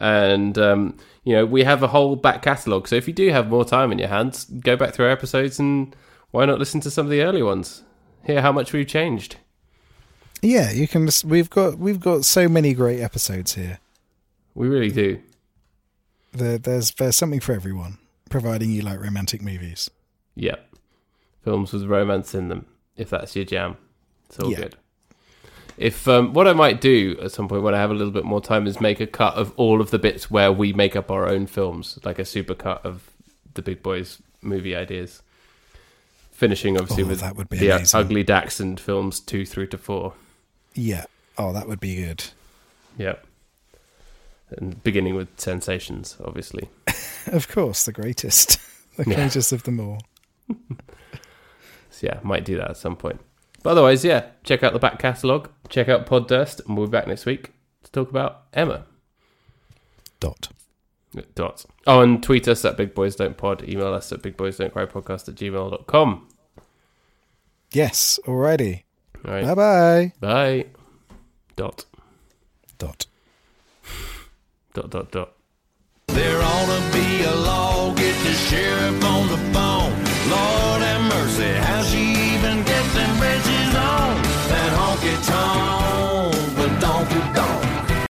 And, 0.00 0.58
um, 0.58 0.96
you 1.22 1.34
know, 1.34 1.46
we 1.46 1.62
have 1.64 1.82
a 1.82 1.88
whole 1.88 2.16
back 2.16 2.42
catalogue. 2.42 2.88
So 2.88 2.96
if 2.96 3.06
you 3.06 3.14
do 3.14 3.30
have 3.30 3.48
more 3.48 3.64
time 3.64 3.92
in 3.92 3.98
your 3.98 4.08
hands, 4.08 4.44
go 4.46 4.76
back 4.76 4.92
through 4.94 5.06
our 5.06 5.12
episodes 5.12 5.58
and 5.60 5.94
why 6.32 6.44
not 6.44 6.58
listen 6.58 6.80
to 6.80 6.90
some 6.90 7.06
of 7.06 7.10
the 7.10 7.22
early 7.22 7.42
ones? 7.42 7.82
Hear 8.24 8.42
how 8.42 8.50
much 8.52 8.72
we've 8.72 8.86
changed. 8.88 9.36
yeah, 10.42 10.72
you 10.72 10.88
can. 10.88 11.06
just- 11.06 11.24
We've 11.24 11.48
got 11.50 11.78
we've 11.78 12.00
got 12.00 12.24
so 12.24 12.48
many 12.48 12.74
great 12.74 13.00
episodes 13.00 13.54
here. 13.54 13.78
We 14.54 14.66
really 14.66 14.90
do. 14.90 15.20
There, 16.34 16.58
there's 16.58 16.90
there's 16.92 17.16
something 17.16 17.40
for 17.40 17.52
everyone, 17.54 17.98
providing 18.30 18.70
you 18.70 18.82
like 18.82 19.00
romantic 19.00 19.40
movies. 19.42 19.90
Yeah. 20.34 20.56
Films 21.44 21.72
with 21.72 21.84
romance 21.84 22.34
in 22.34 22.48
them, 22.48 22.66
if 22.96 23.10
that's 23.10 23.36
your 23.36 23.44
jam. 23.44 23.76
It's 24.28 24.38
all 24.38 24.50
Yeah. 24.50 24.56
good. 24.56 24.76
If 25.76 26.06
um, 26.06 26.32
what 26.32 26.46
I 26.46 26.52
might 26.52 26.80
do 26.80 27.18
at 27.22 27.32
some 27.32 27.48
point 27.48 27.62
when 27.62 27.74
I 27.74 27.78
have 27.78 27.90
a 27.90 27.94
little 27.94 28.12
bit 28.12 28.24
more 28.24 28.40
time 28.40 28.66
is 28.66 28.80
make 28.80 29.00
a 29.00 29.06
cut 29.08 29.34
of 29.34 29.52
all 29.56 29.80
of 29.80 29.90
the 29.90 29.98
bits 29.98 30.30
where 30.30 30.52
we 30.52 30.72
make 30.72 30.94
up 30.94 31.10
our 31.10 31.28
own 31.28 31.46
films, 31.46 31.98
like 32.04 32.18
a 32.20 32.24
super 32.24 32.54
cut 32.54 32.84
of 32.86 33.10
the 33.54 33.62
big 33.62 33.82
boys 33.82 34.22
movie 34.40 34.74
ideas. 34.76 35.20
Finishing 36.30 36.76
obviously 36.78 37.04
Oh, 37.04 37.08
with 37.08 37.20
that 37.20 37.36
would 37.36 37.48
be 37.48 37.58
the 37.58 37.70
amazing. 37.70 38.00
Ugly 38.00 38.22
Dachshund 38.24 38.80
films 38.80 39.20
two 39.20 39.44
through 39.46 39.66
to 39.68 39.78
four. 39.78 40.14
Yeah. 40.74 41.04
Oh, 41.38 41.52
that 41.52 41.68
would 41.68 41.80
be 41.80 41.96
good. 41.96 42.24
Yeah. 42.98 43.14
And 44.50 44.82
beginning 44.84 45.14
with 45.16 45.28
Sensations, 45.40 46.16
obviously. 46.24 46.68
Of 47.26 47.48
course, 47.48 47.86
the 47.86 47.92
greatest, 47.92 48.58
the 48.96 49.04
Yeah. 49.08 49.14
greatest 49.16 49.52
of 49.52 49.62
them 49.62 49.80
all. 49.80 50.02
So 51.90 52.08
yeah, 52.08 52.18
might 52.24 52.44
do 52.44 52.56
that 52.56 52.70
at 52.70 52.76
some 52.76 52.96
point. 52.96 53.20
But 53.62 53.70
otherwise, 53.70 54.04
yeah, 54.04 54.26
check 54.42 54.62
out 54.64 54.72
the 54.72 54.78
back 54.80 54.98
catalogue, 54.98 55.48
check 55.68 55.88
out 55.88 56.06
Pod 56.06 56.26
Durst, 56.28 56.60
and 56.66 56.76
we'll 56.76 56.88
be 56.88 56.90
back 56.90 57.06
next 57.06 57.24
week 57.24 57.52
to 57.84 57.92
talk 57.92 58.10
about 58.10 58.42
Emma. 58.52 58.84
Dot. 60.18 60.48
Dot. 61.36 61.64
Oh, 61.86 62.00
and 62.00 62.20
tweet 62.20 62.48
us 62.48 62.64
at 62.64 62.76
Big 62.76 62.94
Boys 62.96 63.14
Don't 63.14 63.36
Pod, 63.36 63.62
email 63.68 63.94
us 63.94 64.10
at 64.10 64.22
Big 64.22 64.36
Boys 64.36 64.56
Don't 64.58 64.72
Cry 64.72 64.86
Podcast 64.86 65.28
at 65.28 65.36
gmail.com. 65.36 66.28
Yes. 67.72 68.18
Alrighty. 68.26 68.82
All 69.24 69.32
right. 69.32 69.44
Bye 69.46 69.54
bye. 69.54 70.12
Bye. 70.20 70.66
Dot. 71.56 71.84
Dot. 72.78 73.06
Dot, 74.74 74.90
dot, 74.90 75.12
dot. 75.12 75.32
There 76.08 76.42
ought 76.42 76.66
to 76.66 76.92
be 76.92 77.22
a 77.22 77.34
law, 77.46 77.94
get 77.94 78.16
the 78.24 78.32
sheriff 78.32 79.04
on 79.04 79.28
the 79.28 79.36
phone. 79.54 79.92
Lord 80.28 80.82
have 80.82 81.02
mercy, 81.14 81.52